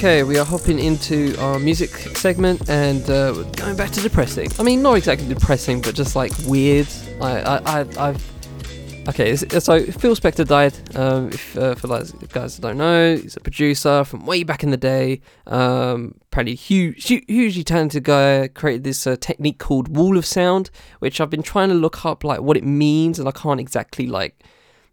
Okay, 0.03 0.23
we 0.23 0.37
are 0.37 0.43
hopping 0.43 0.79
into 0.79 1.33
our 1.39 1.57
music 1.57 1.91
segment 2.17 2.69
and 2.69 3.09
uh, 3.09 3.31
going 3.53 3.77
back 3.77 3.89
to 3.91 4.01
depressing. 4.01 4.49
I 4.59 4.63
mean, 4.63 4.81
not 4.81 4.97
exactly 4.97 5.29
depressing, 5.29 5.79
but 5.79 5.95
just 5.95 6.13
like 6.13 6.33
weird. 6.45 6.89
I, 7.21 7.39
I, 7.39 7.79
I 7.97 8.07
have 8.07 9.07
Okay, 9.07 9.33
so 9.37 9.47
Phil 9.47 10.13
Spector 10.13 10.45
died. 10.45 10.73
Um, 10.97 11.29
if 11.29 11.57
uh, 11.57 11.75
for 11.75 11.87
those 11.87 12.11
guys 12.11 12.57
that 12.57 12.61
don't 12.63 12.79
know, 12.79 13.15
he's 13.15 13.37
a 13.37 13.39
producer 13.39 14.03
from 14.03 14.25
way 14.25 14.43
back 14.43 14.61
in 14.61 14.71
the 14.71 14.77
day. 14.77 15.21
Um, 15.47 16.15
apparently, 16.23 16.55
huge, 16.55 17.07
hugely 17.07 17.63
talented 17.63 18.03
guy. 18.03 18.49
Created 18.49 18.83
this 18.83 19.07
uh, 19.07 19.15
technique 19.15 19.57
called 19.57 19.95
wall 19.95 20.17
of 20.17 20.25
sound, 20.25 20.69
which 20.99 21.21
I've 21.21 21.29
been 21.29 21.43
trying 21.43 21.69
to 21.69 21.75
look 21.75 22.03
up, 22.05 22.25
like 22.25 22.41
what 22.41 22.57
it 22.57 22.65
means, 22.65 23.19
and 23.19 23.29
I 23.29 23.31
can't 23.31 23.61
exactly 23.61 24.07
like, 24.07 24.43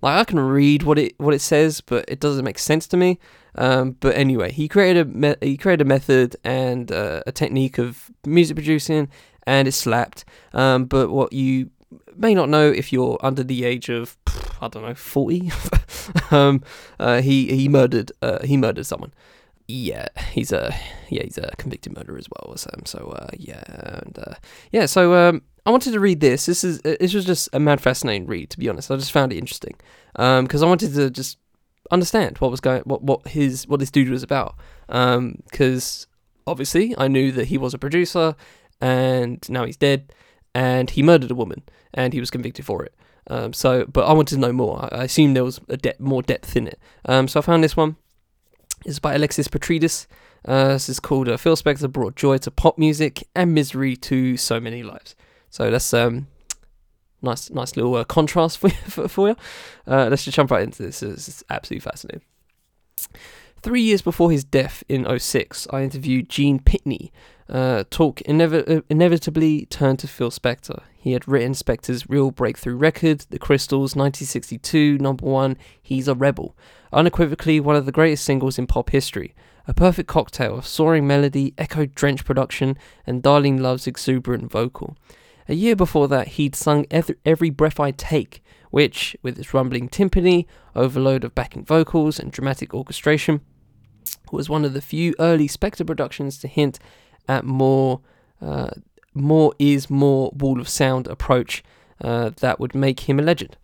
like 0.03 0.21
I 0.21 0.23
can 0.23 0.39
read 0.39 0.85
what 0.85 1.01
it 1.01 1.19
what 1.19 1.35
it 1.35 1.41
says, 1.41 1.81
but 1.81 2.05
it 2.07 2.21
doesn't 2.21 2.45
make 2.45 2.61
sense 2.61 2.87
to 2.87 2.97
me. 2.97 3.19
Um, 3.57 3.93
but 4.01 4.15
anyway, 4.17 4.53
he 4.53 4.69
created 4.69 5.07
a 5.07 5.11
me- 5.11 5.37
he 5.41 5.57
created 5.57 5.83
a 5.83 5.89
method 5.89 6.37
and 6.45 6.91
uh, 6.91 7.23
a 7.27 7.33
technique 7.33 7.79
of 7.79 8.11
music 8.25 8.57
producing, 8.57 9.09
and 9.47 9.69
it 9.69 9.73
slapped. 9.73 10.25
Um, 10.53 10.85
but 10.85 11.11
what 11.11 11.33
you 11.33 11.71
may 12.17 12.35
not 12.35 12.49
know 12.49 12.71
if 12.71 12.93
you're 12.93 13.19
under 13.23 13.43
the 13.43 13.65
age 13.65 13.89
of 13.89 14.17
I 14.61 14.69
don't 14.69 14.83
know 14.83 14.95
forty, 14.95 15.51
um, 16.31 16.63
uh, 16.99 17.21
he 17.21 17.55
he 17.55 17.69
murdered 17.69 18.13
uh, 18.23 18.45
he 18.45 18.57
murdered 18.57 18.87
someone. 18.87 19.13
Yeah, 19.67 20.09
he's 20.33 20.53
a 20.53 20.75
yeah 21.09 21.23
he's 21.23 21.39
a 21.39 21.51
convicted 21.57 21.97
murderer 21.97 22.19
as 22.19 22.29
well. 22.29 22.57
So, 22.57 22.71
so 22.85 22.99
uh, 23.17 23.29
yeah 23.37 23.63
and 24.03 24.19
uh, 24.19 24.35
yeah 24.73 24.87
so 24.87 25.15
um, 25.15 25.43
I 25.67 25.71
wanted 25.71 25.93
to 25.93 26.01
read 26.01 26.21
this. 26.21 26.47
This 26.47 26.65
is 26.65 26.81
this 26.83 27.15
was 27.15 27.25
just 27.25 27.49
a 27.53 27.61
mad 27.61 27.81
fascinating 27.81 28.27
read 28.27 28.51
to 28.51 28.59
be 28.59 28.69
honest. 28.69 28.91
I 28.91 28.97
just 28.97 29.13
found 29.13 29.33
it 29.33 29.39
interesting 29.39 29.75
because 30.15 30.63
um, 30.63 30.67
I 30.67 30.69
wanted 30.69 30.95
to 30.95 31.11
just 31.11 31.39
understand 31.91 32.39
what 32.39 32.51
was 32.51 32.61
going, 32.61 32.83
what 32.83 33.03
what 33.03 33.29
his 33.29 33.67
what 33.67 33.81
this 33.81 33.91
dude 33.91 34.11
was 34.11 34.23
about. 34.23 34.57
Because 34.87 36.07
um, 36.07 36.13
obviously, 36.47 36.95
I 36.99 37.09
knew 37.09 37.33
that 37.33 37.47
he 37.47 37.59
was 37.59 37.75
a 37.75 37.79
producer, 37.79 38.35
and 38.81 39.49
now 39.49 39.65
he's 39.65 39.77
dead, 39.77 40.13
and 40.55 40.91
he 40.91 41.03
murdered 41.03 41.31
a 41.31 41.35
woman, 41.35 41.63
and 41.95 42.13
he 42.13 42.21
was 42.21 42.31
convicted 42.31 42.65
for 42.65 42.85
it. 42.85 42.95
Um, 43.27 43.53
so, 43.53 43.85
but 43.87 44.07
I 44.07 44.13
wanted 44.13 44.35
to 44.35 44.41
know 44.41 44.53
more. 44.53 44.89
I, 44.93 45.01
I 45.01 45.05
assumed 45.05 45.37
there 45.37 45.45
was 45.45 45.61
a 45.69 45.77
de- 45.77 45.95
more 45.99 46.23
depth 46.23 46.57
in 46.57 46.67
it. 46.67 46.79
Um, 47.05 47.29
so 47.29 47.41
I 47.41 47.43
found 47.43 47.63
this 47.63 47.77
one. 47.77 47.97
It's 48.85 48.99
by 48.99 49.15
Alexis 49.15 49.47
Petridis. 49.49 50.07
Uh, 50.45 50.69
this 50.69 50.89
is 50.89 51.01
called 51.01 51.29
uh, 51.29 51.37
Phil 51.37 51.55
Spector 51.55 51.93
brought 51.93 52.17
joy 52.17 52.39
to 52.39 52.51
pop 52.51 52.79
music 52.79 53.29
and 53.37 53.55
misery 53.55 53.95
to 53.95 54.37
so 54.37 54.59
many 54.59 54.83
lives. 54.83 55.15
So 55.51 55.71
that's 55.71 55.93
um, 55.93 56.29
nice, 57.23 57.51
nice 57.51 57.77
little 57.77 57.95
uh, 57.95 58.05
contrast 58.05 58.59
for. 58.59 58.71
For, 58.91 59.09
for 59.09 59.29
you. 59.29 59.37
Uh, 59.87 60.09
let's 60.11 60.25
just 60.25 60.35
jump 60.35 60.51
right 60.51 60.63
into 60.63 60.83
this. 60.83 61.03
It's, 61.03 61.29
it's 61.29 61.45
absolutely 61.49 61.81
fascinating. 61.81 62.23
Three 63.63 63.83
years 63.83 64.01
before 64.01 64.31
his 64.31 64.43
death 64.43 64.83
in 64.89 65.07
06, 65.19 65.69
I 65.71 65.83
interviewed 65.83 66.29
Gene 66.29 66.61
Pitney. 66.61 67.11
Uh, 67.49 67.85
talk 67.91 68.21
inev- 68.21 68.79
uh, 68.79 68.83
inevitably 68.89 69.67
turned 69.67 69.99
to 69.99 70.09
Phil 70.09 70.31
Spector. 70.31 70.83
He 70.97 71.13
had 71.13 71.29
written 71.29 71.53
Spector's 71.53 72.09
real 72.09 72.31
breakthrough 72.31 72.77
record, 72.77 73.27
The 73.31 73.39
Crystals, 73.39 73.95
1962, 73.95 74.99
number 74.99 75.27
one, 75.27 75.57
He's 75.83 76.09
a 76.09 76.15
Rebel, 76.15 76.57
unequivocally 76.93 77.61
one 77.61 77.77
of 77.77 77.87
the 77.87 77.93
greatest 77.93 78.25
singles 78.25 78.59
in 78.59 78.67
pop 78.67 78.91
history. 78.91 79.35
A 79.67 79.75
perfect 79.75 80.09
cocktail 80.09 80.59
of 80.59 80.67
soaring 80.67 81.07
melody, 81.07 81.53
echo 81.59 81.87
drenched 81.87 82.25
production, 82.25 82.79
and 83.07 83.23
Darlene 83.23 83.61
Love's 83.61 83.87
exuberant 83.87 84.51
vocal. 84.51 84.97
A 85.51 85.55
year 85.55 85.75
before 85.75 86.07
that, 86.07 86.29
he'd 86.29 86.55
sung 86.55 86.87
Every 86.93 87.51
Breath 87.51 87.81
I 87.81 87.91
Take, 87.91 88.41
which, 88.71 89.17
with 89.21 89.37
its 89.37 89.53
rumbling 89.53 89.89
timpani, 89.89 90.47
overload 90.77 91.25
of 91.25 91.35
backing 91.35 91.65
vocals, 91.65 92.21
and 92.21 92.31
dramatic 92.31 92.73
orchestration, 92.73 93.41
was 94.31 94.49
one 94.49 94.65
of 94.65 94.75
the 94.75 94.81
few 94.81 95.13
early 95.19 95.49
Spector 95.49 95.85
productions 95.85 96.39
to 96.39 96.47
hint 96.47 96.79
at 97.29 97.45
more, 97.45 98.01
uh, 98.41 98.71
more 99.13 99.53
is 99.59 99.91
more 99.91 100.31
wall 100.37 100.61
of 100.61 100.69
sound 100.69 101.09
approach 101.09 101.65
uh, 102.01 102.31
that 102.37 102.61
would 102.61 102.77
make 102.77 103.01
him 103.01 103.19
a 103.19 103.23
legend. 103.23 103.57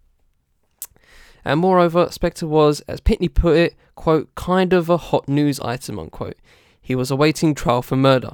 And 1.44 1.60
moreover, 1.60 2.06
Spector 2.06 2.48
was, 2.48 2.80
as 2.88 3.00
Pitney 3.00 3.32
put 3.32 3.56
it, 3.56 3.76
quote, 3.94 4.34
kind 4.34 4.72
of 4.72 4.90
a 4.90 4.96
hot 4.96 5.28
news 5.28 5.60
item, 5.60 6.00
unquote. 6.00 6.36
he 6.82 6.96
was 6.96 7.12
awaiting 7.12 7.54
trial 7.54 7.80
for 7.80 7.94
murder. 7.94 8.32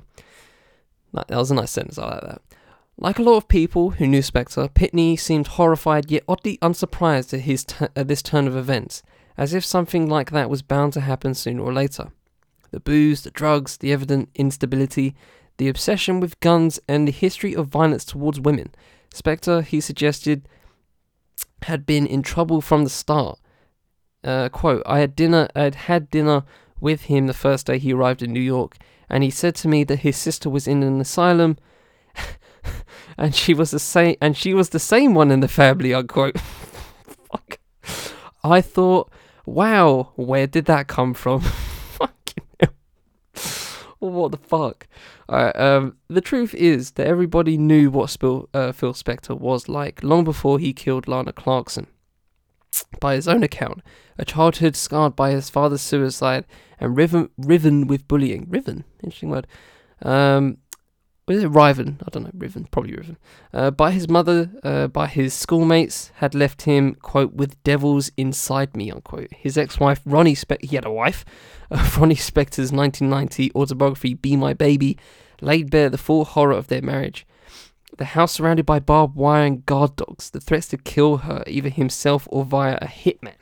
That 1.13 1.29
was 1.29 1.51
a 1.51 1.55
nice 1.55 1.71
sentence, 1.71 1.99
I 1.99 2.07
like 2.07 2.23
that. 2.23 2.43
Like 3.03 3.19
a 3.19 3.23
lot 3.25 3.37
of 3.37 3.49
people 3.49 3.91
who 3.91 4.07
knew 4.07 4.21
Spector, 4.21 4.73
Pitney 4.73 5.19
seemed 5.19 5.49
horrified 5.49 6.09
yet 6.09 6.23
oddly 6.29 6.57
unsurprised 6.63 7.35
at, 7.35 7.41
his 7.41 7.65
t- 7.65 7.89
at 7.97 8.07
this 8.07 8.23
turn 8.23 8.47
of 8.47 8.57
events, 8.57 9.03
as 9.37 9.55
if 9.55 9.65
something 9.65 10.09
like 10.09 10.31
that 10.31 10.49
was 10.49 10.63
bound 10.63 10.93
to 10.93 11.01
happen 11.01 11.35
sooner 11.35 11.65
or 11.65 11.73
later. 11.73 12.13
The 12.71 12.79
booze, 12.79 13.23
the 13.23 13.33
drugs, 13.33 13.77
the 13.77 13.93
evident 13.93 14.29
instability, 14.37 15.17
the 15.57 15.69
obsession 15.69 16.21
with 16.21 16.39
guns, 16.39 16.79
and 16.87 17.09
the 17.09 17.13
history 17.13 17.57
of 17.57 17.67
violence 17.67 18.05
towards 18.05 18.39
women. 18.39 18.73
Spector, 19.13 19.65
he 19.65 19.81
suggested, 19.81 20.49
had 21.63 21.85
been 21.85 22.07
in 22.07 22.23
trouble 22.23 22.61
from 22.61 22.85
the 22.85 22.91
start. 22.91 23.41
Uh, 24.23 24.49
quote, 24.49 24.85
I 24.87 25.01
had 25.01 25.17
dinner, 25.17 25.49
I 25.57 25.63
had 25.63 25.75
had 25.75 26.09
dinner 26.09 26.45
with 26.79 27.03
him 27.03 27.27
the 27.27 27.35
first 27.35 27.67
day 27.67 27.81
he 27.81 27.93
arrived 27.93 28.23
in 28.23 28.33
New 28.33 28.39
York, 28.39 28.77
and 29.11 29.25
he 29.25 29.31
said 29.31 29.57
to 29.57 29.67
me 29.67 29.83
that 29.83 30.01
his 30.07 30.17
sister 30.17 30.49
was 30.49 30.69
in 30.69 30.85
an 30.85 31.01
asylum 31.01 31.59
and 33.19 33.35
she 33.35 33.55
was 33.55 33.71
the 33.71 33.79
same 33.79 34.17
and 34.21 34.37
she 34.37 34.55
was 34.55 34.71
the 34.71 34.79
same 34.79 35.15
one 35.15 35.31
in 35.31 35.41
the 35.41 35.49
family 35.49 35.93
unquote 35.95 36.39
fuck 37.05 37.59
i 38.45 38.61
thought 38.61 39.11
wow 39.47 40.13
where 40.17 40.47
did 40.47 40.65
that 40.67 40.87
come 40.87 41.15
from 41.15 41.41
fucking 41.41 42.69
what 43.99 44.33
the 44.33 44.39
fuck 44.39 44.87
um, 45.33 45.97
the 46.09 46.21
truth 46.21 46.55
is 46.55 46.93
that 46.93 47.07
everybody 47.07 47.57
knew 47.57 47.91
what 47.91 48.11
Spil- 48.11 48.49
uh, 48.53 48.73
Phil 48.73 48.93
Spector 48.93 49.39
was 49.39 49.69
like 49.69 50.03
long 50.03 50.25
before 50.25 50.59
he 50.59 50.73
killed 50.73 51.09
Lana 51.09 51.33
Clarkson. 51.33 51.87
By 53.01 53.15
his 53.15 53.29
own 53.29 53.43
account, 53.43 53.83
a 54.19 54.25
childhood 54.25 54.77
scarred 54.77 55.15
by 55.15 55.31
his 55.31 55.51
father's 55.51 55.83
suicide 55.83 56.47
and 56.79 56.97
riven, 56.97 57.29
riven 57.37 57.87
with 57.87 58.09
bullying. 58.09 58.47
Riven? 58.49 58.85
Interesting 59.03 59.29
word. 59.31 59.47
Um, 60.01 60.59
it 61.41 61.49
Riven? 61.49 62.01
I 62.05 62.11
don't 62.11 62.25
know, 62.25 62.31
Riven, 62.35 62.65
probably 62.71 62.95
Riven. 62.95 63.17
Uh, 63.53 63.71
by 63.71 63.93
his 63.93 64.09
mother, 64.09 64.51
uh, 64.63 64.89
by 64.89 65.07
his 65.07 65.33
schoolmates, 65.33 66.11
had 66.17 66.35
left 66.35 66.63
him, 66.63 66.95
quote, 66.97 67.33
with 67.35 67.63
devils 67.63 68.11
inside 68.17 68.77
me, 68.77 68.91
unquote. 68.91 69.33
His 69.33 69.57
ex 69.57 69.79
wife, 69.79 70.01
Ronnie 70.05 70.35
Spector, 70.35 70.65
he 70.65 70.77
had 70.77 70.85
a 70.85 70.93
wife, 70.93 71.25
uh, 71.71 71.91
Ronnie 71.99 72.17
Spector's 72.17 72.73
1990 72.73 73.53
autobiography, 73.55 74.15
Be 74.15 74.37
My 74.37 74.53
Baby, 74.53 74.99
laid 75.41 75.71
bare 75.71 75.89
the 75.89 75.99
full 75.99 76.25
horror 76.25 76.53
of 76.53 76.69
their 76.69 76.83
marriage. 76.83 77.27
The 77.99 78.07
house 78.07 78.33
surrounded 78.33 78.67
by 78.67 78.81
barbed 78.81 79.17
wire 79.17 79.45
and 79.45 79.65
guard 79.67 79.97
dogs, 79.97 80.31
the 80.31 80.41
threats 80.41 80.69
to 80.69 80.79
kill 80.79 81.19
her, 81.19 81.45
either 81.47 81.69
himself 81.69 82.27
or 82.31 82.45
via 82.45 82.79
a 82.81 82.87
hitman. 82.87 83.35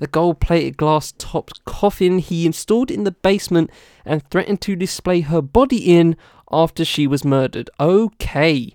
The 0.00 0.06
gold 0.06 0.40
plated 0.40 0.78
glass 0.78 1.12
topped 1.18 1.62
coffin 1.66 2.20
he 2.20 2.46
installed 2.46 2.90
in 2.90 3.04
the 3.04 3.10
basement 3.10 3.70
and 4.06 4.26
threatened 4.30 4.62
to 4.62 4.74
display 4.74 5.20
her 5.20 5.42
body 5.42 5.94
in 5.94 6.16
after 6.50 6.84
she 6.84 7.06
was 7.06 7.24
murdered. 7.24 7.70
Okay. 7.78 8.74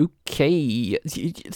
Okay. 0.00 0.98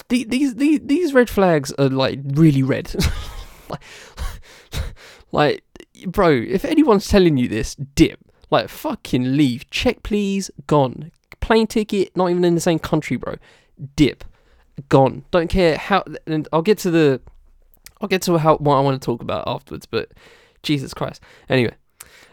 These, 0.09 0.55
these, 0.55 0.81
these 0.85 1.15
red 1.15 1.31
flags 1.31 1.73
are 1.79 1.89
like 1.89 2.21
really 2.25 2.63
red. 2.63 2.95
like, 3.69 3.83
like, 5.33 5.65
bro, 6.07 6.31
if 6.31 6.65
anyone's 6.65 7.09
telling 7.09 7.37
you 7.37 7.49
this, 7.49 7.75
dip. 7.75 8.19
Like, 8.51 8.69
fucking 8.69 9.37
leave. 9.37 9.69
Check, 9.71 10.03
please. 10.03 10.51
Gone. 10.67 11.11
Plane 11.41 11.67
ticket, 11.67 12.17
not 12.17 12.31
even 12.31 12.45
in 12.45 12.55
the 12.55 12.61
same 12.61 12.79
country, 12.79 13.17
bro. 13.17 13.37
Dip. 13.97 14.25
Gone. 14.89 15.25
Don't 15.31 15.49
care 15.49 15.77
how. 15.77 16.05
And 16.27 16.49
I'll 16.53 16.63
get 16.63 16.79
to 16.79 16.91
the. 16.91 17.21
I'll 18.01 18.09
get 18.09 18.23
to 18.23 18.39
how 18.39 18.57
what 18.57 18.77
I 18.77 18.81
want 18.81 19.01
to 19.01 19.05
talk 19.05 19.23
about 19.23 19.45
afterwards, 19.47 19.87
but 19.87 20.13
Jesus 20.63 20.93
Christ. 20.93 21.23
Anyway, 21.49 21.75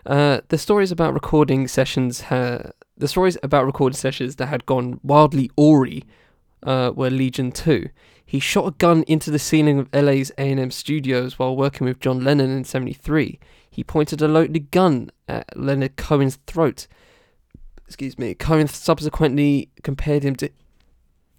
uh, 0.06 0.42
the 0.50 0.58
stories 0.58 0.92
about 0.92 1.14
recording 1.14 1.68
sessions, 1.68 2.22
ha- 2.22 2.72
the 2.98 3.08
stories 3.08 3.38
about 3.44 3.66
recording 3.66 3.98
sessions 3.98 4.38
that 4.38 4.48
had 4.48 4.66
gone 4.66 5.00
wildly 5.04 5.50
awry 5.58 6.02
uh, 6.64 6.92
were 6.96 7.10
Legion 7.10 7.52
2. 7.52 7.90
He 8.26 8.40
shot 8.40 8.68
a 8.68 8.72
gun 8.72 9.04
into 9.04 9.30
the 9.30 9.40
ceiling 9.40 9.80
of 9.80 9.90
LA's 9.94 10.32
A&M 10.38 10.72
studios 10.72 11.38
while 11.38 11.56
working 11.56 11.86
with 11.86 12.00
John 12.00 12.24
Lennon 12.24 12.50
in 12.50 12.64
73. 12.64 13.40
He 13.70 13.84
pointed 13.84 14.22
a 14.22 14.28
loaded 14.28 14.72
gun 14.72 15.12
at 15.28 15.58
Leonard 15.58 15.98
Cohen's 15.98 16.38
throat. 16.48 16.88
Excuse 17.86 18.18
me. 18.18 18.34
Cohen 18.34 18.68
subsequently 18.68 19.70
compared 19.84 20.24
him 20.24 20.36
to 20.38 20.50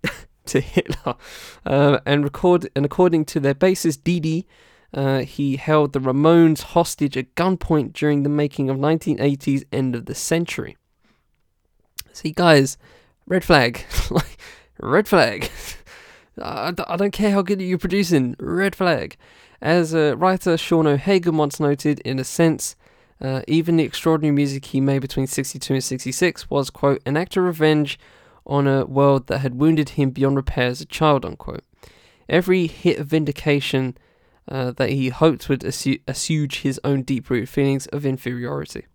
to 0.46 0.60
Hitler, 0.60 1.14
uh, 1.64 2.00
and 2.04 2.24
record 2.24 2.68
and 2.74 2.84
according 2.84 3.24
to 3.26 3.40
their 3.40 3.54
bassist 3.54 4.04
Dee 4.04 4.20
Dee 4.20 4.46
uh, 4.94 5.20
he 5.20 5.56
held 5.56 5.92
the 5.92 6.00
Ramones 6.00 6.62
hostage 6.62 7.16
at 7.16 7.34
gunpoint 7.34 7.92
during 7.92 8.22
the 8.22 8.28
making 8.28 8.68
of 8.68 8.76
1980's 8.76 9.64
End 9.72 9.94
of 9.94 10.06
the 10.06 10.14
Century. 10.14 10.76
See, 12.12 12.32
guys, 12.32 12.76
red 13.26 13.44
flag, 13.44 13.84
like 14.10 14.38
red 14.78 15.08
flag. 15.08 15.50
I, 16.42 16.72
I 16.86 16.96
don't 16.96 17.12
care 17.12 17.30
how 17.30 17.42
good 17.42 17.60
you're 17.60 17.78
producing, 17.78 18.36
red 18.38 18.74
flag. 18.74 19.16
As 19.60 19.94
uh, 19.94 20.16
writer 20.16 20.56
Sean 20.56 20.86
O'Hagan 20.86 21.36
once 21.36 21.60
noted, 21.60 22.00
in 22.00 22.18
a 22.18 22.24
sense, 22.24 22.74
uh, 23.20 23.42
even 23.46 23.76
the 23.76 23.84
extraordinary 23.84 24.34
music 24.34 24.66
he 24.66 24.80
made 24.80 24.98
between 24.98 25.26
62 25.26 25.74
and 25.74 25.84
66 25.84 26.50
was, 26.50 26.68
quote, 26.68 27.00
an 27.06 27.16
act 27.16 27.36
of 27.36 27.44
revenge 27.44 27.98
on 28.44 28.66
a 28.66 28.84
world 28.84 29.28
that 29.28 29.38
had 29.38 29.54
wounded 29.54 29.90
him 29.90 30.10
beyond 30.10 30.36
repair 30.36 30.66
as 30.66 30.80
a 30.80 30.86
child, 30.86 31.24
unquote. 31.24 31.62
Every 32.28 32.66
hit 32.66 32.98
of 32.98 33.06
vindication 33.06 33.96
uh, 34.48 34.72
that 34.72 34.90
he 34.90 35.08
hoped 35.08 35.48
would 35.48 35.64
assuage 35.64 36.60
his 36.60 36.80
own 36.84 37.02
deep 37.02 37.30
rooted 37.30 37.48
feelings 37.48 37.86
of 37.88 38.04
inferiority. 38.04 38.86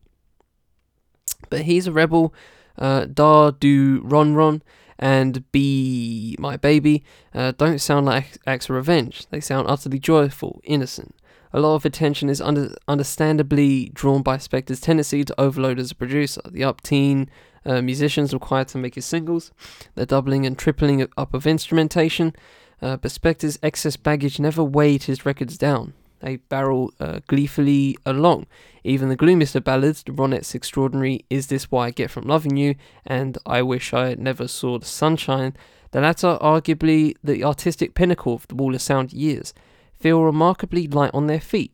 But 1.49 1.61
he's 1.61 1.87
a 1.87 1.91
rebel, 1.91 2.33
uh, 2.77 3.05
Da 3.05 3.51
Do 3.51 4.01
Ron 4.03 4.33
Ron 4.33 4.61
and 4.99 5.49
Be 5.51 6.35
My 6.39 6.57
Baby 6.57 7.03
uh, 7.33 7.53
don't 7.57 7.79
sound 7.79 8.05
like 8.05 8.37
acts 8.45 8.69
of 8.69 8.75
revenge. 8.75 9.27
They 9.29 9.39
sound 9.39 9.67
utterly 9.67 9.99
joyful, 9.99 10.61
innocent. 10.63 11.15
A 11.53 11.59
lot 11.59 11.75
of 11.75 11.85
attention 11.85 12.29
is 12.29 12.41
under- 12.41 12.75
understandably 12.87 13.89
drawn 13.93 14.21
by 14.21 14.37
Spector's 14.37 14.81
tendency 14.81 15.23
to 15.23 15.41
overload 15.41 15.79
as 15.79 15.91
a 15.91 15.95
producer. 15.95 16.41
The 16.49 16.61
upteen 16.61 17.27
uh, 17.65 17.81
musicians 17.81 18.33
required 18.33 18.67
to 18.69 18.77
make 18.77 18.95
his 18.95 19.05
singles, 19.05 19.51
the 19.95 20.05
doubling 20.05 20.45
and 20.45 20.57
tripling 20.57 21.07
up 21.17 21.33
of 21.33 21.47
instrumentation, 21.47 22.35
uh, 22.81 22.97
but 22.97 23.11
Spector's 23.11 23.59
excess 23.63 23.97
baggage 23.97 24.39
never 24.39 24.63
weighed 24.63 25.03
his 25.03 25.25
records 25.25 25.57
down. 25.57 25.93
They 26.19 26.37
barrel 26.37 26.93
uh, 26.99 27.19
gleefully 27.27 27.97
along. 28.05 28.47
Even 28.83 29.09
the 29.09 29.15
gloomiest 29.15 29.55
of 29.55 29.63
ballads, 29.63 30.03
the 30.03 30.11
Ronettes' 30.11 30.55
extraordinary 30.55 31.25
Is 31.29 31.47
This 31.47 31.69
Why 31.69 31.87
I 31.87 31.91
Get 31.91 32.09
From 32.09 32.23
Loving 32.23 32.57
You 32.57 32.75
and 33.05 33.37
I 33.45 33.61
Wish 33.61 33.93
I 33.93 34.15
Never 34.15 34.47
Saw 34.47 34.79
the 34.79 34.85
Sunshine, 34.85 35.55
the 35.91 36.01
latter 36.01 36.37
arguably 36.41 37.15
the 37.23 37.43
artistic 37.43 37.93
pinnacle 37.93 38.33
of 38.33 38.47
the 38.47 38.55
Wall 38.55 38.73
of 38.73 38.81
Sound 38.81 39.13
years, 39.13 39.53
feel 39.93 40.23
remarkably 40.23 40.87
light 40.87 41.11
on 41.13 41.27
their 41.27 41.39
feet. 41.39 41.73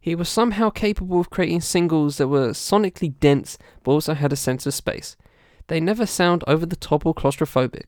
He 0.00 0.14
was 0.14 0.28
somehow 0.28 0.70
capable 0.70 1.20
of 1.20 1.30
creating 1.30 1.60
singles 1.60 2.16
that 2.16 2.28
were 2.28 2.50
sonically 2.50 3.14
dense 3.20 3.58
but 3.84 3.92
also 3.92 4.14
had 4.14 4.32
a 4.32 4.36
sense 4.36 4.66
of 4.66 4.74
space. 4.74 5.16
They 5.68 5.80
never 5.80 6.06
sound 6.06 6.42
over 6.46 6.64
the 6.64 6.76
top 6.76 7.04
or 7.04 7.14
claustrophobic. 7.14 7.84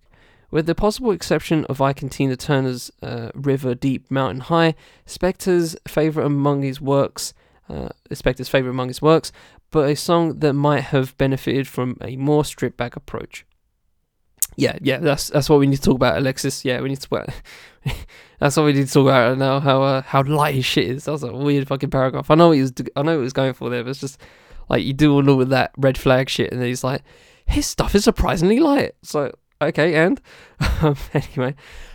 With 0.53 0.67
the 0.67 0.75
possible 0.75 1.13
exception 1.13 1.65
of 1.65 1.81
Ike 1.81 2.03
and 2.03 2.13
Tina 2.13 2.37
Turner's 2.37 2.93
uh, 3.03 3.31
River 3.35 3.75
Deep 3.75 4.11
Mountain 4.11 4.43
High, 4.43 4.75
Spector's 5.07 5.75
favorite 5.89 6.27
among 6.27 6.61
his 6.61 6.79
works, 6.79 7.33
uh, 7.71 7.89
favorite 8.15 8.71
among 8.71 8.89
his 8.89 9.01
works, 9.01 9.33
but 9.71 9.89
a 9.89 9.97
song 9.97 10.41
that 10.41 10.53
might 10.53 10.83
have 10.83 11.17
benefited 11.17 11.67
from 11.67 11.97
a 12.03 12.17
more 12.17 12.45
stripped 12.45 12.77
back 12.77 12.97
approach. 12.97 13.47
Yeah, 14.55 14.77
yeah, 14.83 14.99
that's 14.99 15.31
that's 15.31 15.49
what 15.49 15.59
we 15.59 15.67
need 15.67 15.77
to 15.77 15.83
talk 15.83 15.97
about, 15.97 16.19
Alexis. 16.19 16.67
Yeah, 16.67 16.83
we 16.83 16.91
need 16.91 17.01
to 17.01 17.27
that's 18.39 18.55
what 18.55 18.67
we 18.67 18.75
need 18.75 18.89
to 18.89 18.93
talk 18.93 19.07
about 19.07 19.39
now. 19.39 19.59
How 19.59 19.83
uh, 19.83 20.03
how 20.03 20.23
light 20.23 20.55
his 20.55 20.67
shit 20.67 20.85
is. 20.85 21.07
That 21.07 21.13
was 21.13 21.23
a 21.23 21.33
weird 21.33 21.67
fucking 21.67 21.89
paragraph. 21.89 22.31
I 22.31 22.35
know 22.35 22.49
what 22.49 22.57
he 22.57 22.61
was. 22.61 22.75
I 22.95 23.01
know 23.01 23.13
what 23.13 23.21
he 23.21 23.25
was 23.25 23.33
going 23.33 23.55
for 23.55 23.71
there, 23.71 23.83
but 23.83 23.89
it's 23.89 24.01
just 24.01 24.21
like 24.69 24.85
you 24.85 24.93
do 24.93 25.15
all 25.15 25.41
of 25.41 25.49
that 25.49 25.73
red 25.79 25.97
flag 25.97 26.29
shit, 26.29 26.53
and 26.53 26.63
he's 26.63 26.85
like, 26.85 27.01
his 27.47 27.67
stuff 27.67 27.95
is 27.95 28.05
surprisingly 28.05 28.61
light. 28.61 28.93
So 29.03 29.33
Okay, 29.69 29.95
and 29.95 30.21
um, 30.83 30.97
anyway, 31.15 31.55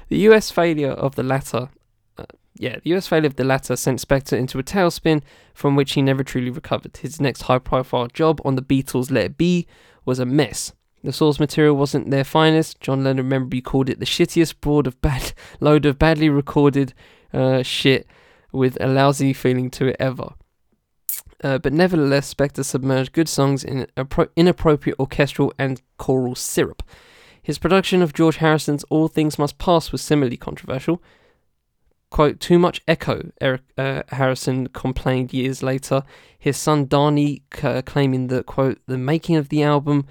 the 0.09 0.17
US 0.29 0.51
failure 0.51 0.91
of 0.91 1.15
the 1.15 1.23
latter, 1.23 1.69
uh, 2.17 2.25
yeah, 2.55 2.77
the 2.83 2.95
US 2.95 3.07
failure 3.07 3.27
of 3.27 3.35
the 3.35 3.43
latter 3.43 3.75
sent 3.75 4.05
Spector 4.05 4.37
into 4.37 4.59
a 4.59 4.63
tailspin 4.63 5.21
from 5.53 5.75
which 5.75 5.93
he 5.93 6.01
never 6.01 6.23
truly 6.23 6.49
recovered. 6.49 6.97
His 6.97 7.19
next 7.19 7.43
high-profile 7.43 8.07
job 8.07 8.41
on 8.45 8.55
the 8.55 8.61
Beatles' 8.61 9.11
Let 9.11 9.25
It 9.25 9.37
Be 9.37 9.67
was 10.05 10.19
a 10.19 10.25
mess. 10.25 10.73
The 11.03 11.13
source 11.13 11.39
material 11.39 11.75
wasn't 11.75 12.09
their 12.09 12.23
finest. 12.23 12.81
John 12.81 13.03
Lennon 13.03 13.29
memorably 13.29 13.61
called 13.61 13.89
it 13.89 13.99
the 13.99 14.05
shittiest 14.05 14.59
broad 14.61 14.87
of 14.87 14.99
bad 15.01 15.33
load 15.59 15.85
of 15.85 15.99
badly 15.99 16.29
recorded 16.29 16.93
uh, 17.33 17.63
shit 17.63 18.07
with 18.51 18.77
a 18.81 18.87
lousy 18.87 19.33
feeling 19.33 19.69
to 19.71 19.87
it 19.87 19.97
ever. 19.99 20.33
Uh, 21.43 21.59
but 21.59 21.71
nevertheless, 21.71 22.33
Spector 22.33 22.65
submerged 22.65 23.13
good 23.13 23.29
songs 23.29 23.63
in 23.63 23.87
inappropriate 24.35 24.99
orchestral 24.99 25.53
and 25.59 25.81
choral 25.97 26.33
syrup. 26.33 26.81
His 27.47 27.59
production 27.59 28.01
of 28.01 28.11
George 28.11 28.37
Harrison's 28.37 28.83
All 28.89 29.07
Things 29.07 29.39
Must 29.39 29.57
Pass 29.57 29.93
was 29.93 30.01
similarly 30.01 30.35
controversial. 30.35 31.01
quote, 32.09 32.41
too 32.41 32.59
much 32.59 32.81
echo, 32.89 33.31
Eric 33.39 33.61
uh, 33.77 34.03
Harrison 34.09 34.67
complained 34.67 35.31
years 35.31 35.63
later. 35.63 36.03
His 36.37 36.57
son 36.57 36.87
Dhani 36.87 37.43
uh, 37.63 37.83
claiming 37.83 38.27
that, 38.27 38.47
quote, 38.47 38.79
the 38.85 38.97
making 38.97 39.37
of 39.37 39.47
the 39.47 39.63
album 39.63 40.07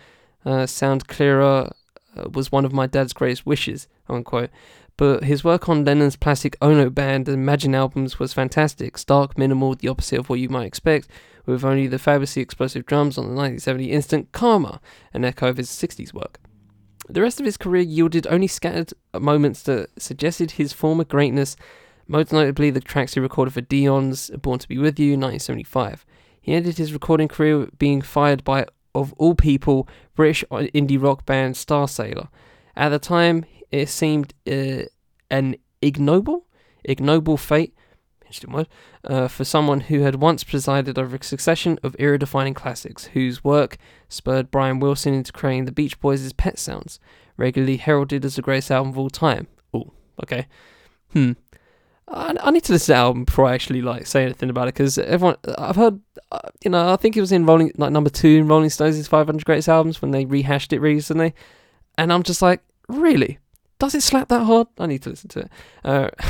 uh, 0.47 0.65
sound 0.65 1.09
clearer 1.09 1.73
uh, 2.17 2.31
was 2.31 2.51
one 2.51 2.65
of 2.65 2.73
my 2.73 2.87
dad's 2.87 3.13
greatest 3.13 3.45
wishes, 3.45 3.87
unquote. 4.09 4.49
But 4.97 5.25
his 5.25 5.45
work 5.45 5.69
on 5.69 5.85
Lennon's 5.85 6.17
Plastic 6.17 6.57
Ono 6.63 6.89
band 6.89 7.29
and 7.29 7.37
Imagine 7.37 7.75
albums 7.75 8.19
was 8.19 8.33
fantastic, 8.33 8.97
stark, 8.97 9.37
minimal, 9.37 9.75
the 9.75 9.89
opposite 9.89 10.21
of 10.21 10.31
what 10.31 10.41
you 10.41 10.49
might 10.49 10.65
expect, 10.65 11.07
with 11.45 11.67
only 11.67 11.87
the 11.87 11.99
fabulously 11.99 12.41
explosive 12.41 12.87
drums 12.87 13.19
on 13.19 13.25
the 13.25 13.35
1970 13.35 13.93
Instant 13.93 14.33
Karma, 14.33 14.81
an 15.13 15.27
echo 15.27 15.49
of 15.49 15.59
his 15.59 15.69
60s 15.69 16.15
work. 16.15 16.41
The 17.09 17.23
rest 17.23 17.39
of 17.39 17.47
his 17.47 17.57
career 17.57 17.83
yielded 17.83 18.27
only 18.27 18.49
scattered 18.49 18.93
moments 19.19 19.63
that 19.63 19.91
suggested 20.01 20.53
his 20.53 20.73
former 20.73 21.05
greatness, 21.05 21.57
most 22.09 22.33
notably 22.33 22.71
the 22.71 22.81
tracks 22.81 23.15
he 23.15 23.21
recorded 23.21 23.55
for 23.55 23.61
Dion's 23.61 24.31
Born 24.31 24.59
to 24.59 24.69
Be 24.69 24.79
With 24.79 24.99
You 24.99 25.15
in 25.15 25.21
1975. 25.21 26.05
He 26.41 26.53
ended 26.53 26.79
his 26.79 26.93
recording 26.93 27.29
career 27.29 27.69
being 27.79 28.03
fired 28.03 28.45
by, 28.45 28.67
of 28.95 29.13
all 29.15 29.35
people, 29.35 29.89
British 30.15 30.45
indie 30.51 31.01
rock 31.01 31.27
band 31.27 31.55
Starsailor. 31.55 32.29
At 32.77 32.91
the 32.91 32.99
time, 32.99 33.45
it 33.71 33.89
seemed 33.89 34.35
uh, 34.47 34.83
an 35.31 35.57
ignoble, 35.83 36.47
ignoble 36.85 37.37
fate, 37.37 37.75
uh, 39.05 39.29
for 39.29 39.45
someone 39.45 39.81
who 39.81 40.01
had 40.01 40.17
once 40.17 40.45
presided 40.45 40.99
over 40.99 41.17
a 41.17 41.25
succession 41.25 41.79
of 41.83 41.97
era-defining 41.99 42.55
classics, 42.55 43.07
whose 43.07 43.45
work 43.45 43.77
spurred 44.09 44.51
Brian 44.51 44.81
Wilson 44.81 45.15
into 45.15 45.33
creating 45.33 45.65
the 45.65 45.73
Beach 45.73 45.99
Boys' 46.01 46.33
Pet 46.33 46.59
Sounds, 46.59 46.99
regularly 47.37 47.77
heralded 47.77 48.25
as 48.25 48.37
the 48.37 48.43
greatest 48.43 48.71
album 48.71 48.91
of 48.91 48.99
all 48.99 49.11
time. 49.11 49.47
Oh, 49.73 49.93
okay. 50.23 50.47
Hmm. 51.13 51.33
I, 52.09 52.35
I 52.41 52.51
need 52.51 52.65
to 52.65 52.73
listen 52.73 52.87
to 52.87 52.93
the 52.93 52.99
album 52.99 53.25
before 53.25 53.47
I 53.47 53.55
actually 53.55 53.83
like 53.83 54.07
say 54.07 54.25
anything 54.25 54.51
about 54.51 54.69
it 54.69 54.75
because 54.75 54.97
everyone 54.99 55.37
I've 55.59 55.77
heard, 55.77 56.01
uh, 56.31 56.39
you 56.65 56.71
know, 56.71 56.93
I 56.93 56.97
think 56.97 57.17
it 57.17 57.21
was 57.21 57.33
in 57.33 57.47
Rolling 57.47 57.73
like 57.77 57.93
number 57.93 58.11
two 58.11 58.29
in 58.29 58.49
Rolling 58.49 58.71
Stones' 58.71 59.09
500 59.09 59.45
Greatest 59.45 59.69
Albums 59.69 60.01
when 60.01 60.13
they 60.13 60.25
rehashed 60.25 60.73
it 60.73 60.81
recently, 60.81 61.35
and 61.99 62.13
I'm 62.13 62.23
just 62.23 62.43
like, 62.43 62.63
really, 62.89 63.39
does 63.79 63.95
it 63.95 64.03
slap 64.03 64.29
that 64.29 64.45
hard? 64.45 64.69
I 64.79 64.87
need 64.87 65.03
to 65.03 65.11
listen 65.11 65.29
to 65.31 65.41
it. 65.41 65.51
Uh, 65.85 66.11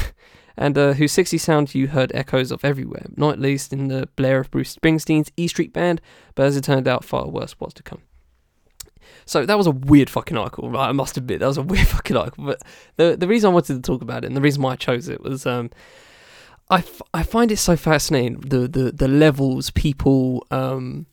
and 0.56 0.76
uh, 0.76 0.94
whose 0.94 1.12
60 1.12 1.38
sound 1.38 1.74
you 1.74 1.88
heard 1.88 2.12
echoes 2.14 2.50
of 2.50 2.64
everywhere, 2.64 3.06
not 3.16 3.38
least 3.38 3.72
in 3.72 3.88
the 3.88 4.08
blare 4.16 4.40
of 4.40 4.50
Bruce 4.50 4.74
Springsteen's 4.76 5.30
E 5.36 5.48
Street 5.48 5.72
Band, 5.72 6.00
but 6.34 6.46
as 6.46 6.56
it 6.56 6.64
turned 6.64 6.88
out, 6.88 7.04
far 7.04 7.28
worse 7.28 7.58
was 7.60 7.74
to 7.74 7.82
come. 7.82 8.02
So 9.24 9.44
that 9.44 9.58
was 9.58 9.66
a 9.66 9.72
weird 9.72 10.08
fucking 10.08 10.36
article, 10.36 10.70
right? 10.70 10.88
I 10.88 10.92
must 10.92 11.16
admit 11.16 11.40
that 11.40 11.46
was 11.46 11.58
a 11.58 11.62
weird 11.74 11.86
fucking 11.86 12.16
article. 12.16 12.44
But 12.44 12.62
the 12.96 13.16
the 13.16 13.28
reason 13.28 13.50
I 13.50 13.54
wanted 13.54 13.74
to 13.74 13.82
talk 13.82 14.02
about 14.02 14.24
it 14.24 14.28
and 14.28 14.36
the 14.36 14.40
reason 14.40 14.62
why 14.62 14.72
I 14.72 14.76
chose 14.76 15.08
it 15.08 15.20
was 15.22 15.46
um, 15.46 15.70
I, 16.70 16.78
f- 16.78 17.02
I 17.14 17.22
find 17.22 17.52
it 17.52 17.56
so 17.56 17.76
fascinating 17.76 18.40
the 18.40 18.68
the 18.68 18.92
the 18.92 19.08
levels 19.08 19.70
people 19.70 20.46
um 20.50 21.06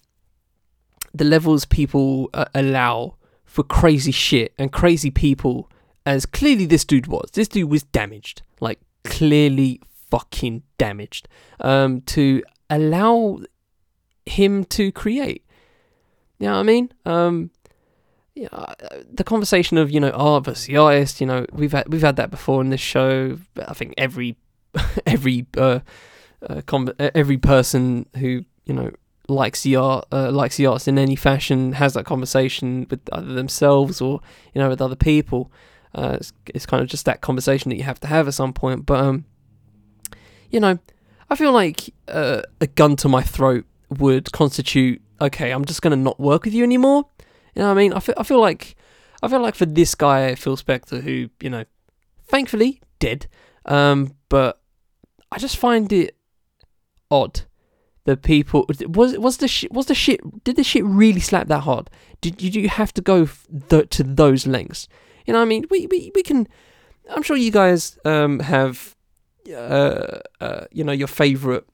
the 1.14 1.24
levels 1.24 1.66
people 1.66 2.30
uh, 2.34 2.46
allow 2.56 3.16
for 3.46 3.64
crazy 3.64 4.12
shit 4.12 4.54
and 4.58 4.72
crazy 4.72 5.12
people 5.12 5.70
as 6.06 6.26
clearly 6.26 6.66
this 6.66 6.84
dude 6.84 7.08
was. 7.08 7.30
This 7.34 7.48
dude 7.48 7.70
was 7.70 7.84
damaged, 7.84 8.42
clearly 9.04 9.82
fucking 10.10 10.64
damaged. 10.78 11.28
Um, 11.60 12.02
to 12.02 12.44
allow 12.70 13.40
him 14.26 14.66
to 14.66 14.92
create. 14.92 15.46
You 16.40 16.48
know 16.48 16.54
what 16.54 16.60
I 16.60 16.64
mean? 16.64 16.92
Um, 17.06 17.52
yeah, 18.36 18.48
uh, 18.52 18.74
the 19.12 19.24
conversation 19.24 19.78
of 19.78 19.92
you 19.92 20.00
know 20.00 20.10
art 20.10 20.46
versus 20.46 20.66
the 20.66 20.78
artist. 20.78 21.22
You 21.22 21.28
know, 21.28 21.46
we've 21.52 21.72
had 21.72 21.92
we've 21.92 22.02
had 22.02 22.16
that 22.16 22.32
before 22.32 22.62
in 22.62 22.70
this 22.70 22.82
show. 22.82 23.38
I 23.58 23.74
think 23.74 23.94
every 23.98 24.38
every 25.06 25.46
uh, 25.56 25.80
uh, 26.48 26.62
com- 26.66 26.94
every 27.00 27.38
person 27.38 28.08
who 28.18 28.44
you 28.66 28.74
know 28.74 28.92
likes 29.28 29.62
the 29.64 29.76
art 29.76 30.06
uh, 30.12 30.32
likes 30.32 30.58
the 30.58 30.66
arts 30.66 30.88
in 30.88 30.98
any 30.98 31.16
fashion 31.16 31.74
has 31.74 31.94
that 31.94 32.06
conversation 32.06 32.88
with 32.90 33.02
either 33.14 33.34
themselves 33.34 34.02
or 34.02 34.20
you 34.54 34.62
know 34.62 34.70
with 34.70 34.82
other 34.82 34.96
people. 34.96 35.52
Uh, 35.96 36.18
it's, 36.20 36.34
it's 36.48 36.66
kind 36.66 36.82
of 36.82 36.90
just 36.90 37.06
that 37.06 37.22
conversation 37.22 37.70
that 37.70 37.76
you 37.76 37.84
have 37.84 38.00
to 38.02 38.08
have 38.08 38.28
at 38.28 38.34
some 38.34 38.54
point. 38.54 38.86
But 38.86 39.00
um, 39.00 39.26
you 40.50 40.60
know, 40.60 40.80
I 41.30 41.36
feel 41.36 41.52
like 41.52 41.94
uh, 42.08 42.42
a 42.62 42.68
gun 42.68 42.96
to 42.98 43.10
my 43.10 43.22
throat 43.22 43.66
would 43.90 44.32
constitute 44.32 45.02
okay. 45.22 45.52
I'm 45.52 45.66
just 45.66 45.82
gonna 45.82 45.96
not 45.96 46.20
work 46.20 46.46
with 46.46 46.54
you 46.54 46.64
anymore. 46.64 47.06
You 47.56 47.62
know 47.62 47.68
what 47.68 47.78
I 47.78 47.82
mean? 47.82 47.94
I 47.94 48.00
feel, 48.00 48.16
I 48.18 48.24
feel 48.24 48.42
like 48.42 48.76
I 49.22 49.28
feel 49.28 49.42
like 49.42 49.56
for 49.56 49.66
this 49.66 49.96
guy 49.96 50.36
Phil 50.36 50.58
Spector, 50.58 51.02
who 51.02 51.30
you 51.42 51.50
know, 51.50 51.66
thankfully 52.26 52.82
dead, 53.00 53.28
um, 53.66 54.16
but 54.30 54.62
I 55.32 55.38
just 55.38 55.58
find 55.58 55.92
it 55.94 56.16
odd 57.12 57.42
that 58.06 58.22
people 58.22 58.66
was 58.70 59.18
was 59.18 59.38
the 59.38 59.48
shit 59.48 59.72
was 59.72 59.86
the 59.86 59.96
shit 59.96 60.20
did 60.44 60.56
the 60.56 60.64
shit 60.64 60.84
really 60.84 61.20
slap 61.20 61.48
that 61.48 61.62
hard? 61.62 61.90
Did, 62.22 62.38
did 62.38 62.56
you 62.56 62.70
have 62.70 62.94
to 62.96 63.02
go 63.02 63.28
th- 63.70 63.90
to 63.90 64.04
those 64.04 64.46
lengths? 64.46 64.88
You 65.26 65.34
know, 65.34 65.42
I 65.42 65.46
mean, 65.46 65.66
we, 65.70 65.88
we 65.88 66.12
we 66.16 66.24
can. 66.24 66.48
I'm 67.10 67.24
sure 67.24 67.36
you 67.36 67.52
guys 67.52 67.98
um 68.06 68.40
have, 68.40 68.96
uh, 69.50 70.20
uh 70.42 70.66
you 70.72 70.84
know, 70.84 70.94
your 70.94 71.08
favorite 71.08 71.66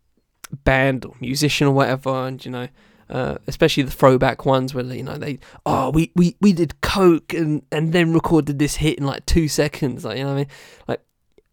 band 0.64 1.06
or 1.06 1.14
musician 1.20 1.68
or 1.68 1.74
whatever, 1.74 2.10
and 2.10 2.43
you 2.43 2.52
know, 2.52 2.68
uh, 3.10 3.38
especially 3.47 3.84
the 3.84 3.91
throwback 3.91 4.45
ones 4.45 4.74
where 4.74 4.84
you 4.86 5.04
know 5.04 5.18
they 5.18 5.39
oh 5.66 5.89
we, 5.89 6.12
we, 6.16 6.36
we 6.41 6.54
did 6.54 6.80
coke 6.82 7.34
and 7.34 7.64
and 7.72 7.91
then 7.93 8.14
recorded 8.14 8.60
this 8.60 8.76
hit 8.76 9.00
in 9.00 9.06
like 9.06 9.26
two 9.26 9.47
seconds 9.47 10.06
like 10.06 10.18
you 10.18 10.24
know 10.24 10.30
what 10.30 10.36
I 10.36 10.38
mean? 10.38 10.47
Like 10.88 11.02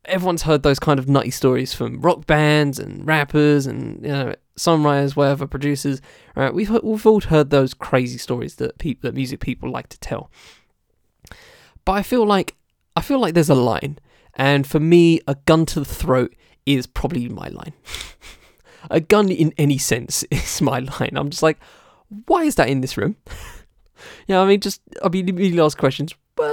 everyone's 0.05 0.43
heard 0.43 0.63
those 0.63 0.79
kind 0.79 0.99
of 0.99 1.09
nutty 1.09 1.31
stories 1.31 1.73
from 1.73 2.01
rock 2.01 2.27
bands 2.27 2.79
and 2.79 3.07
rappers 3.07 3.67
and 3.67 4.03
you 4.03 4.13
know 4.13 4.35
songwriters 4.57 5.17
whatever 5.17 5.47
producers 5.47 6.01
right? 6.35 6.53
We've 6.53 6.71
we've 6.83 7.07
all 7.07 7.21
heard 7.21 7.51
those 7.51 7.75
crazy 7.75 8.19
stories 8.19 8.57
that 8.57 8.79
people 8.79 9.09
that 9.09 9.15
music 9.15 9.41
people 9.41 9.71
like 9.71 9.89
to 9.89 10.01
tell 10.01 10.31
but 11.87 11.93
I 11.93 12.03
feel 12.03 12.27
like 12.27 12.55
I 12.95 13.01
feel 13.01 13.19
like 13.19 13.33
there's 13.33 13.49
a 13.49 13.55
line 13.55 13.99
and 14.35 14.67
for 14.67 14.81
me 14.81 15.21
a 15.27 15.37
gun 15.47 15.65
to 15.67 15.81
the 15.81 15.87
throat 15.87 16.35
is 16.67 16.87
probably 16.87 17.29
my 17.31 17.49
line 17.49 17.73
a 18.91 19.01
gun 19.01 19.31
in 19.31 19.53
any 19.59 19.79
sense 19.79 20.23
is 20.31 20.61
my 20.61 20.81
line. 20.81 21.13
I'm 21.15 21.31
just 21.31 21.43
like, 21.43 21.59
why 22.27 22.45
is 22.45 22.57
that 22.57 22.69
in 22.69 22.81
this 22.81 22.97
room? 22.97 23.17
yeah, 24.27 24.41
I 24.41 24.47
mean, 24.47 24.61
just 24.61 24.81
I 25.03 25.09
mean, 25.09 25.29
immediately 25.29 25.61
ask 25.61 25.79
questions. 25.79 26.15
Uh, 26.39 26.53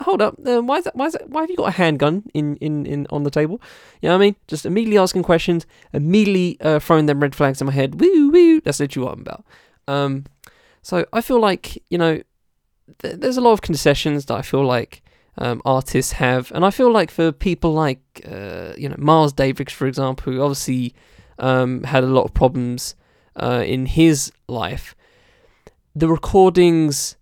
hold 0.00 0.22
up, 0.22 0.36
uh, 0.46 0.62
why 0.62 0.78
is 0.78 0.84
that? 0.84 0.94
Why 0.94 1.06
is 1.06 1.12
that? 1.14 1.28
Why 1.28 1.40
have 1.40 1.50
you 1.50 1.56
got 1.56 1.68
a 1.68 1.72
handgun 1.72 2.24
in 2.34 2.56
in 2.56 2.86
in 2.86 3.06
on 3.10 3.24
the 3.24 3.30
table? 3.30 3.60
You 4.00 4.08
know 4.08 4.14
what 4.14 4.22
I 4.22 4.26
mean? 4.26 4.36
Just 4.46 4.64
immediately 4.64 4.98
asking 4.98 5.24
questions, 5.24 5.66
immediately 5.92 6.56
uh, 6.60 6.78
throwing 6.78 7.06
them 7.06 7.20
red 7.20 7.34
flags 7.34 7.60
in 7.60 7.66
my 7.66 7.72
head. 7.72 8.00
Woo 8.00 8.30
woo. 8.30 8.60
That's 8.60 8.78
literally 8.78 9.06
what 9.06 9.14
I'm 9.14 9.20
about. 9.22 9.44
Um, 9.88 10.26
so 10.82 11.04
I 11.12 11.20
feel 11.20 11.40
like 11.40 11.82
you 11.90 11.98
know, 11.98 12.22
th- 12.98 13.16
there's 13.16 13.36
a 13.36 13.40
lot 13.40 13.52
of 13.52 13.62
concessions 13.62 14.26
that 14.26 14.34
I 14.34 14.42
feel 14.42 14.64
like 14.64 15.02
um, 15.36 15.62
artists 15.64 16.12
have, 16.12 16.50
and 16.52 16.64
I 16.64 16.70
feel 16.70 16.90
like 16.90 17.10
for 17.10 17.32
people 17.32 17.72
like 17.72 18.00
uh, 18.26 18.72
you 18.76 18.88
know 18.88 18.96
Miles 18.98 19.32
Davis, 19.32 19.72
for 19.72 19.86
example, 19.86 20.32
who 20.32 20.42
obviously 20.42 20.94
um, 21.38 21.84
had 21.84 22.04
a 22.04 22.08
lot 22.08 22.24
of 22.24 22.34
problems 22.34 22.94
uh, 23.36 23.62
in 23.66 23.86
his 23.86 24.32
life. 24.48 24.94
The 25.94 26.08
recordings 26.08 27.16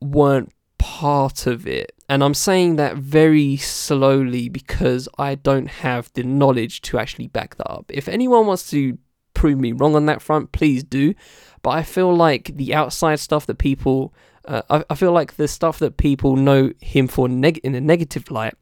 weren't 0.00 0.52
part 0.78 1.46
of 1.46 1.66
it. 1.66 1.92
And 2.08 2.24
I'm 2.24 2.34
saying 2.34 2.76
that 2.76 2.96
very 2.96 3.56
slowly 3.56 4.48
because 4.48 5.08
I 5.18 5.34
don't 5.34 5.68
have 5.68 6.10
the 6.14 6.22
knowledge 6.22 6.80
to 6.82 6.98
actually 6.98 7.26
back 7.26 7.56
that 7.56 7.70
up. 7.70 7.90
If 7.92 8.08
anyone 8.08 8.46
wants 8.46 8.70
to 8.70 8.96
prove 9.34 9.58
me 9.58 9.72
wrong 9.72 9.94
on 9.94 10.06
that 10.06 10.22
front, 10.22 10.52
please 10.52 10.82
do. 10.82 11.14
But 11.62 11.70
I 11.70 11.82
feel 11.82 12.14
like 12.14 12.56
the 12.56 12.74
outside 12.74 13.20
stuff 13.20 13.46
that 13.46 13.58
people, 13.58 14.12
uh, 14.44 14.62
I, 14.70 14.84
I, 14.90 14.94
feel 14.94 15.12
like 15.12 15.36
the 15.36 15.48
stuff 15.48 15.78
that 15.80 15.96
people 15.96 16.36
know 16.36 16.72
him 16.80 17.08
for 17.08 17.28
neg- 17.28 17.58
in 17.58 17.74
a 17.74 17.80
negative 17.80 18.30
light 18.30 18.54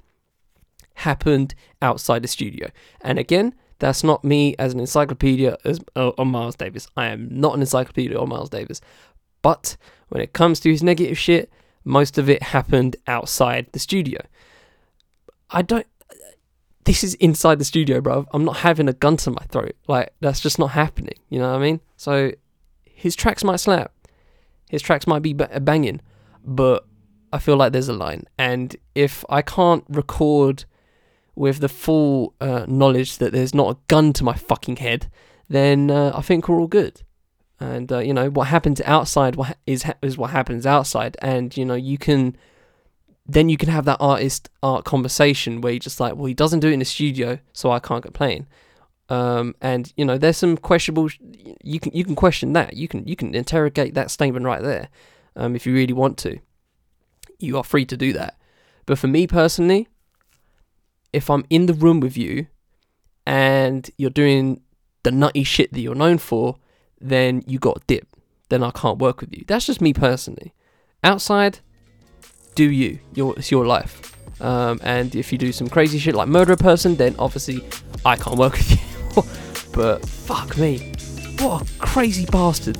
happened 0.95 1.55
outside 1.83 2.23
the 2.23 2.29
studio. 2.29 2.71
And 3.01 3.19
again, 3.19 3.55
that's 3.79 4.03
not 4.03 4.25
me 4.25 4.57
as 4.59 4.73
an 4.73 4.81
encyclopedia 4.81 5.57
as, 5.65 5.81
uh, 5.95 6.13
on 6.19 6.29
Miles 6.29 6.57
Davis. 6.57 6.89
I 6.97 7.09
am 7.09 7.29
not 7.31 7.55
an 7.55 7.61
encyclopedia 7.61 8.19
on 8.19 8.29
Miles 8.29 8.51
Davis. 8.51 8.81
But 9.43 9.77
when 10.09 10.23
it 10.23 10.33
comes 10.33 10.61
to 10.61 10.71
his 10.71 10.83
negative 10.83 11.19
shit, 11.19 11.51
most 11.85 12.19
of 12.19 12.29
it 12.29 12.43
happened 12.43 12.97
outside 13.07 13.67
the 13.73 13.79
studio. 13.79 14.21
I 15.51 15.63
don't. 15.63 15.87
This 16.85 17.03
is 17.05 17.15
inside 17.15 17.59
the 17.59 17.65
studio, 17.65 18.01
bro. 18.01 18.27
I'm 18.33 18.45
not 18.45 18.59
having 18.59 18.89
a 18.89 18.93
gun 18.93 19.17
to 19.19 19.31
my 19.31 19.43
throat. 19.49 19.77
Like, 19.89 20.13
that's 20.21 20.41
just 20.41 20.59
not 20.59 20.71
happening. 20.71 21.19
You 21.31 21.41
know 21.41 21.51
what 21.51 21.59
I 21.59 21.63
mean? 21.63 21.81
So, 21.97 22.33
his 22.97 23.15
tracks 23.15 23.45
might 23.45 23.61
slap. 23.61 23.93
His 24.71 24.83
tracks 24.83 25.07
might 25.07 25.23
be 25.23 25.35
banging. 25.35 26.01
But 26.45 26.87
I 27.33 27.39
feel 27.39 27.57
like 27.57 27.73
there's 27.73 27.89
a 27.89 27.93
line. 27.93 28.25
And 28.39 28.75
if 28.95 29.25
I 29.29 29.43
can't 29.43 29.85
record 29.89 30.65
with 31.35 31.59
the 31.59 31.69
full 31.69 32.35
uh, 32.41 32.65
knowledge 32.67 33.19
that 33.19 33.33
there's 33.33 33.55
not 33.55 33.77
a 33.77 33.79
gun 33.89 34.15
to 34.15 34.25
my 34.25 34.35
fucking 34.35 34.77
head, 34.77 35.11
then 35.49 35.91
uh, 35.91 36.13
I 36.15 36.23
think 36.23 36.49
we're 36.49 36.59
all 36.59 36.67
good. 36.67 37.03
And 37.61 37.93
uh, 37.93 37.99
you 37.99 38.13
know 38.13 38.29
what 38.29 38.49
happens 38.49 38.81
outside 38.83 39.37
is 39.67 39.85
is 40.03 40.19
what 40.19 40.31
happens 40.31 40.67
outside, 40.67 41.17
and 41.23 41.57
you 41.57 41.65
know 41.65 41.75
you 41.75 41.97
can 41.97 42.37
then 43.27 43.49
you 43.49 43.57
can 43.57 43.71
have 43.71 43.87
that 43.87 43.97
artist 43.99 44.51
art 44.63 44.85
conversation 44.85 45.63
where 45.63 45.73
you're 45.73 45.81
just 45.81 45.99
like, 45.99 46.17
well, 46.17 46.27
he 46.27 46.35
doesn't 46.35 46.61
do 46.61 46.69
it 46.69 46.73
in 46.73 46.81
the 46.81 46.85
studio, 46.85 47.39
so 47.55 47.71
I 47.71 47.79
can't 47.79 48.03
complain. 48.03 48.47
Um, 49.09 49.55
and 49.61 49.93
you 49.97 50.05
know, 50.05 50.19
there's 50.19 50.37
some 50.37 50.57
questionable. 50.57 51.09
You 51.63 51.81
can 51.81 51.93
you 51.93 52.05
can 52.05 52.17
question 52.17 52.53
that. 52.55 52.75
You 52.75 52.89
can 52.89 53.07
you 53.07 53.17
can 53.17 53.35
interrogate 53.35 53.95
that 53.95 54.11
statement 54.11 54.45
right 54.45 54.63
there, 54.63 54.89
um, 55.37 55.55
if 55.55 55.67
you 55.67 55.75
really 55.75 55.93
want 55.93 56.19
to. 56.19 56.39
You 57.39 57.57
are 57.57 57.65
free 57.65 57.85
to 57.87 57.97
do 57.97 58.13
that. 58.15 58.37
But 58.85 58.99
for 58.99 59.07
me 59.07 59.27
personally, 59.27 59.89
if 61.13 61.31
I'm 61.31 61.45
in 61.51 61.67
the 61.67 61.75
room 61.75 62.01
with 62.01 62.17
you, 62.17 62.47
and 63.27 63.91
you're 63.99 64.11
doing 64.11 64.61
the 65.03 65.11
nutty 65.11 65.45
shit 65.45 65.73
that 65.73 65.81
you're 65.81 65.95
known 65.95 66.19
for, 66.19 66.57
then 67.01 67.43
you 67.47 67.59
got 67.59 67.79
a 67.79 67.81
dip. 67.87 68.07
Then 68.49 68.63
I 68.63 68.71
can't 68.71 68.99
work 68.99 69.21
with 69.21 69.35
you. 69.37 69.45
That's 69.47 69.67
just 69.67 69.81
me 69.81 69.93
personally. 69.93 70.55
Outside, 71.03 71.61
do 72.55 72.71
you. 72.71 73.01
Your 73.15 73.35
it's 73.37 73.51
your 73.51 73.67
life. 73.67 74.13
Um, 74.41 74.81
and 74.83 75.15
if 75.15 75.33
you 75.33 75.39
do 75.39 75.53
some 75.53 75.69
crazy 75.69 75.99
shit 75.99 76.15
like 76.15 76.29
murder 76.29 76.53
a 76.53 76.57
person, 76.57 76.97
then 76.97 77.17
obviously 77.19 77.65
I 78.05 78.17
can't 78.17 78.39
work 78.39 78.53
with 78.53 78.71
you. 78.73 78.79
but 79.73 80.07
fuck 80.07 80.57
me, 80.59 80.93
what 81.39 81.63
a 81.63 81.79
crazy 81.79 82.27
bastard! 82.27 82.77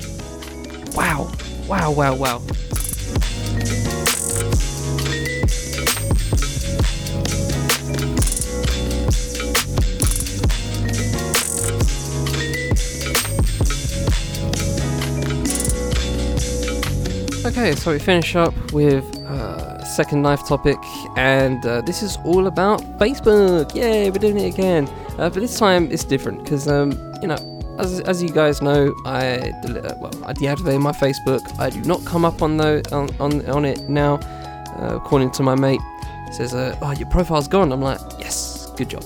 Wow, 0.93 1.31
wow, 1.67 1.91
wow, 1.91 2.15
wow. 2.15 2.41
Okay, 17.47 17.75
so 17.75 17.91
we 17.93 17.99
finish 17.99 18.35
up 18.35 18.53
with 18.71 19.03
uh, 19.23 19.83
second 19.83 20.21
knife 20.21 20.47
topic, 20.47 20.77
and 21.15 21.65
uh, 21.65 21.81
this 21.81 22.03
is 22.03 22.17
all 22.23 22.45
about 22.47 22.81
Facebook. 22.99 23.73
Yay, 23.73 24.11
we're 24.11 24.19
doing 24.19 24.37
it 24.37 24.53
again. 24.53 24.87
Uh, 25.17 25.29
but 25.29 25.35
this 25.35 25.57
time 25.57 25.91
it's 25.91 26.03
different 26.03 26.43
because, 26.43 26.67
um, 26.67 26.91
you 27.21 27.27
know, 27.27 27.75
as, 27.79 27.99
as 28.01 28.21
you 28.21 28.29
guys 28.29 28.61
know, 28.61 28.93
I 29.05 29.51
uh, 29.51 29.95
well 29.99 30.11
I 30.25 30.33
deactivated 30.33 30.81
my 30.81 30.91
Facebook. 30.91 31.41
I 31.59 31.69
do 31.69 31.81
not 31.81 32.03
come 32.05 32.25
up 32.25 32.41
on 32.41 32.57
the 32.57 32.87
on 32.91 33.09
on, 33.19 33.45
on 33.49 33.65
it 33.65 33.89
now. 33.89 34.15
Uh, 34.79 34.95
according 34.95 35.31
to 35.31 35.43
my 35.43 35.55
mate, 35.55 35.81
he 36.27 36.33
says, 36.33 36.53
uh, 36.53 36.77
"Oh, 36.81 36.91
your 36.91 37.09
profile's 37.09 37.47
gone." 37.47 37.71
I'm 37.71 37.81
like, 37.81 37.99
"Yes, 38.19 38.71
good 38.77 38.89
job. 38.89 39.03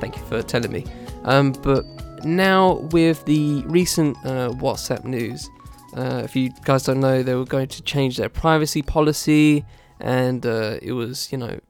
Thank 0.00 0.16
you 0.16 0.22
for 0.24 0.42
telling 0.42 0.72
me." 0.72 0.84
Um, 1.24 1.52
but 1.52 1.84
now 2.24 2.74
with 2.90 3.24
the 3.24 3.62
recent 3.66 4.16
WhatsApp 4.18 5.04
news. 5.04 5.48
Uh, 5.94 6.22
if 6.24 6.34
you 6.34 6.50
guys 6.64 6.84
don't 6.84 7.00
know, 7.00 7.22
they 7.22 7.34
were 7.34 7.44
going 7.44 7.68
to 7.68 7.82
change 7.82 8.16
their 8.16 8.28
privacy 8.30 8.80
policy, 8.82 9.64
and 10.00 10.46
uh, 10.46 10.78
it 10.80 10.92
was, 10.92 11.30
you 11.30 11.36
know, 11.36 11.60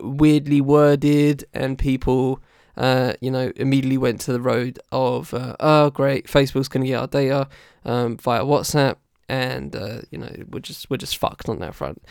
weirdly 0.00 0.60
worded, 0.60 1.44
and 1.54 1.78
people, 1.78 2.40
uh, 2.76 3.14
you 3.20 3.30
know, 3.30 3.52
immediately 3.56 3.98
went 3.98 4.20
to 4.22 4.32
the 4.32 4.40
road 4.40 4.78
of, 4.90 5.32
uh, 5.32 5.56
oh, 5.60 5.90
great, 5.90 6.26
Facebook's 6.26 6.68
going 6.68 6.82
to 6.82 6.88
get 6.88 7.00
our 7.00 7.06
data 7.06 7.48
um, 7.84 8.16
via 8.16 8.42
WhatsApp, 8.42 8.96
and 9.28 9.74
uh, 9.74 10.00
you 10.10 10.18
know, 10.18 10.30
we're 10.50 10.60
just 10.60 10.90
we're 10.90 10.96
just 10.96 11.16
fucked 11.16 11.48
on 11.48 11.60
that 11.60 11.74
front. 11.74 12.02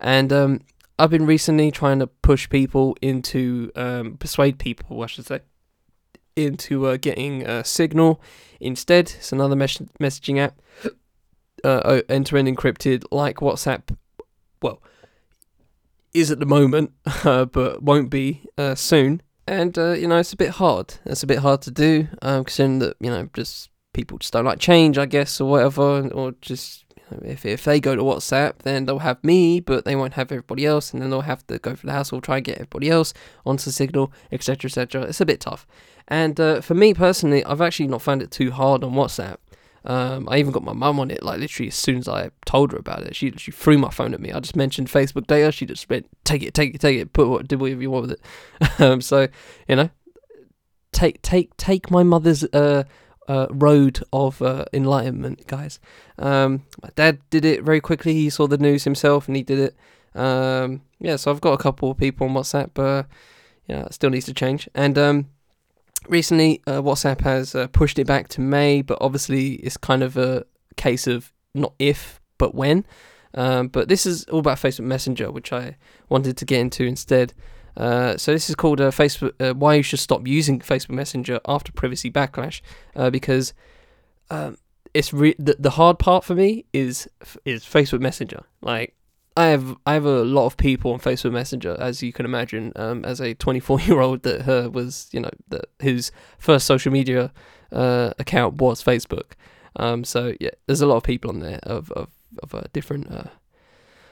And 0.00 0.32
um, 0.32 0.60
I've 0.98 1.10
been 1.10 1.26
recently 1.26 1.70
trying 1.70 1.98
to 1.98 2.06
push 2.06 2.48
people 2.48 2.96
into 3.02 3.70
um, 3.76 4.16
persuade 4.16 4.58
people, 4.58 5.02
I 5.02 5.06
should 5.06 5.26
say, 5.26 5.40
into 6.36 6.86
uh, 6.86 6.96
getting 6.96 7.62
Signal 7.64 8.20
instead. 8.60 9.12
It's 9.16 9.32
another 9.32 9.56
mes- 9.56 9.78
messaging 10.00 10.38
app. 10.38 10.58
Uh, 11.62 12.02
entering 12.10 12.44
encrypted 12.44 13.04
like 13.10 13.36
WhatsApp. 13.36 13.96
Well, 14.60 14.82
is 16.14 16.30
at 16.30 16.38
the 16.38 16.46
moment, 16.46 16.92
uh, 17.24 17.44
but 17.44 17.82
won't 17.82 18.08
be 18.08 18.42
uh, 18.56 18.76
soon. 18.76 19.20
And 19.46 19.76
uh, 19.78 19.92
you 19.92 20.08
know, 20.08 20.18
it's 20.18 20.32
a 20.32 20.36
bit 20.36 20.50
hard. 20.50 20.94
It's 21.04 21.22
a 21.22 21.26
bit 21.26 21.38
hard 21.38 21.62
to 21.62 21.70
do, 21.70 22.08
um, 22.22 22.44
considering 22.44 22.78
that 22.78 22.96
you 23.00 23.10
know, 23.10 23.28
just 23.34 23.70
people 23.92 24.18
just 24.18 24.32
don't 24.32 24.44
like 24.44 24.58
change, 24.58 24.98
I 24.98 25.06
guess, 25.06 25.40
or 25.40 25.50
whatever, 25.50 26.08
or 26.08 26.32
just 26.40 26.84
if 27.22 27.44
if 27.44 27.64
they 27.64 27.80
go 27.80 27.94
to 27.94 28.02
WhatsApp, 28.02 28.58
then 28.58 28.86
they'll 28.86 29.00
have 29.00 29.22
me, 29.22 29.60
but 29.60 29.84
they 29.84 29.96
won't 29.96 30.14
have 30.14 30.32
everybody 30.32 30.64
else, 30.64 30.92
and 30.92 31.02
then 31.02 31.10
they'll 31.10 31.22
have 31.22 31.46
to 31.48 31.58
go 31.58 31.74
for 31.76 31.86
the 31.86 31.92
hassle, 31.92 32.20
try 32.20 32.36
and 32.36 32.44
get 32.44 32.56
everybody 32.56 32.90
else 32.90 33.12
onto 33.44 33.70
Signal, 33.70 34.12
etc., 34.32 34.68
etc. 34.68 35.02
It's 35.02 35.20
a 35.20 35.26
bit 35.26 35.40
tough. 35.40 35.66
And 36.08 36.38
uh, 36.38 36.60
for 36.60 36.74
me 36.74 36.94
personally, 36.94 37.44
I've 37.44 37.60
actually 37.60 37.88
not 37.88 38.02
found 38.02 38.22
it 38.22 38.30
too 38.30 38.50
hard 38.50 38.84
on 38.84 38.92
WhatsApp. 38.92 39.36
Um, 39.86 40.28
I 40.30 40.38
even 40.38 40.52
got 40.52 40.64
my 40.64 40.72
mum 40.72 40.98
on 40.98 41.10
it, 41.10 41.22
like 41.22 41.38
literally 41.38 41.68
as 41.68 41.74
soon 41.74 41.98
as 41.98 42.08
I 42.08 42.30
told 42.46 42.72
her 42.72 42.78
about 42.78 43.02
it. 43.02 43.14
She 43.14 43.32
she 43.36 43.50
threw 43.50 43.76
my 43.76 43.90
phone 43.90 44.14
at 44.14 44.20
me. 44.20 44.32
I 44.32 44.40
just 44.40 44.56
mentioned 44.56 44.88
Facebook 44.88 45.26
data. 45.26 45.52
She 45.52 45.66
just 45.66 45.88
went, 45.90 46.06
take 46.24 46.42
it, 46.42 46.54
take 46.54 46.74
it, 46.74 46.80
take 46.80 46.98
it, 46.98 47.12
put 47.12 47.28
what, 47.28 47.46
do 47.46 47.58
whatever 47.58 47.82
you 47.82 47.90
want 47.90 48.08
with 48.08 48.12
it. 48.12 48.80
um, 48.80 49.00
so 49.00 49.28
you 49.68 49.76
know, 49.76 49.90
take 50.92 51.20
take 51.20 51.54
take 51.58 51.90
my 51.90 52.02
mother's 52.02 52.44
uh, 52.44 52.84
uh, 53.28 53.46
road 53.50 54.02
of 54.12 54.40
uh, 54.40 54.64
enlightenment, 54.72 55.46
guys. 55.46 55.80
Um, 56.18 56.64
my 56.82 56.90
dad 56.94 57.18
did 57.30 57.44
it 57.44 57.62
very 57.62 57.80
quickly. 57.80 58.14
He 58.14 58.30
saw 58.30 58.46
the 58.46 58.58
news 58.58 58.84
himself 58.84 59.26
and 59.26 59.36
he 59.36 59.42
did 59.42 59.58
it. 59.58 59.76
Um, 60.18 60.82
yeah, 60.98 61.16
so 61.16 61.30
I've 61.30 61.40
got 61.40 61.52
a 61.52 61.62
couple 61.62 61.90
of 61.90 61.98
people 61.98 62.26
on 62.26 62.34
WhatsApp, 62.34 62.70
but 62.74 63.06
yeah, 63.66 63.84
it 63.84 63.94
still 63.94 64.10
needs 64.10 64.26
to 64.26 64.34
change. 64.34 64.68
And 64.74 64.96
um, 64.96 65.30
recently, 66.08 66.62
uh, 66.66 66.82
WhatsApp 66.82 67.20
has 67.22 67.54
uh, 67.54 67.66
pushed 67.68 67.98
it 67.98 68.06
back 68.06 68.28
to 68.28 68.40
May, 68.40 68.82
but 68.82 68.98
obviously 69.00 69.54
it's 69.54 69.76
kind 69.76 70.02
of 70.02 70.16
a 70.16 70.44
case 70.76 71.06
of 71.06 71.32
not 71.54 71.74
if, 71.78 72.20
but 72.38 72.54
when. 72.54 72.84
Um, 73.34 73.68
but 73.68 73.88
this 73.88 74.06
is 74.06 74.24
all 74.26 74.38
about 74.38 74.58
Facebook 74.58 74.84
Messenger, 74.84 75.30
which 75.32 75.52
I 75.52 75.76
wanted 76.08 76.36
to 76.36 76.44
get 76.44 76.60
into 76.60 76.84
instead. 76.84 77.32
Uh, 77.76 78.16
so 78.16 78.32
this 78.32 78.48
is 78.48 78.54
called 78.54 78.80
uh, 78.80 78.90
Facebook. 78.90 79.32
Uh, 79.40 79.54
why 79.54 79.74
you 79.74 79.82
should 79.82 79.98
stop 79.98 80.26
using 80.26 80.60
Facebook 80.60 80.90
Messenger 80.90 81.40
after 81.46 81.72
privacy 81.72 82.10
backlash, 82.10 82.60
uh, 82.94 83.10
because 83.10 83.52
um, 84.30 84.56
it's 84.92 85.12
re- 85.12 85.34
the 85.38 85.56
the 85.58 85.70
hard 85.70 85.98
part 85.98 86.24
for 86.24 86.34
me 86.34 86.64
is 86.72 87.08
is 87.44 87.64
Facebook 87.64 88.00
Messenger. 88.00 88.44
Like 88.60 88.94
I 89.36 89.46
have 89.46 89.76
I 89.84 89.94
have 89.94 90.04
a 90.04 90.22
lot 90.22 90.46
of 90.46 90.56
people 90.56 90.92
on 90.92 91.00
Facebook 91.00 91.32
Messenger, 91.32 91.76
as 91.80 92.02
you 92.02 92.12
can 92.12 92.24
imagine. 92.24 92.72
Um, 92.76 93.04
as 93.04 93.20
a 93.20 93.34
24 93.34 93.80
year 93.80 94.00
old 94.00 94.22
that 94.22 94.48
uh, 94.48 94.70
was, 94.70 95.08
you 95.12 95.20
know, 95.20 95.30
that 95.48 95.66
whose 95.82 96.12
first 96.38 96.66
social 96.66 96.92
media 96.92 97.32
uh, 97.72 98.12
account 98.18 98.54
was 98.54 98.82
Facebook. 98.82 99.32
Um, 99.76 100.04
so 100.04 100.34
yeah, 100.40 100.50
there's 100.66 100.80
a 100.80 100.86
lot 100.86 100.96
of 100.96 101.02
people 101.02 101.30
on 101.30 101.40
there 101.40 101.58
of 101.64 101.90
of 101.92 102.10
of 102.42 102.54
uh, 102.54 102.62
different 102.72 103.10
uh, 103.10 103.30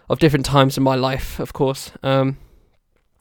of 0.08 0.18
different 0.18 0.44
times 0.44 0.76
in 0.76 0.82
my 0.82 0.96
life, 0.96 1.38
of 1.38 1.52
course. 1.52 1.92
Um, 2.02 2.38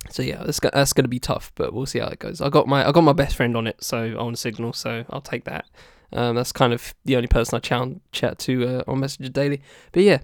so 0.10 0.24
yeah, 0.24 0.42
that's 0.44 0.60
that's 0.60 0.94
gonna 0.94 1.08
be 1.08 1.20
tough, 1.20 1.52
but 1.56 1.72
we'll 1.72 1.86
see 1.86 2.00
how 2.00 2.08
it 2.08 2.20
goes. 2.20 2.42
I 2.42 2.50
got 2.50 2.68
my 2.68 2.88
I 2.88 2.92
got 2.92 3.04
my 3.04 3.14
best 3.14 3.36
friend 3.36 3.56
on 3.56 3.68
it, 3.68 3.84
so 3.84 4.18
on 4.18 4.36
Signal, 4.36 4.74
so 4.74 5.06
I'll 5.12 5.22
take 5.22 5.44
that. 5.44 5.66
Um, 6.14 6.36
that's 6.36 6.52
kind 6.52 6.74
of 6.74 6.94
the 7.06 7.16
only 7.16 7.28
person 7.28 7.56
I 7.56 7.60
chat 7.60 7.88
chat 8.12 8.40
to 8.40 8.68
uh, 8.68 8.84
on 8.88 9.00
Messenger 9.00 9.30
daily. 9.30 9.62
But 9.92 10.04
yeah, 10.04 10.20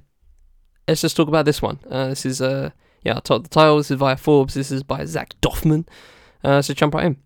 let's 0.87 1.01
just 1.01 1.17
talk 1.17 1.27
about 1.27 1.45
this 1.45 1.61
one. 1.61 1.79
Uh, 1.89 2.07
this 2.07 2.25
is 2.25 2.41
uh 2.41 2.71
yeah, 3.03 3.13
the 3.13 3.47
title. 3.49 3.77
This 3.77 3.91
is 3.91 3.97
via 3.97 4.17
Forbes. 4.17 4.53
This 4.53 4.71
is 4.71 4.83
by 4.83 5.05
Zak 5.05 5.39
Doffman. 5.39 5.87
Uh, 6.43 6.61
so 6.61 6.73
jump 6.73 6.93
right 6.93 7.05
in. 7.05 7.17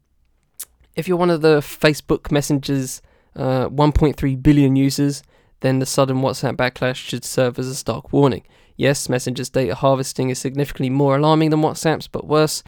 If 0.96 1.08
you're 1.08 1.18
one 1.18 1.30
of 1.30 1.42
the 1.42 1.58
Facebook 1.58 2.32
Messenger's 2.32 3.02
uh, 3.36 3.68
1.3 3.70 4.44
billion 4.44 4.76
users, 4.76 5.24
then 5.62 5.80
the 5.80 5.86
sudden 5.86 6.18
WhatsApp 6.18 6.58
backlash 6.58 6.98
should 6.98 7.24
serve 7.24 7.58
as 7.58 7.68
a 7.68 7.76
stark 7.76 8.12
warning. 8.14 8.44
Yes, 8.76 9.10
Messenger's 9.10 9.50
data 9.50 9.76
harvesting 9.76 10.30
is 10.30 10.40
significantly 10.40 10.90
more 10.90 11.16
alarming 11.16 11.50
than 11.50 11.62
WhatsApp's, 11.62 12.08
but 12.08 12.28
worse, 12.28 12.64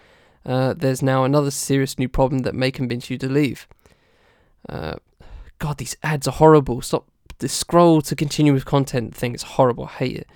uh, 0.46 0.74
there's 0.74 1.02
now 1.02 1.24
another 1.24 1.52
serious 1.52 2.00
new 2.00 2.10
problem 2.10 2.40
that 2.44 2.56
may 2.56 2.72
convince 2.72 3.10
you 3.10 3.18
to 3.18 3.30
leave. 3.30 3.68
Uh, 4.68 4.96
God, 5.60 5.78
these 5.78 5.98
ads 6.04 6.28
are 6.28 6.32
horrible. 6.32 6.82
Stop. 6.82 7.08
The 7.40 7.50
scroll 7.50 8.02
to 8.04 8.16
continue 8.16 8.54
with 8.54 8.66
content 8.66 9.16
thing 9.16 9.36
is 9.36 9.44
horrible. 9.44 9.86
I 9.86 9.90
hate 9.90 10.18
it. 10.18 10.28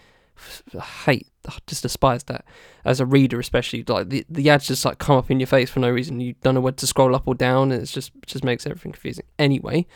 I 0.77 0.81
hate, 0.81 1.27
I 1.47 1.57
just 1.67 1.83
despise 1.83 2.23
that 2.25 2.45
as 2.85 2.99
a 2.99 3.05
reader, 3.05 3.39
especially. 3.39 3.83
Like 3.88 4.09
the 4.09 4.25
the 4.29 4.49
ads 4.49 4.67
just 4.67 4.85
like 4.85 4.97
come 4.97 5.17
up 5.17 5.31
in 5.31 5.39
your 5.39 5.47
face 5.47 5.69
for 5.69 5.79
no 5.79 5.89
reason. 5.89 6.19
You 6.19 6.35
don't 6.41 6.55
know 6.55 6.61
where 6.61 6.73
to 6.73 6.88
scroll 6.88 7.15
up 7.15 7.27
or 7.27 7.35
down, 7.35 7.71
and 7.71 7.81
it's 7.81 7.91
just 7.91 8.11
it 8.15 8.27
just 8.27 8.43
makes 8.43 8.65
everything 8.65 8.91
confusing. 8.91 9.25
Anyway, 9.39 9.88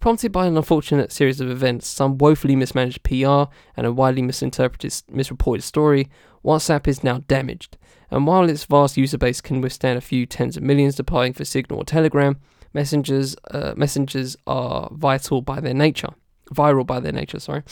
prompted 0.00 0.32
by 0.32 0.46
an 0.46 0.56
unfortunate 0.56 1.12
series 1.12 1.40
of 1.40 1.50
events, 1.50 1.86
some 1.86 2.18
woefully 2.18 2.56
mismanaged 2.56 3.02
PR, 3.02 3.50
and 3.76 3.86
a 3.86 3.92
widely 3.92 4.22
misinterpreted, 4.22 5.02
misreported 5.10 5.64
story, 5.64 6.08
WhatsApp 6.44 6.86
is 6.86 7.04
now 7.04 7.18
damaged. 7.28 7.76
And 8.10 8.26
while 8.26 8.48
its 8.48 8.64
vast 8.64 8.96
user 8.96 9.18
base 9.18 9.40
can 9.40 9.60
withstand 9.60 9.98
a 9.98 10.02
few 10.02 10.24
tens 10.24 10.56
of 10.56 10.62
millions 10.62 10.96
departing 10.96 11.34
for 11.34 11.44
Signal 11.44 11.80
or 11.80 11.84
Telegram, 11.84 12.38
messengers 12.72 13.36
uh, 13.50 13.74
messengers 13.76 14.36
are 14.46 14.88
vital 14.92 15.42
by 15.42 15.60
their 15.60 15.74
nature, 15.74 16.10
viral 16.54 16.86
by 16.86 17.00
their 17.00 17.12
nature. 17.12 17.40
Sorry. 17.40 17.62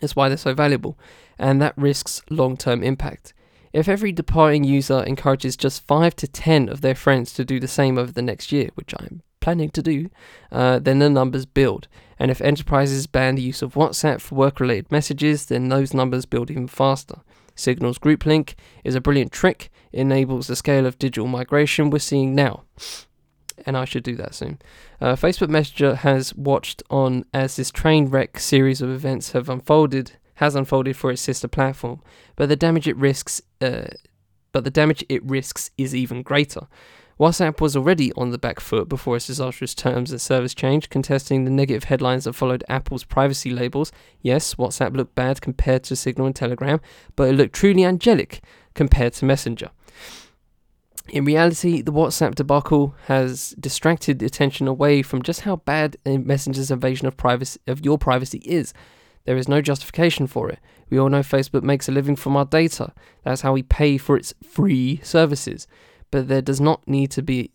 That's 0.00 0.16
why 0.16 0.28
they're 0.28 0.36
so 0.36 0.54
valuable, 0.54 0.98
and 1.38 1.60
that 1.62 1.76
risks 1.76 2.22
long 2.30 2.56
term 2.56 2.82
impact. 2.82 3.32
If 3.72 3.88
every 3.88 4.12
departing 4.12 4.62
user 4.62 5.02
encourages 5.02 5.56
just 5.56 5.84
5 5.86 6.14
to 6.16 6.28
10 6.28 6.68
of 6.68 6.80
their 6.80 6.94
friends 6.94 7.32
to 7.34 7.44
do 7.44 7.58
the 7.58 7.66
same 7.66 7.98
over 7.98 8.12
the 8.12 8.22
next 8.22 8.52
year, 8.52 8.70
which 8.74 8.94
I'm 8.96 9.22
planning 9.40 9.70
to 9.70 9.82
do, 9.82 10.10
uh, 10.52 10.78
then 10.78 11.00
the 11.00 11.10
numbers 11.10 11.44
build. 11.44 11.88
And 12.18 12.30
if 12.30 12.40
enterprises 12.40 13.08
ban 13.08 13.34
the 13.34 13.42
use 13.42 13.62
of 13.62 13.74
WhatsApp 13.74 14.20
for 14.20 14.36
work 14.36 14.60
related 14.60 14.92
messages, 14.92 15.46
then 15.46 15.68
those 15.68 15.92
numbers 15.92 16.24
build 16.24 16.50
even 16.52 16.68
faster. 16.68 17.16
Signal's 17.56 17.98
group 17.98 18.24
link 18.24 18.54
is 18.84 18.94
a 18.94 19.00
brilliant 19.00 19.32
trick, 19.32 19.70
enables 19.92 20.46
the 20.46 20.56
scale 20.56 20.86
of 20.86 20.98
digital 20.98 21.26
migration 21.26 21.90
we're 21.90 21.98
seeing 21.98 22.34
now. 22.34 22.62
And 23.66 23.76
I 23.76 23.84
should 23.84 24.02
do 24.02 24.16
that 24.16 24.34
soon. 24.34 24.58
Uh, 25.00 25.14
Facebook 25.14 25.48
Messenger 25.48 25.96
has 25.96 26.34
watched 26.34 26.82
on 26.90 27.24
as 27.32 27.56
this 27.56 27.70
train 27.70 28.06
wreck 28.06 28.38
series 28.38 28.82
of 28.82 28.90
events 28.90 29.32
have 29.32 29.48
unfolded, 29.48 30.12
has 30.36 30.54
unfolded 30.54 30.96
for 30.96 31.10
its 31.10 31.22
sister 31.22 31.48
platform, 31.48 32.02
but 32.36 32.48
the 32.48 32.56
damage 32.56 32.88
it 32.88 32.96
risks, 32.96 33.40
uh, 33.60 33.86
but 34.52 34.64
the 34.64 34.70
damage 34.70 35.04
it 35.08 35.24
risks 35.24 35.70
is 35.78 35.94
even 35.94 36.22
greater. 36.22 36.66
WhatsApp 37.18 37.60
was 37.60 37.76
already 37.76 38.12
on 38.14 38.30
the 38.30 38.38
back 38.38 38.58
foot 38.58 38.88
before 38.88 39.16
its 39.16 39.28
disastrous 39.28 39.74
terms 39.74 40.10
and 40.10 40.20
service 40.20 40.52
change, 40.52 40.90
contesting 40.90 41.44
the 41.44 41.50
negative 41.50 41.84
headlines 41.84 42.24
that 42.24 42.32
followed 42.32 42.64
Apple's 42.68 43.04
privacy 43.04 43.50
labels. 43.50 43.92
Yes, 44.20 44.56
WhatsApp 44.56 44.96
looked 44.96 45.14
bad 45.14 45.40
compared 45.40 45.84
to 45.84 45.96
Signal 45.96 46.26
and 46.26 46.34
Telegram, 46.34 46.80
but 47.14 47.28
it 47.28 47.34
looked 47.34 47.54
truly 47.54 47.84
angelic 47.84 48.42
compared 48.74 49.12
to 49.14 49.24
Messenger. 49.24 49.70
In 51.08 51.24
reality, 51.24 51.82
the 51.82 51.92
WhatsApp 51.92 52.34
debacle 52.34 52.94
has 53.06 53.50
distracted 53.60 54.22
attention 54.22 54.66
away 54.66 55.02
from 55.02 55.22
just 55.22 55.42
how 55.42 55.56
bad 55.56 55.96
Messenger's 56.06 56.70
invasion 56.70 57.06
of 57.06 57.16
privacy 57.16 57.60
of 57.66 57.84
your 57.84 57.98
privacy 57.98 58.38
is. 58.38 58.72
There 59.24 59.36
is 59.36 59.48
no 59.48 59.60
justification 59.60 60.26
for 60.26 60.50
it. 60.50 60.58
We 60.90 60.98
all 60.98 61.08
know 61.08 61.20
Facebook 61.20 61.62
makes 61.62 61.88
a 61.88 61.92
living 61.92 62.16
from 62.16 62.36
our 62.36 62.44
data. 62.44 62.92
That's 63.22 63.42
how 63.42 63.52
we 63.52 63.62
pay 63.62 63.98
for 63.98 64.16
its 64.16 64.34
free 64.42 65.00
services 65.02 65.66
but 66.14 66.28
there 66.28 66.42
does 66.42 66.60
not 66.60 66.86
need 66.86 67.10
to 67.10 67.22
be 67.22 67.50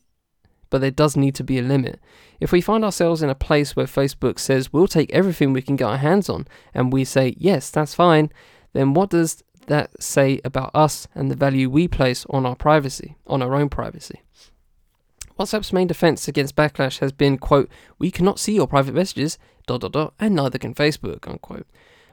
but 0.70 0.82
there 0.82 0.92
does 0.92 1.16
need 1.16 1.34
to 1.34 1.46
be 1.46 1.58
a 1.58 1.62
limit. 1.64 1.98
If 2.42 2.52
we 2.52 2.60
find 2.60 2.84
ourselves 2.84 3.24
in 3.24 3.30
a 3.30 3.36
place 3.36 3.74
where 3.74 3.86
Facebook 3.86 4.38
says 4.38 4.74
we'll 4.74 4.86
take 4.86 5.10
everything 5.14 5.54
we 5.54 5.62
can 5.62 5.78
get 5.78 5.88
our 5.88 5.98
hands 5.98 6.28
on 6.28 6.46
and 6.74 6.92
we 6.92 7.06
say 7.06 7.36
yes, 7.38 7.72
that's 7.72 7.96
fine, 7.96 8.34
then 8.74 8.94
what 8.94 9.12
does 9.12 9.44
that 9.70 10.04
say 10.04 10.42
about 10.44 10.72
us 10.76 11.08
and 11.16 11.32
the 11.32 11.36
value 11.36 11.70
we 11.70 11.88
place 11.88 12.26
on 12.30 12.46
our 12.46 12.56
privacy, 12.56 13.16
on 13.26 13.42
our 13.42 13.56
own 13.56 13.70
privacy? 13.70 14.22
WhatsApp's 15.40 15.72
main 15.72 15.88
defense 15.88 16.28
against 16.28 16.58
backlash 16.58 17.00
has 17.00 17.14
been, 17.14 17.38
quote, 17.38 17.70
we 17.98 18.12
cannot 18.12 18.40
see 18.40 18.56
your 18.56 18.68
private 18.68 18.94
messages, 18.94 19.40
dot 19.66 19.82
dot 19.82 19.94
dot, 19.94 20.14
and 20.20 20.36
neither 20.36 20.58
can 20.58 20.76
Facebook, 20.76 21.28
unquote. 21.28 21.66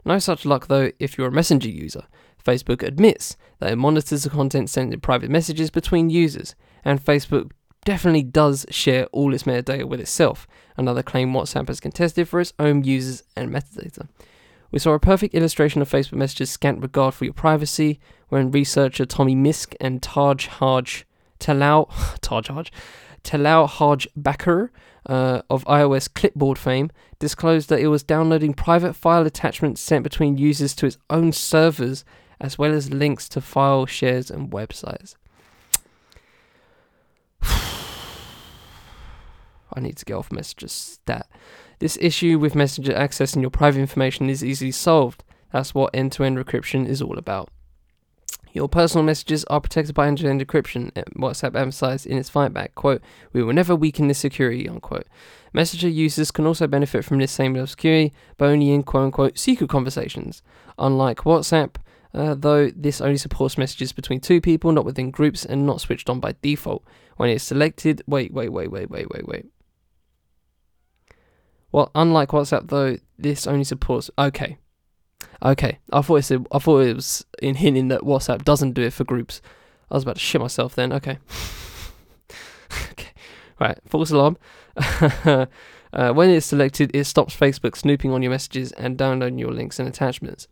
No 0.04 0.20
such 0.20 0.46
luck 0.46 0.68
though 0.68 0.92
if 1.00 1.18
you're 1.18 1.26
a 1.26 1.32
Messenger 1.32 1.68
user. 1.68 2.04
Facebook 2.44 2.84
admits 2.84 3.36
that 3.58 3.72
it 3.72 3.76
monitors 3.76 4.22
the 4.22 4.30
content 4.30 4.70
sent 4.70 4.94
in 4.94 5.00
private 5.00 5.30
messages 5.30 5.70
between 5.70 6.08
users, 6.10 6.54
and 6.84 7.04
Facebook 7.04 7.50
definitely 7.84 8.22
does 8.22 8.66
share 8.70 9.06
all 9.06 9.34
its 9.34 9.44
metadata 9.44 9.84
with 9.84 10.00
itself, 10.00 10.46
another 10.76 11.02
claim 11.02 11.32
WhatsApp 11.32 11.66
has 11.66 11.80
contested 11.80 12.28
for 12.28 12.40
its 12.40 12.52
own 12.58 12.84
users 12.84 13.24
and 13.36 13.50
metadata. 13.50 14.08
We 14.76 14.80
saw 14.80 14.92
a 14.92 15.00
perfect 15.00 15.34
illustration 15.34 15.80
of 15.80 15.88
Facebook 15.88 16.18
Messenger's 16.18 16.50
scant 16.50 16.82
regard 16.82 17.14
for 17.14 17.24
your 17.24 17.32
privacy 17.32 17.98
when 18.28 18.50
researcher 18.50 19.06
Tommy 19.06 19.34
Mysk 19.34 19.74
and 19.80 20.02
Taj 20.02 20.48
Haj 20.48 21.06
Talal 21.40 21.88
Taj 22.20 22.48
Haj 22.48 22.70
Talal 23.24 23.66
Haj 23.66 24.06
uh, 25.06 25.40
of 25.48 25.64
iOS 25.64 26.12
clipboard 26.12 26.58
fame 26.58 26.90
disclosed 27.18 27.70
that 27.70 27.80
it 27.80 27.86
was 27.86 28.02
downloading 28.02 28.52
private 28.52 28.92
file 28.92 29.24
attachments 29.24 29.80
sent 29.80 30.02
between 30.02 30.36
users 30.36 30.74
to 30.74 30.84
its 30.84 30.98
own 31.08 31.32
servers 31.32 32.04
as 32.38 32.58
well 32.58 32.74
as 32.74 32.92
links 32.92 33.30
to 33.30 33.40
file 33.40 33.86
shares 33.86 34.30
and 34.30 34.50
websites. 34.50 35.14
I 39.72 39.80
need 39.80 39.96
to 39.96 40.04
get 40.04 40.16
off 40.16 40.30
Messenger 40.30 40.68
stat. 40.68 41.30
This 41.78 41.98
issue 42.00 42.38
with 42.38 42.54
Messenger 42.54 42.94
accessing 42.94 43.42
your 43.42 43.50
private 43.50 43.80
information 43.80 44.30
is 44.30 44.42
easily 44.42 44.70
solved. 44.70 45.22
That's 45.52 45.74
what 45.74 45.94
end 45.94 46.12
to 46.12 46.24
end 46.24 46.38
encryption 46.38 46.86
is 46.86 47.02
all 47.02 47.18
about. 47.18 47.50
Your 48.52 48.68
personal 48.70 49.04
messages 49.04 49.44
are 49.44 49.60
protected 49.60 49.94
by 49.94 50.06
end 50.06 50.16
to 50.18 50.28
end 50.28 50.40
encryption, 50.40 50.90
eh, 50.96 51.02
WhatsApp 51.14 51.54
emphasized 51.54 52.06
in 52.06 52.16
its 52.16 52.30
fight 52.30 52.54
back. 52.54 52.74
Quote, 52.74 53.02
We 53.34 53.42
will 53.42 53.52
never 53.52 53.76
weaken 53.76 54.08
this 54.08 54.18
security, 54.18 54.66
unquote. 54.66 55.06
Messenger 55.52 55.90
users 55.90 56.30
can 56.30 56.46
also 56.46 56.66
benefit 56.66 57.04
from 57.04 57.18
this 57.18 57.32
same 57.32 57.52
level 57.52 57.64
of 57.64 57.70
security, 57.70 58.14
but 58.38 58.46
only 58.46 58.70
in 58.70 58.82
quote 58.82 59.04
unquote 59.04 59.38
secret 59.38 59.68
conversations. 59.68 60.42
Unlike 60.78 61.18
WhatsApp, 61.18 61.76
uh, 62.14 62.34
though 62.34 62.70
this 62.70 63.02
only 63.02 63.18
supports 63.18 63.58
messages 63.58 63.92
between 63.92 64.20
two 64.20 64.40
people, 64.40 64.72
not 64.72 64.86
within 64.86 65.10
groups, 65.10 65.44
and 65.44 65.66
not 65.66 65.82
switched 65.82 66.08
on 66.08 66.20
by 66.20 66.34
default. 66.40 66.82
When 67.18 67.28
it's 67.28 67.44
selected, 67.44 68.02
wait, 68.06 68.32
wait, 68.32 68.48
wait, 68.48 68.70
wait, 68.70 68.88
wait, 68.88 69.10
wait, 69.10 69.28
wait. 69.28 69.46
Well, 71.76 71.90
unlike 71.94 72.30
WhatsApp, 72.30 72.68
though, 72.68 72.96
this 73.18 73.46
only 73.46 73.64
supports. 73.64 74.10
Okay, 74.18 74.56
okay. 75.44 75.78
I 75.92 76.00
thought 76.00 76.16
it 76.16 76.22
said, 76.22 76.46
I 76.50 76.58
thought 76.58 76.78
it 76.78 76.96
was 76.96 77.26
in 77.42 77.56
hinting 77.56 77.88
that 77.88 78.00
WhatsApp 78.00 78.44
doesn't 78.44 78.72
do 78.72 78.80
it 78.80 78.94
for 78.94 79.04
groups. 79.04 79.42
I 79.90 79.94
was 79.96 80.04
about 80.04 80.16
to 80.16 80.22
shit 80.22 80.40
myself 80.40 80.74
then. 80.74 80.90
Okay. 80.90 81.18
okay. 82.92 83.10
Right. 83.60 83.78
False 83.86 84.10
alarm. 84.10 84.38
uh, 84.78 85.46
when 86.14 86.30
it's 86.30 86.46
selected, 86.46 86.96
it 86.96 87.04
stops 87.04 87.36
Facebook 87.36 87.76
snooping 87.76 88.10
on 88.10 88.22
your 88.22 88.30
messages 88.30 88.72
and 88.72 88.96
downloading 88.96 89.38
your 89.38 89.52
links 89.52 89.78
and 89.78 89.86
attachments. 89.86 90.48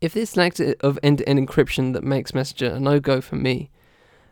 If 0.00 0.12
this 0.12 0.36
lack 0.36 0.60
of 0.60 0.96
end-to-end 1.02 1.40
encryption 1.40 1.92
that 1.92 2.04
makes 2.04 2.32
Messenger 2.32 2.66
a 2.76 2.78
no-go 2.78 3.20
for 3.20 3.34
me, 3.34 3.72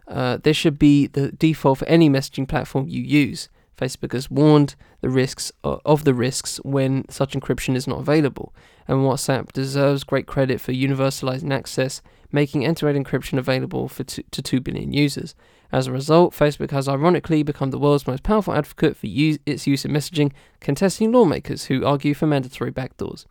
uh, 0.06 0.38
this 0.44 0.56
should 0.56 0.78
be 0.78 1.08
the 1.08 1.32
default 1.32 1.78
for 1.78 1.88
any 1.88 2.08
messaging 2.08 2.46
platform 2.46 2.86
you 2.86 3.02
use. 3.02 3.48
Facebook 3.76 4.12
has 4.12 4.30
warned 4.30 4.76
the 5.02 5.10
risks 5.10 5.52
of 5.62 6.04
the 6.04 6.14
risks 6.14 6.58
when 6.64 7.04
such 7.10 7.34
encryption 7.34 7.74
is 7.74 7.86
not 7.86 7.98
available, 7.98 8.54
and 8.88 8.98
WhatsApp 8.98 9.52
deserves 9.52 10.04
great 10.04 10.26
credit 10.26 10.60
for 10.60 10.72
universalizing 10.72 11.52
access, 11.52 12.00
making 12.30 12.64
end-to-end 12.64 13.04
encryption 13.04 13.36
available 13.36 13.88
for 13.88 14.04
to 14.04 14.22
2 14.22 14.60
billion 14.60 14.92
users. 14.92 15.34
As 15.72 15.86
a 15.86 15.92
result, 15.92 16.34
Facebook 16.34 16.70
has 16.70 16.88
ironically 16.88 17.42
become 17.42 17.70
the 17.70 17.78
world's 17.78 18.06
most 18.06 18.22
powerful 18.22 18.54
advocate 18.54 18.96
for 18.96 19.08
use, 19.08 19.38
its 19.44 19.66
use 19.66 19.84
in 19.84 19.90
messaging, 19.90 20.32
contesting 20.60 21.10
lawmakers 21.10 21.64
who 21.64 21.84
argue 21.84 22.14
for 22.14 22.26
mandatory 22.26 22.70
backdoors. 22.70 23.26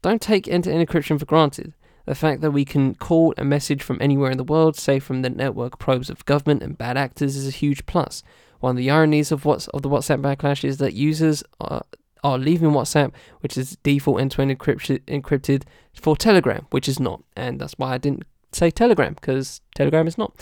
Don't 0.00 0.22
take 0.22 0.48
end 0.48 0.64
to 0.64 0.72
end 0.72 0.86
encryption 0.86 1.18
for 1.18 1.26
granted. 1.26 1.74
The 2.06 2.14
fact 2.14 2.40
that 2.40 2.52
we 2.52 2.64
can 2.64 2.94
call 2.94 3.34
a 3.36 3.44
message 3.44 3.82
from 3.82 3.98
anywhere 4.00 4.30
in 4.30 4.38
the 4.38 4.44
world, 4.44 4.76
say 4.76 5.00
from 5.00 5.22
the 5.22 5.30
network 5.30 5.78
probes 5.78 6.08
of 6.08 6.24
government 6.24 6.62
and 6.62 6.78
bad 6.78 6.96
actors, 6.96 7.34
is 7.34 7.48
a 7.48 7.50
huge 7.50 7.84
plus. 7.84 8.22
One 8.60 8.70
of 8.70 8.76
the 8.76 8.90
ironies 8.90 9.32
of 9.32 9.44
what's 9.44 9.68
of 9.68 9.82
the 9.82 9.88
WhatsApp 9.88 10.22
backlash 10.22 10.64
is 10.64 10.78
that 10.78 10.94
users 10.94 11.42
are, 11.60 11.82
are 12.24 12.38
leaving 12.38 12.70
WhatsApp, 12.70 13.12
which 13.40 13.56
is 13.56 13.76
default 13.82 14.20
end-to-end 14.20 14.58
encrypted, 14.58 15.00
encrypted, 15.02 15.64
for 15.94 16.16
Telegram, 16.16 16.66
which 16.70 16.88
is 16.88 17.00
not, 17.00 17.22
and 17.36 17.60
that's 17.60 17.74
why 17.74 17.94
I 17.94 17.98
didn't 17.98 18.24
say 18.52 18.70
Telegram 18.70 19.14
because 19.14 19.60
Telegram 19.74 20.06
is 20.06 20.18
not. 20.18 20.34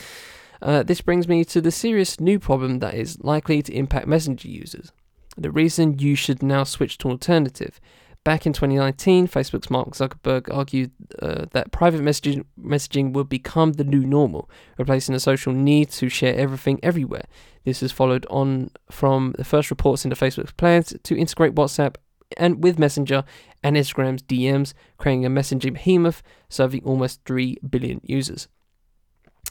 Uh, 0.62 0.82
this 0.82 1.00
brings 1.00 1.28
me 1.28 1.44
to 1.44 1.60
the 1.60 1.70
serious 1.70 2.20
new 2.20 2.38
problem 2.38 2.78
that 2.78 2.94
is 2.94 3.22
likely 3.22 3.62
to 3.62 3.72
impact 3.74 4.06
Messenger 4.06 4.48
users. 4.48 4.92
The 5.36 5.50
reason 5.50 5.98
you 5.98 6.14
should 6.14 6.42
now 6.42 6.64
switch 6.64 6.96
to 6.98 7.08
alternative. 7.08 7.80
Back 8.24 8.46
in 8.46 8.54
2019, 8.54 9.28
Facebook's 9.28 9.68
Mark 9.68 9.90
Zuckerberg 9.90 10.52
argued 10.52 10.92
uh, 11.20 11.44
that 11.52 11.72
private 11.72 12.00
messaging, 12.00 12.46
messaging 12.58 13.12
would 13.12 13.28
become 13.28 13.74
the 13.74 13.84
new 13.84 14.06
normal, 14.06 14.48
replacing 14.78 15.12
the 15.12 15.20
social 15.20 15.52
need 15.52 15.90
to 15.90 16.08
share 16.08 16.34
everything 16.34 16.80
everywhere. 16.82 17.26
This 17.64 17.80
has 17.80 17.92
followed 17.92 18.24
on 18.30 18.70
from 18.90 19.34
the 19.36 19.44
first 19.44 19.68
reports 19.68 20.06
into 20.06 20.16
Facebook's 20.16 20.52
plans 20.52 20.94
to 21.02 21.18
integrate 21.18 21.54
WhatsApp 21.54 21.96
and 22.38 22.64
with 22.64 22.78
Messenger 22.78 23.24
and 23.62 23.76
Instagram's 23.76 24.22
DMs, 24.22 24.72
creating 24.96 25.26
a 25.26 25.30
messaging 25.30 25.74
behemoth 25.74 26.22
serving 26.48 26.82
almost 26.82 27.20
3 27.26 27.58
billion 27.68 28.00
users. 28.02 28.48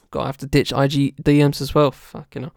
Gotta 0.10 0.26
have 0.26 0.38
to 0.38 0.48
ditch 0.48 0.72
IG 0.72 1.16
DMs 1.22 1.62
as 1.62 1.76
well. 1.76 1.92
Fucking 1.92 2.50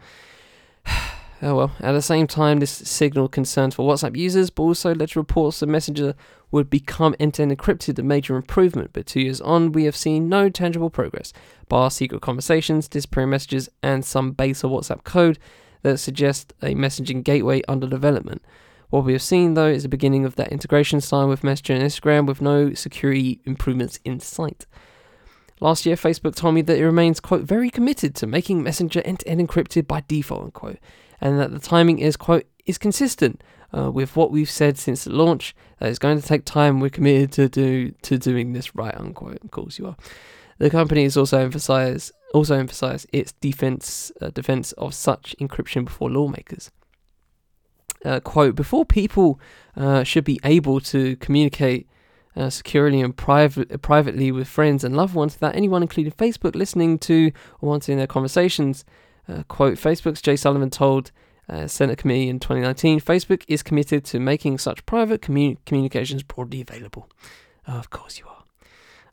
hell. 0.87 0.99
Oh 1.43 1.55
well. 1.55 1.73
At 1.81 1.93
the 1.93 2.03
same 2.03 2.27
time, 2.27 2.61
this 2.61 2.71
signaled 2.71 3.33
concerns 3.33 3.75
for 3.75 3.87
WhatsApp 3.87 4.17
users, 4.17 4.49
but 4.49 4.63
also 4.63 4.95
led 4.95 5.11
to 5.11 5.21
reports 5.21 5.61
that 5.61 5.67
Messenger 5.67 6.15
would 6.51 6.71
become 6.71 7.15
end-to-end 7.21 7.57
encrypted, 7.57 7.99
a 7.99 8.03
major 8.03 8.37
improvement. 8.37 8.91
But 8.95 9.07
two 9.07 9.21
years 9.21 9.41
on, 9.43 9.73
we 9.73 9.85
have 9.85 9.97
seen 9.97 10.29
no 10.29 10.49
tangible 10.49 10.89
progress, 10.89 11.33
bar 11.69 11.91
secret 11.91 12.23
conversations, 12.23 12.89
disappearing 12.89 13.31
messages, 13.31 13.69
and 13.83 14.05
some 14.05 14.33
base 14.33 14.63
beta 14.63 14.73
WhatsApp 14.73 15.05
code 15.05 15.39
that 15.83 15.99
suggest 15.99 16.55
a 16.63 16.75
messaging 16.75 17.23
gateway 17.23 17.63
under 17.69 17.87
development. 17.87 18.43
What 18.89 19.05
we 19.05 19.13
have 19.13 19.23
seen, 19.23 19.55
though, 19.55 19.67
is 19.67 19.83
the 19.83 19.89
beginning 19.91 20.25
of 20.25 20.37
that 20.37 20.53
integration 20.53 21.01
style 21.03 21.29
with 21.29 21.45
Messenger 21.45 21.75
and 21.75 21.83
Instagram, 21.83 22.27
with 22.27 22.41
no 22.41 22.73
security 22.73 23.41
improvements 23.45 23.99
in 24.05 24.21
sight. 24.21 24.65
Last 25.61 25.85
year, 25.85 25.97
Facebook 25.97 26.35
told 26.35 26.55
me 26.55 26.63
that 26.63 26.79
it 26.79 26.85
remains, 26.85 27.21
quote, 27.21 27.43
very 27.43 27.69
committed 27.69 28.15
to 28.17 28.27
making 28.27 28.63
Messenger 28.63 29.03
end-to-end 29.05 29.47
encrypted 29.47 29.87
by 29.87 30.03
default, 30.07 30.45
unquote 30.45 30.79
and 31.21 31.39
that 31.39 31.53
the 31.53 31.59
timing 31.59 31.99
is 31.99 32.17
quite 32.17 32.47
is 32.65 32.79
consistent 32.79 33.43
uh, 33.77 33.91
with 33.91 34.17
what 34.17 34.31
we've 34.31 34.51
said 34.51 34.79
since 34.79 35.05
the 35.05 35.11
launch. 35.11 35.55
That 35.79 35.89
it's 35.89 35.99
going 35.99 36.21
to 36.21 36.27
take 36.27 36.45
time. 36.45 36.81
We're 36.81 36.91
committed 36.91 37.33
to 37.33 37.49
do 37.49 37.91
to 38.03 38.19
doing 38.19 38.53
this 38.53 38.75
right, 38.75 38.95
unquote. 38.97 39.39
Of 39.45 39.51
course, 39.51 39.79
you 39.79 39.87
are. 39.87 39.97
The 40.59 40.71
company 40.71 41.03
has 41.05 41.17
also 41.17 41.39
emphasized 41.39 42.13
also 42.35 42.57
emphasized 42.59 43.07
its 43.13 43.33
defense 43.33 44.13
uh, 44.21 44.31
defense 44.31 44.73
of 44.73 44.95
such 44.95 45.35
encryption 45.41 45.85
before 45.85 46.11
lawmakers. 46.11 46.71
uh, 48.07 48.21
quote 48.21 48.55
before 48.55 48.85
people 48.85 49.41
uh, 49.77 50.03
should 50.05 50.25
be 50.25 50.41
able 50.45 50.81
to 50.81 51.17
communicate 51.17 51.89
uh, 52.37 52.51
securely 52.51 53.01
and 53.01 53.17
private, 53.17 53.81
privately 53.83 54.31
with 54.31 54.47
friends 54.47 54.85
and 54.85 54.97
loved 54.97 55.15
ones 55.15 55.35
without 55.35 55.57
anyone, 55.57 55.83
including 55.83 56.13
Facebook, 56.13 56.55
listening 56.55 56.99
to 56.99 57.33
or 57.61 57.71
monitoring 57.71 57.99
their 57.99 58.07
conversations. 58.07 58.85
Uh, 59.29 59.43
quote 59.49 59.77
Facebook's 59.77 60.23
Jay 60.23 60.37
Sullivan 60.37 60.71
told 60.71 61.11
uh, 61.49 61.67
Senate 61.67 61.99
committee 61.99 62.29
in 62.29 62.41
2019 62.41 63.01
Facebook 63.01 63.43
is 63.49 63.63
committed 63.63 64.05
to 64.05 64.19
making 64.19 64.59
such 64.59 64.85
private 64.87 65.23
commun- 65.23 65.59
communications 65.67 66.23
broadly 66.23 66.61
available. 66.61 67.09
of 67.67 67.91
course, 67.91 68.19
you 68.19 68.25
are. 68.27 68.37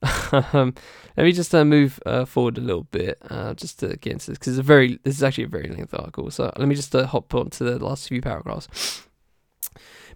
um, 0.53 0.74
let 1.16 1.24
me 1.24 1.32
just 1.32 1.53
uh, 1.55 1.64
move 1.64 1.99
uh, 2.05 2.26
forward 2.26 2.57
a 2.57 2.61
little 2.61 2.84
bit, 2.84 3.18
uh, 3.30 3.53
just 3.53 3.80
to 3.80 3.95
get 3.97 4.14
into 4.14 4.32
this 4.32 4.38
because 4.38 4.53
it's 4.53 4.59
a 4.59 4.64
very 4.64 4.99
this 5.03 5.16
is 5.16 5.24
actually 5.24 5.45
a 5.45 5.49
very 5.49 5.70
lengthy 5.70 5.95
article. 5.97 6.30
So 6.32 6.51
let 6.57 6.68
me 6.68 6.76
just 6.76 6.93
hop 6.93 7.34
on 7.34 7.49
to 7.51 7.64
the 7.64 7.84
last 7.84 8.07
few 8.07 8.22
paragraphs. 8.22 9.07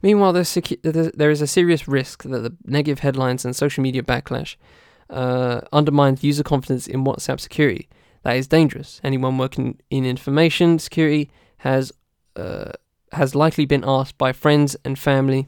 Meanwhile, 0.01 0.33
secu- 0.33 1.13
there 1.15 1.31
is 1.31 1.41
a 1.41 1.47
serious 1.47 1.87
risk 1.87 2.23
that 2.23 2.39
the 2.39 2.55
negative 2.65 2.99
headlines 2.99 3.45
and 3.45 3.55
social 3.55 3.81
media 3.81 4.03
backlash 4.03 4.55
uh, 5.09 5.61
undermine 5.71 6.17
user 6.21 6.43
confidence 6.43 6.87
in 6.87 7.03
WhatsApp 7.03 7.39
security. 7.39 7.87
That 8.27 8.35
is 8.35 8.47
dangerous. 8.49 8.99
Anyone 9.05 9.37
working 9.37 9.79
in 9.89 10.05
information 10.05 10.79
security 10.79 11.31
has 11.59 11.93
uh, 12.35 12.73
has 13.13 13.35
likely 13.35 13.65
been 13.65 13.85
asked 13.87 14.17
by 14.17 14.33
friends 14.33 14.75
and 14.83 14.99
family 14.99 15.47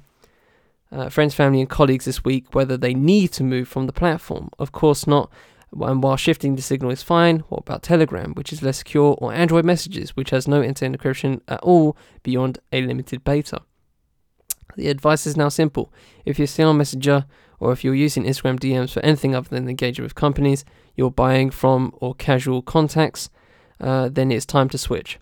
uh, 0.90 1.10
friends, 1.10 1.36
family, 1.36 1.60
and 1.60 1.70
colleagues 1.70 2.06
this 2.06 2.24
week 2.24 2.56
whether 2.56 2.78
they 2.78 2.94
need 2.94 3.34
to 3.34 3.44
move 3.44 3.68
from 3.68 3.86
the 3.86 3.92
platform. 3.92 4.50
Of 4.58 4.72
course 4.72 5.06
not. 5.06 5.30
And 5.74 6.02
while 6.02 6.16
shifting 6.16 6.56
the 6.56 6.62
signal 6.62 6.92
is 6.92 7.04
fine, 7.04 7.40
what 7.50 7.64
about 7.64 7.84
Telegram, 7.84 8.32
which 8.36 8.54
is 8.54 8.64
less 8.64 8.78
secure, 8.78 9.14
or 9.18 9.34
Android 9.34 9.66
Messages, 9.66 10.16
which 10.16 10.30
has 10.30 10.48
no 10.48 10.62
end-to-end 10.62 10.98
encryption 10.98 11.42
at 11.50 11.60
all 11.60 11.98
beyond 12.24 12.60
a 12.72 12.82
limited 12.82 13.26
beta? 13.26 13.62
The 14.78 14.88
advice 14.88 15.28
is 15.28 15.36
now 15.36 15.50
simple. 15.50 15.92
If 16.26 16.40
you're 16.40 16.48
still 16.48 16.70
on 16.70 16.78
Messenger, 16.78 17.26
or 17.60 17.72
if 17.72 17.84
you're 17.84 17.96
using 17.96 18.24
Instagram 18.24 18.60
DMs 18.60 18.92
for 18.92 19.02
anything 19.02 19.36
other 19.36 19.50
than 19.50 19.70
engaging 19.70 20.04
with 20.04 20.16
companies 20.16 20.66
you're 20.96 21.12
buying 21.12 21.50
from 21.50 21.94
or 21.98 22.14
casual 22.16 22.62
contacts, 22.62 23.30
uh, 23.80 24.10
then 24.10 24.32
it's 24.32 24.46
time 24.46 24.70
to 24.70 24.78
switch. 24.78 25.20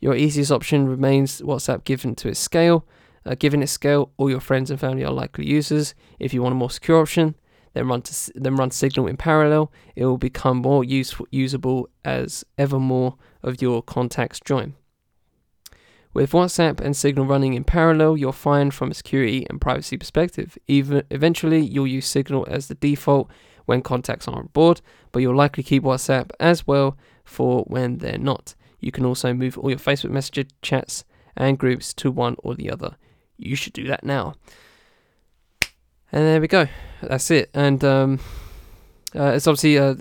Your 0.00 0.14
easiest 0.14 0.52
option 0.52 0.88
remains 0.88 1.40
WhatsApp 1.40 1.84
given 1.84 2.14
to 2.16 2.28
its 2.28 2.40
scale, 2.40 2.86
uh, 3.26 3.34
given 3.38 3.62
its 3.62 3.72
scale, 3.72 4.10
all 4.16 4.30
your 4.30 4.40
friends 4.40 4.70
and 4.70 4.78
family 4.78 5.04
are 5.04 5.12
likely 5.12 5.46
users. 5.46 5.94
If 6.18 6.32
you 6.32 6.42
want 6.42 6.52
a 6.52 6.56
more 6.56 6.70
secure 6.70 7.00
option, 7.00 7.34
then 7.74 7.88
run 7.88 8.02
to, 8.02 8.32
then 8.34 8.56
run 8.56 8.70
Signal 8.70 9.06
in 9.06 9.16
parallel. 9.16 9.70
It 9.96 10.04
will 10.06 10.18
become 10.18 10.58
more 10.58 10.84
useful, 10.84 11.26
usable 11.30 11.88
as 12.04 12.44
ever 12.56 12.78
more 12.78 13.16
of 13.42 13.60
your 13.60 13.82
contacts 13.82 14.40
join. 14.40 14.74
With 16.18 16.32
WhatsApp 16.32 16.80
and 16.80 16.96
Signal 16.96 17.26
running 17.26 17.54
in 17.54 17.62
parallel, 17.62 18.16
you're 18.16 18.32
fine 18.32 18.72
from 18.72 18.90
a 18.90 18.94
security 18.94 19.46
and 19.48 19.60
privacy 19.60 19.96
perspective. 19.96 20.58
Even 20.66 21.04
eventually, 21.12 21.60
you'll 21.60 21.86
use 21.86 22.08
Signal 22.08 22.44
as 22.50 22.66
the 22.66 22.74
default 22.74 23.30
when 23.66 23.82
contacts 23.82 24.26
are 24.26 24.34
on 24.34 24.48
board, 24.52 24.80
but 25.12 25.20
you'll 25.20 25.36
likely 25.36 25.62
keep 25.62 25.84
WhatsApp 25.84 26.32
as 26.40 26.66
well 26.66 26.98
for 27.24 27.62
when 27.68 27.98
they're 27.98 28.18
not. 28.18 28.56
You 28.80 28.90
can 28.90 29.04
also 29.04 29.32
move 29.32 29.56
all 29.56 29.70
your 29.70 29.78
Facebook 29.78 30.10
Messenger 30.10 30.50
chats 30.60 31.04
and 31.36 31.56
groups 31.56 31.94
to 31.94 32.10
one 32.10 32.34
or 32.40 32.56
the 32.56 32.68
other 32.68 32.96
you 33.36 33.54
should 33.54 33.72
do 33.72 33.86
that 33.86 34.02
now. 34.02 34.34
And 36.10 36.24
there 36.24 36.40
we 36.40 36.48
go. 36.48 36.66
That's 37.00 37.30
it. 37.30 37.48
And 37.54 37.84
um, 37.84 38.18
uh, 39.14 39.34
it's 39.36 39.46
obviously 39.46 39.78
uh, 39.78 39.94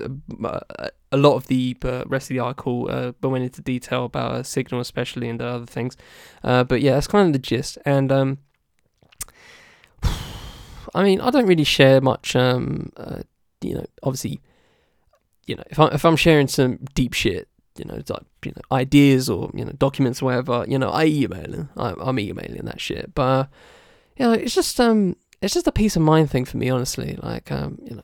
a 0.79 0.89
lot 1.15 1.35
of 1.35 1.47
the 1.47 1.77
uh, 1.83 2.03
rest 2.07 2.25
of 2.25 2.35
the 2.35 2.39
article 2.39 2.87
uh, 2.89 3.13
but 3.21 3.29
went 3.29 3.45
into 3.45 3.61
detail 3.61 4.05
about 4.05 4.31
uh, 4.31 4.43
Signal, 4.43 4.81
especially, 4.81 5.29
and 5.29 5.41
other 5.41 5.65
things. 5.65 5.95
Uh, 6.43 6.65
but 6.65 6.81
yeah, 6.81 6.95
that's 6.95 7.07
kind 7.07 7.27
of 7.27 7.33
the 7.33 7.39
gist. 7.39 7.77
And 7.85 8.11
um, 8.11 8.39
I 10.03 11.03
mean, 11.03 11.21
I 11.21 11.29
don't 11.29 11.45
really 11.45 11.63
share 11.63 12.01
much. 12.01 12.35
Um, 12.35 12.91
uh, 12.97 13.21
you 13.61 13.75
know, 13.75 13.85
obviously, 14.03 14.41
you 15.45 15.55
know, 15.55 15.63
if 15.69 15.79
I'm 15.79 15.93
if 15.93 16.03
I'm 16.03 16.17
sharing 16.17 16.49
some 16.49 16.79
deep 16.93 17.13
shit, 17.13 17.47
you 17.77 17.85
know, 17.85 17.95
like, 17.95 18.23
you 18.43 18.51
know, 18.55 18.61
ideas 18.71 19.29
or 19.29 19.49
you 19.53 19.63
know 19.63 19.71
documents 19.71 20.21
or 20.21 20.25
whatever, 20.25 20.65
you 20.67 20.77
know, 20.77 20.89
I 20.89 21.05
email 21.05 21.69
I, 21.77 21.93
I'm 21.99 22.19
emailing 22.19 22.65
that 22.65 22.81
shit. 22.81 23.15
But 23.15 23.49
you 24.17 24.25
know, 24.25 24.33
it's 24.33 24.53
just 24.53 24.79
um, 24.81 25.15
it's 25.41 25.53
just 25.53 25.67
a 25.67 25.71
peace 25.71 25.95
of 25.95 26.01
mind 26.01 26.29
thing 26.29 26.45
for 26.45 26.57
me, 26.57 26.69
honestly. 26.69 27.17
Like 27.21 27.51
um, 27.51 27.79
you 27.83 27.95
know, 27.95 28.03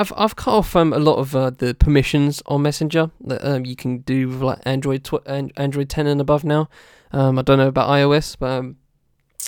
I've 0.00 0.12
I've 0.16 0.34
cut 0.34 0.54
off 0.54 0.74
um 0.74 0.94
a 0.94 0.98
lot 0.98 1.16
of 1.16 1.36
uh, 1.36 1.50
the 1.50 1.74
permissions 1.74 2.42
on 2.46 2.62
Messenger 2.62 3.10
that 3.20 3.44
um 3.44 3.66
you 3.66 3.76
can 3.76 3.98
do 3.98 4.28
with 4.28 4.40
like 4.40 4.58
Android 4.64 5.04
tw- 5.04 5.26
Android 5.28 5.90
10 5.90 6.06
and 6.06 6.20
above 6.22 6.42
now. 6.42 6.70
Um, 7.12 7.38
I 7.38 7.42
don't 7.42 7.58
know 7.58 7.68
about 7.68 7.90
iOS, 7.90 8.34
but 8.38 8.50
um, 8.50 8.76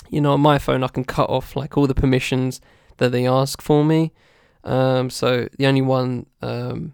you 0.09 0.21
know, 0.21 0.33
on 0.33 0.41
my 0.41 0.59
phone 0.59 0.83
I 0.83 0.89
can 0.89 1.05
cut 1.05 1.27
off 1.27 1.55
like 1.55 1.75
all 1.75 1.87
the 1.87 1.95
permissions 1.95 2.61
that 2.97 3.11
they 3.11 3.25
ask 3.25 3.63
for 3.63 3.83
me. 3.83 4.11
Um, 4.63 5.09
so 5.09 5.47
the 5.57 5.65
only 5.65 5.81
one 5.81 6.27
um 6.43 6.93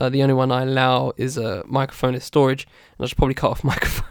uh, 0.00 0.08
the 0.08 0.22
only 0.22 0.34
one 0.34 0.50
I 0.50 0.62
allow 0.62 1.12
is 1.16 1.38
a 1.38 1.62
microphone 1.66 2.16
as 2.16 2.24
storage, 2.24 2.66
and 2.98 3.04
I 3.04 3.06
should 3.06 3.18
probably 3.18 3.34
cut 3.34 3.52
off 3.52 3.62
microphone. 3.72 4.08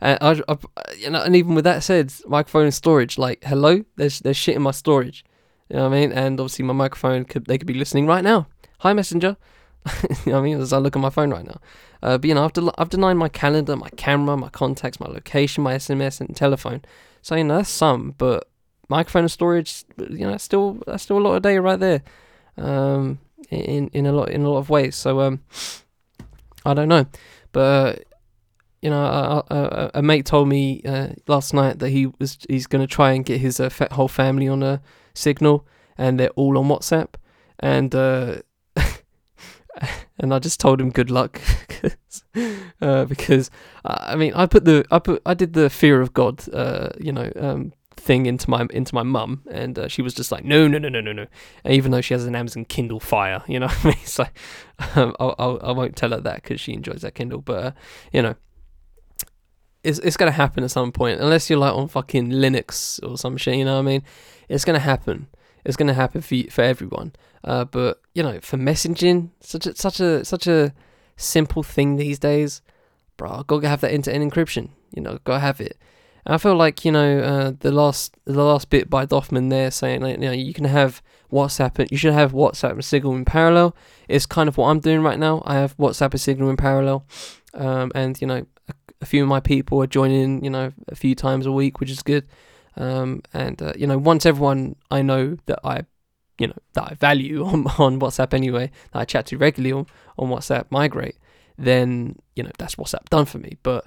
and 0.00 0.18
I, 0.20 0.42
I, 0.48 0.56
you 0.98 1.10
know, 1.10 1.22
and 1.22 1.36
even 1.36 1.54
with 1.54 1.62
that 1.64 1.84
said, 1.84 2.12
microphone 2.26 2.64
and 2.64 2.74
storage, 2.74 3.18
like 3.18 3.44
hello, 3.44 3.84
there's 3.94 4.18
there's 4.18 4.36
shit 4.36 4.56
in 4.56 4.62
my 4.62 4.72
storage. 4.72 5.24
You 5.68 5.76
know 5.76 5.88
what 5.88 5.96
I 5.96 6.00
mean? 6.00 6.12
And 6.12 6.38
obviously 6.40 6.64
my 6.64 6.72
microphone 6.72 7.24
could 7.24 7.46
they 7.46 7.58
could 7.58 7.66
be 7.66 7.74
listening 7.74 8.06
right 8.06 8.22
now. 8.24 8.46
Hi 8.80 8.92
messenger. 8.92 9.36
you 10.02 10.08
know 10.26 10.32
what 10.32 10.38
I 10.38 10.40
mean? 10.42 10.60
As 10.60 10.72
I 10.72 10.78
look 10.78 10.96
at 10.96 11.02
my 11.02 11.10
phone 11.10 11.30
right 11.30 11.44
now. 11.44 11.60
Uh, 12.02 12.18
but 12.18 12.28
you 12.28 12.34
know, 12.34 12.44
I've, 12.44 12.52
del- 12.52 12.74
I've 12.76 12.90
denied 12.90 13.14
my 13.14 13.28
calendar, 13.28 13.76
my 13.76 13.88
camera, 13.90 14.36
my 14.36 14.48
contacts, 14.48 15.00
my 15.00 15.06
location, 15.06 15.62
my 15.64 15.74
SMS, 15.74 16.20
and 16.20 16.34
telephone. 16.36 16.82
So 17.22 17.34
you 17.36 17.44
know 17.44 17.56
that's 17.56 17.70
some, 17.70 18.14
but 18.18 18.48
microphone 18.88 19.22
and 19.22 19.30
storage, 19.30 19.84
you 19.98 20.26
know, 20.26 20.36
still 20.36 20.78
that's 20.86 21.02
still 21.04 21.18
a 21.18 21.20
lot 21.20 21.34
of 21.36 21.42
data 21.42 21.60
right 21.60 21.80
there. 21.80 22.02
Um, 22.56 23.18
in 23.50 23.88
in 23.88 24.06
a 24.06 24.12
lot 24.12 24.30
in 24.30 24.42
a 24.42 24.50
lot 24.50 24.58
of 24.58 24.70
ways. 24.70 24.96
So 24.96 25.20
um, 25.20 25.40
I 26.64 26.74
don't 26.74 26.88
know, 26.88 27.06
but 27.52 27.62
Uh, 27.62 27.94
you 28.82 28.90
know, 28.90 29.02
a, 29.02 29.54
a, 29.54 29.90
a 29.94 30.02
mate 30.02 30.26
told 30.26 30.48
me 30.48 30.80
uh, 30.84 31.08
last 31.26 31.52
night 31.54 31.78
that 31.80 31.88
he 31.90 32.06
was 32.18 32.38
he's 32.48 32.66
going 32.68 32.86
to 32.86 32.94
try 32.94 33.12
and 33.12 33.24
get 33.24 33.40
his 33.40 33.58
uh, 33.58 33.70
whole 33.92 34.06
family 34.08 34.46
on 34.48 34.62
a 34.62 34.80
signal, 35.16 35.66
and 35.98 36.18
they're 36.18 36.30
all 36.30 36.58
on 36.58 36.66
WhatsApp, 36.66 37.14
and 37.58 37.94
uh, 37.94 38.36
and 40.18 40.34
I 40.34 40.38
just 40.38 40.60
told 40.60 40.80
him 40.80 40.90
good 40.90 41.10
luck, 41.10 41.40
uh, 42.80 43.04
because 43.04 43.50
I 43.84 44.16
mean 44.16 44.32
I 44.34 44.46
put 44.46 44.64
the 44.64 44.84
I 44.90 44.98
put 44.98 45.22
I 45.26 45.34
did 45.34 45.52
the 45.52 45.70
fear 45.70 46.00
of 46.00 46.12
God, 46.12 46.44
uh, 46.52 46.90
you 46.98 47.12
know, 47.12 47.30
um, 47.36 47.72
thing 47.96 48.26
into 48.26 48.48
my 48.48 48.66
into 48.70 48.94
my 48.94 49.02
mum, 49.02 49.42
and 49.50 49.78
uh, 49.78 49.88
she 49.88 50.02
was 50.02 50.14
just 50.14 50.30
like, 50.30 50.44
no, 50.44 50.68
no, 50.68 50.78
no, 50.78 50.88
no, 50.88 51.00
no, 51.00 51.12
no. 51.12 51.26
even 51.68 51.90
though 51.90 52.00
she 52.00 52.14
has 52.14 52.24
an 52.26 52.36
Amazon 52.36 52.64
Kindle 52.64 53.00
Fire, 53.00 53.42
you 53.46 53.58
know 53.58 53.68
I 53.84 53.86
mean? 53.86 53.96
So 54.04 54.26
um, 54.94 55.14
I'll, 55.18 55.34
I'll, 55.38 55.60
I 55.62 55.72
won't 55.72 55.96
tell 55.96 56.10
her 56.10 56.20
that 56.20 56.42
because 56.42 56.60
she 56.60 56.72
enjoys 56.72 57.02
that 57.02 57.14
Kindle, 57.14 57.40
but 57.40 57.64
uh, 57.64 57.70
you 58.12 58.22
know, 58.22 58.34
it's 59.86 59.98
it's 60.00 60.16
gonna 60.16 60.32
happen 60.32 60.64
at 60.64 60.70
some 60.70 60.90
point, 60.90 61.20
unless 61.20 61.48
you're 61.48 61.58
like 61.58 61.74
on 61.74 61.88
fucking 61.88 62.30
Linux 62.30 63.00
or 63.08 63.16
some 63.16 63.36
shit. 63.36 63.56
You 63.56 63.64
know 63.64 63.74
what 63.74 63.88
I 63.88 63.92
mean? 63.92 64.02
It's 64.48 64.64
gonna 64.64 64.80
happen. 64.80 65.28
It's 65.64 65.76
gonna 65.76 65.94
happen 65.94 66.20
for 66.20 66.36
for 66.50 66.62
everyone. 66.62 67.12
Uh, 67.44 67.64
but 67.64 68.00
you 68.12 68.22
know, 68.22 68.40
for 68.40 68.56
messaging, 68.56 69.30
such 69.40 69.66
a 69.66 69.76
such 69.76 70.00
a 70.00 70.24
such 70.24 70.46
a 70.48 70.74
simple 71.16 71.62
thing 71.62 71.96
these 71.96 72.18
days, 72.18 72.62
bro. 73.16 73.44
Gotta 73.44 73.68
have 73.68 73.80
that 73.82 73.92
end-to-end 73.92 74.30
encryption. 74.30 74.70
You 74.94 75.02
know, 75.02 75.18
gotta 75.24 75.40
have 75.40 75.60
it. 75.60 75.78
I 76.26 76.38
feel 76.38 76.56
like 76.56 76.84
you 76.84 76.90
know 76.90 77.20
uh, 77.20 77.52
the 77.60 77.70
last 77.70 78.16
the 78.24 78.42
last 78.42 78.68
bit 78.68 78.90
by 78.90 79.06
Doffman 79.06 79.48
there 79.48 79.70
saying 79.70 80.00
like, 80.00 80.16
you 80.16 80.26
know 80.26 80.32
you 80.32 80.52
can 80.52 80.64
have 80.64 81.00
WhatsApp 81.32 81.90
you 81.90 81.96
should 81.96 82.12
have 82.12 82.32
WhatsApp 82.32 82.72
and 82.72 82.84
Signal 82.84 83.14
in 83.14 83.24
parallel. 83.24 83.76
It's 84.08 84.26
kind 84.26 84.48
of 84.48 84.56
what 84.56 84.68
I'm 84.68 84.80
doing 84.80 85.02
right 85.02 85.18
now. 85.18 85.44
I 85.46 85.54
have 85.54 85.76
WhatsApp 85.76 86.10
and 86.12 86.20
Signal 86.20 86.50
in 86.50 86.56
parallel, 86.56 87.06
um, 87.54 87.92
and 87.94 88.20
you 88.20 88.26
know 88.26 88.46
a, 89.00 89.06
few 89.06 89.22
of 89.22 89.28
my 89.28 89.40
people 89.40 89.82
are 89.82 89.86
joining 89.86 90.44
you 90.44 90.50
know 90.50 90.72
a 90.88 90.96
few 90.96 91.14
times 91.14 91.46
a 91.46 91.52
week, 91.52 91.80
which 91.80 91.90
is 91.90 92.02
good. 92.02 92.26
Um, 92.76 93.22
and 93.32 93.60
uh, 93.62 93.72
you 93.76 93.86
know 93.86 93.98
once 93.98 94.26
everyone 94.26 94.76
I 94.90 95.02
know 95.02 95.38
that 95.46 95.60
I 95.64 95.84
you 96.38 96.48
know 96.48 96.58
that 96.74 96.84
I 96.84 96.94
value 96.94 97.44
on 97.46 97.66
on 97.78 98.00
WhatsApp 98.00 98.34
anyway 98.34 98.70
that 98.92 99.00
I 99.00 99.04
chat 99.04 99.26
to 99.26 99.38
regularly 99.38 99.72
on, 99.72 99.86
on 100.18 100.28
WhatsApp 100.28 100.66
migrate, 100.70 101.16
then 101.58 102.16
you 102.34 102.42
know 102.42 102.50
that's 102.58 102.76
WhatsApp 102.76 103.08
done 103.08 103.24
for 103.24 103.38
me. 103.38 103.56
But 103.62 103.86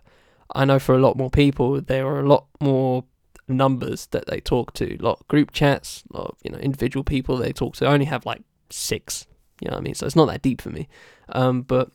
I 0.56 0.66
know 0.66 0.80
for 0.80 0.96
a 0.96 1.00
lot 1.00 1.18
more 1.18 1.30
people, 1.30 1.80
there 1.82 2.08
are 2.08 2.20
a 2.20 2.28
lot 2.28 2.48
more 2.60 3.04
numbers 3.48 4.08
that 4.08 4.28
they 4.28 4.40
talk 4.40 4.74
to. 4.76 4.98
A 4.98 5.04
lot 5.04 5.20
of 5.20 5.28
group 5.28 5.52
chats, 5.52 6.04
a 6.14 6.18
lot 6.18 6.28
of, 6.30 6.38
you 6.44 6.52
know, 6.52 6.58
individual 6.58 7.04
people 7.04 7.38
they 7.38 7.52
talk 7.52 7.76
to. 7.78 7.86
I 7.86 7.94
only 7.94 8.06
have 8.06 8.26
like 8.26 8.42
six, 8.70 9.28
you 9.62 9.70
know 9.70 9.76
what 9.76 9.82
I 9.82 9.84
mean? 9.84 9.96
So 9.96 10.06
it's 10.06 10.16
not 10.16 10.28
that 10.28 10.42
deep 10.42 10.62
for 10.62 10.70
me. 10.70 10.88
Um, 11.30 11.64
but 11.64 11.92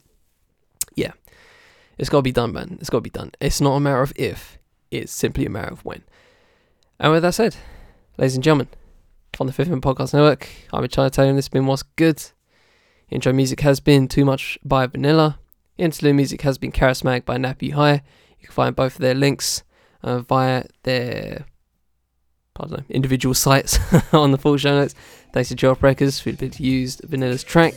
it's 1.99 2.09
got 2.09 2.18
to 2.18 2.22
be 2.22 2.32
done, 2.32 2.53
man. 2.53 2.78
It's 2.80 2.90
got 2.90 2.99
to 2.99 3.03
be 3.03 3.11
done. 3.11 3.32
It's 3.40 3.61
not 3.61 3.74
a 3.74 3.80
matter 3.80 4.03
of 4.03 4.12
if, 4.16 4.59
it's 4.90 5.12
simply 5.12 5.47
a 5.47 5.51
matter 5.51 5.72
of 5.72 5.84
when. 5.84 6.03
And 6.99 7.12
with 7.12 7.22
that 7.22 7.34
said, 7.34 7.57
ladies 8.18 8.34
and 8.34 8.45
gentlemen, 8.45 8.68
on 9.40 9.47
the 9.47 9.53
Fifth 9.53 9.68
Man 9.68 9.80
Podcast 9.80 10.14
Network, 10.14 10.49
I'm 10.72 10.86
Taylor 10.88 11.11
and 11.16 11.38
this 11.38 11.47
has 11.47 11.49
been 11.49 11.66
What's 11.66 11.82
Good. 11.82 12.22
Intro 13.11 13.32
music 13.32 13.61
has 13.61 13.80
been 13.80 14.09
Too 14.09 14.24
Much 14.24 14.59
by 14.64 14.86
Vanilla. 14.86 15.38
Interlude 15.76 16.16
music 16.16 16.42
has 16.42 16.59
been 16.59 16.72
Charismatic 16.72 17.24
by 17.24 17.36
Nappy 17.36 17.72
High. 17.72 18.03
You 18.38 18.47
can 18.47 18.53
find 18.53 18.76
both 18.76 18.95
of 18.95 19.01
their 19.01 19.14
links 19.14 19.62
uh, 20.03 20.20
via 20.20 20.64
their 20.84 21.47
I 22.57 22.66
don't 22.66 22.70
know, 22.70 22.84
individual 22.88 23.34
sites 23.34 23.78
on 24.12 24.30
the 24.30 24.38
full 24.38 24.57
show 24.57 24.74
notes. 24.74 24.95
Thanks 25.32 25.49
to 25.49 25.57
Jawbreakers 25.57 26.22
for 26.22 26.30
the 26.32 26.47
used 26.62 27.01
Vanilla's 27.03 27.42
track. 27.42 27.74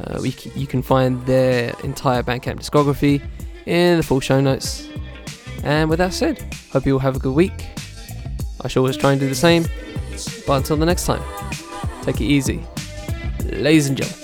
Uh, 0.00 0.18
we 0.22 0.34
you 0.54 0.66
can 0.66 0.82
find 0.82 1.24
their 1.26 1.74
entire 1.84 2.22
Bandcamp 2.22 2.58
discography 2.58 3.22
in 3.66 3.96
the 3.96 4.02
full 4.02 4.20
show 4.20 4.40
notes. 4.40 4.88
And 5.62 5.88
with 5.88 5.98
that 5.98 6.12
said, 6.12 6.44
hope 6.72 6.86
you 6.86 6.94
all 6.94 6.98
have 6.98 7.16
a 7.16 7.18
good 7.18 7.34
week. 7.34 7.66
I 8.60 8.68
shall 8.68 8.82
always 8.82 8.96
try 8.96 9.12
and 9.12 9.20
do 9.20 9.28
the 9.28 9.34
same. 9.34 9.64
But 10.46 10.54
until 10.58 10.76
the 10.76 10.86
next 10.86 11.06
time, 11.06 11.22
take 12.02 12.20
it 12.20 12.24
easy. 12.24 12.66
Ladies 13.44 13.88
and 13.88 13.96
gentlemen. 13.96 14.23